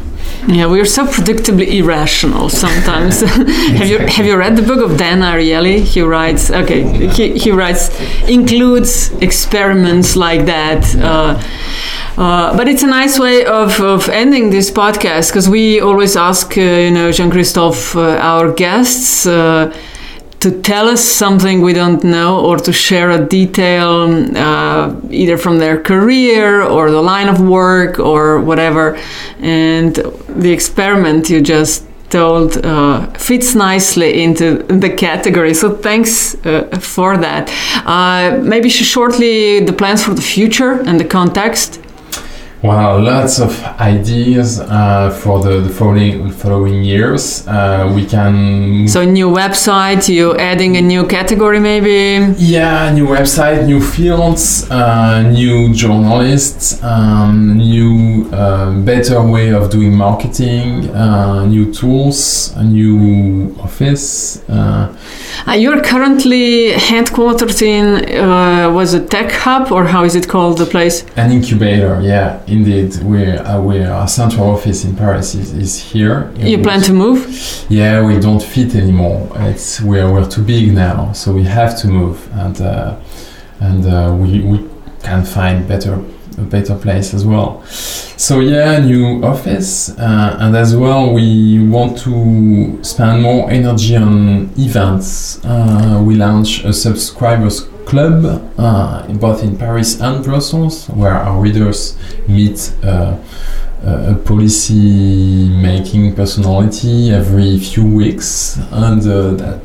yeah 0.48 0.66
we're 0.66 0.86
so 0.86 1.06
predictably 1.06 1.68
irrational 1.80 2.50
sometimes. 2.50 3.22
Have 3.80 3.90
you 3.90 3.98
have 4.00 4.26
you 4.26 4.38
read 4.38 4.56
the 4.56 4.62
book 4.62 4.80
of 4.80 4.98
dan 4.98 5.20
ariely? 5.22 5.80
He 5.82 6.02
writes 6.02 6.52
okay 6.52 6.82
he, 7.16 7.38
he 7.38 7.52
writes 7.52 7.90
includes 8.30 9.12
experiments 9.22 10.16
like 10.16 10.46
that 10.46 10.84
uh, 10.96 11.36
uh, 12.18 12.58
but 12.58 12.68
it's 12.68 12.84
a 12.84 12.88
nice 12.88 13.20
way 13.20 13.46
of, 13.46 13.80
of 13.80 14.10
ending 14.10 14.50
this 14.50 14.72
podcast 14.72 15.30
because 15.30 15.48
we 15.48 15.80
always 15.80 16.16
ask, 16.16 16.58
uh, 16.58 16.62
you 16.62 16.92
know, 16.92 17.12
Jean 17.12 17.30
Christophe, 17.30 17.96
uh, 17.96 18.18
our 18.18 18.52
guests, 18.52 19.28
uh, 19.28 19.72
to 20.40 20.62
tell 20.62 20.88
us 20.88 21.04
something 21.04 21.62
we 21.62 21.74
don't 21.74 22.04
know 22.04 22.40
or 22.46 22.58
to 22.58 22.72
share 22.72 23.12
a 23.12 23.26
detail 23.26 24.38
uh, 24.38 24.96
either 25.10 25.38
from 25.38 25.60
their 25.60 25.82
career 25.82 26.62
or 26.62 26.92
the 26.92 27.02
line 27.02 27.28
of 27.28 27.40
work 27.40 28.00
or 28.00 28.40
whatever. 28.42 28.98
And 29.40 29.96
the 29.96 30.52
experiment 30.52 31.30
you 31.30 31.42
just 31.42 31.86
told 32.10 32.58
uh, 32.66 33.06
fits 33.14 33.54
nicely 33.56 34.24
into 34.24 34.64
the 34.64 34.90
category. 34.90 35.54
So 35.54 35.76
thanks 35.76 36.36
uh, 36.46 36.80
for 36.80 37.18
that. 37.18 37.52
Uh, 37.86 38.40
maybe 38.44 38.70
shortly 38.70 39.60
the 39.60 39.74
plans 39.74 40.04
for 40.04 40.14
the 40.14 40.22
future 40.22 40.82
and 40.82 41.00
the 41.00 41.06
Contexte. 41.06 41.87
Wow, 42.68 43.00
lots 43.00 43.40
of 43.40 43.52
ideas 43.80 44.60
uh, 44.60 45.10
for 45.22 45.40
the, 45.40 45.62
the 45.62 45.70
following 45.70 46.30
following 46.32 46.84
years. 46.84 47.48
Uh, 47.48 47.90
we 47.96 48.06
can 48.06 48.86
So 48.90 49.06
new 49.06 49.30
website, 49.30 50.10
you 50.10 50.36
adding 50.38 50.76
a 50.76 50.82
new 50.82 51.08
category 51.08 51.62
maybe. 51.62 52.34
Yeah, 52.38 52.92
new 52.94 53.08
website, 53.08 53.66
new 53.66 53.80
fields, 53.80 54.70
uh, 54.70 55.22
new 55.22 55.74
journalists, 55.74 56.84
um, 56.84 57.56
new 57.58 58.30
uh, 58.34 58.74
better 58.82 59.22
way 59.22 59.54
of 59.54 59.70
doing 59.70 59.94
marketing, 59.96 60.90
uh, 60.90 61.46
new 61.46 61.72
tools, 61.74 62.52
a 62.58 62.64
new 62.66 63.56
office. 63.64 64.44
Uh, 64.50 64.94
Uh, 65.48 65.54
you're 65.64 65.82
currently 65.82 66.72
headquartered 66.90 67.62
in 67.62 67.86
uh, 68.20 68.70
was 68.80 68.94
it 68.94 69.10
Tech 69.10 69.32
Hub 69.44 69.72
or 69.72 69.84
how 69.86 70.04
is 70.04 70.16
it 70.16 70.26
called 70.28 70.58
the 70.58 70.66
place? 70.66 71.06
an 71.16 71.32
incubator, 71.32 72.02
yeah, 72.02 72.40
indeed. 72.58 73.04
We 73.04 73.32
uh, 73.32 73.62
we 73.62 73.84
our 73.84 74.08
central 74.08 74.50
office 74.50 74.86
in 74.86 74.96
Paris 74.96 75.36
is, 75.36 75.54
is 75.54 75.74
here. 75.92 76.32
You 76.36 76.60
plan 76.62 76.82
to 76.82 76.94
move? 76.94 77.66
Yeah, 77.70 78.06
we 78.06 78.20
don't 78.20 78.44
fit 78.44 78.76
anymore. 78.76 79.30
It's 79.52 79.82
we're 79.82 80.12
we're 80.12 80.30
too 80.30 80.44
big 80.44 80.74
now, 80.74 81.14
so 81.14 81.34
we 81.34 81.44
have 81.44 81.80
to 81.82 81.88
move, 81.88 82.18
and 82.34 82.60
uh, 82.62 82.96
and 83.60 83.86
uh, 83.86 84.16
we 84.20 84.42
we 84.42 84.58
can 85.04 85.24
find 85.24 85.68
better 85.68 85.94
a 86.38 86.42
better 86.42 86.76
place 86.76 87.14
as 87.14 87.26
well. 87.26 87.64
So 88.18 88.40
yeah, 88.40 88.80
new 88.80 89.24
office, 89.24 89.98
uh, 89.98 90.38
and 90.40 90.56
as 90.56 90.76
well 90.76 91.14
we 91.14 91.68
want 91.68 91.98
to 92.00 92.84
spend 92.84 93.22
more 93.22 93.50
energy 93.50 93.96
on 93.96 94.52
events. 94.58 95.44
Uh, 95.46 96.02
we 96.06 96.16
launch 96.16 96.64
a 96.64 96.74
subscribers 96.74 97.68
club, 97.88 98.52
uh, 98.58 99.08
both 99.14 99.44
in 99.44 99.58
Paris 99.58 100.00
and 100.02 100.24
Brussels, 100.24 100.88
where 100.90 101.14
our 101.28 101.40
readers 101.42 101.98
meet. 102.28 102.74
Uh, 102.84 103.16
a 103.84 104.16
policy 104.26 105.48
making 105.50 106.14
personality 106.16 107.12
every 107.12 107.60
few 107.60 107.86
weeks 107.86 108.58
and 108.72 109.02
uh, 109.08 109.32
that 109.42 109.60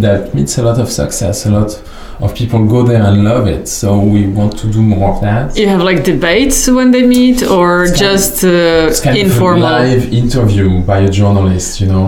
that 0.00 0.34
meets 0.34 0.58
a 0.58 0.62
lot 0.62 0.78
of 0.78 0.88
success 0.90 1.46
a 1.46 1.50
lot 1.50 1.82
of 2.20 2.34
people 2.34 2.64
go 2.66 2.82
there 2.82 3.02
and 3.02 3.24
love 3.24 3.46
it. 3.46 3.68
So 3.68 3.98
we 4.00 4.26
want 4.26 4.56
to 4.58 4.72
do 4.72 4.80
more 4.80 5.14
of 5.14 5.20
that. 5.20 5.56
You 5.56 5.68
have 5.68 5.82
like 5.82 6.02
debates 6.04 6.66
when 6.68 6.90
they 6.90 7.02
meet, 7.06 7.42
or 7.42 7.84
It's 7.84 7.90
kind 7.92 7.98
just 8.00 8.44
uh, 8.44 8.88
It's 8.88 9.00
kind 9.00 9.18
informal. 9.18 9.66
of 9.66 9.80
a 9.82 9.94
live 9.96 10.12
interview 10.12 10.80
by 10.80 11.00
a 11.00 11.10
journalist. 11.10 11.80
You 11.80 11.88
know, 11.88 12.06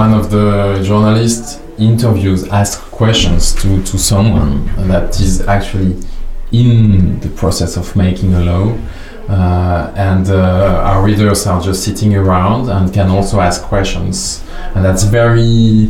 one 0.00 0.14
of 0.14 0.30
the 0.30 0.80
journalists 0.82 1.60
interviews, 1.80 2.46
ask 2.48 2.80
questions 2.90 3.54
to 3.62 3.82
to 3.82 3.98
someone 3.98 4.66
that 4.88 5.18
is 5.20 5.40
actually 5.46 5.96
in 6.52 7.18
the 7.20 7.28
process 7.28 7.76
of 7.76 7.94
making 7.96 8.34
a 8.34 8.40
law. 8.40 8.76
Uh, 9.28 9.92
and 9.96 10.28
uh, 10.28 10.82
our 10.84 11.04
readers 11.04 11.46
are 11.46 11.60
just 11.62 11.84
sitting 11.84 12.16
around 12.16 12.68
and 12.68 12.92
can 12.92 13.08
also 13.08 13.38
ask 13.40 13.62
questions, 13.62 14.42
and 14.74 14.84
that's 14.84 15.04
very 15.04 15.88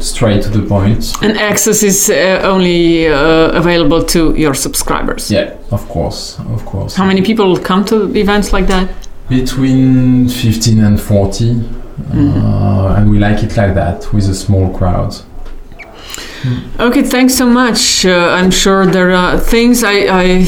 straight 0.00 0.42
to 0.42 0.50
the 0.50 0.60
point. 0.68 1.14
And 1.22 1.38
access 1.38 1.82
is 1.82 2.10
uh, 2.10 2.40
only 2.44 3.08
uh, 3.08 3.52
available 3.58 4.02
to 4.04 4.34
your 4.34 4.52
subscribers. 4.54 5.30
Yeah, 5.30 5.54
of 5.70 5.88
course, 5.88 6.38
of 6.38 6.64
course. 6.66 6.94
How 6.94 7.06
many 7.06 7.22
people 7.22 7.56
come 7.56 7.84
to 7.86 8.14
events 8.14 8.52
like 8.52 8.66
that? 8.66 8.88
Between 9.30 10.28
15 10.28 10.84
and 10.84 11.00
40, 11.00 11.54
Mhm. 11.54 11.83
Uh, 12.12 12.96
and 12.96 13.10
we 13.10 13.18
like 13.18 13.42
it 13.42 13.56
like 13.56 13.74
that 13.74 14.12
with 14.12 14.28
a 14.28 14.34
small 14.34 14.76
crowd. 14.76 15.14
Okay, 16.78 17.02
thanks 17.02 17.34
so 17.34 17.46
much. 17.46 18.04
Uh, 18.04 18.36
I'm 18.38 18.50
sure 18.50 18.84
there 18.86 19.12
are 19.12 19.38
things 19.38 19.82
I, 19.82 20.06
I 20.10 20.44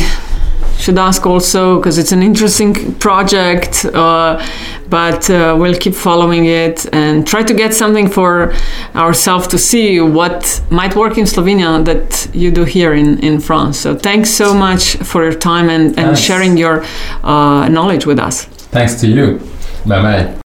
should 0.79 0.99
ask 0.99 1.25
also 1.25 1.79
because 1.79 1.99
it's 1.99 2.13
an 2.13 2.23
interesting 2.23 2.95
project, 2.97 3.85
uh, 3.87 4.45
but 4.91 5.31
uh, 5.31 5.57
we'll 5.59 5.79
keep 5.79 5.95
following 5.95 6.47
it 6.47 6.87
and 6.93 7.27
try 7.27 7.43
to 7.43 7.55
get 7.55 7.73
something 7.73 8.09
for 8.09 8.53
ourselves 8.95 9.47
to 9.49 9.59
see 9.59 10.01
what 10.01 10.63
might 10.71 10.95
work 10.95 11.17
in 11.17 11.25
Slovenia 11.25 11.85
that 11.85 12.29
you 12.35 12.51
do 12.51 12.65
here 12.65 12.93
in, 12.93 13.19
in 13.21 13.41
France. 13.41 13.79
So 13.79 13.97
thanks 13.97 14.31
so 14.31 14.53
much 14.53 14.97
for 14.97 15.25
your 15.25 15.35
time 15.35 15.71
and, 15.71 15.87
and 15.87 15.95
Thanks. 15.95 16.21
sharing 16.21 16.57
your 16.57 16.85
uh, 17.23 17.69
knowledge 17.69 18.05
with 18.05 18.19
us. 18.19 18.45
Thanks 18.45 19.01
to 19.01 19.09
you. 19.09 19.39
Bye 19.87 20.03
bye. 20.03 20.41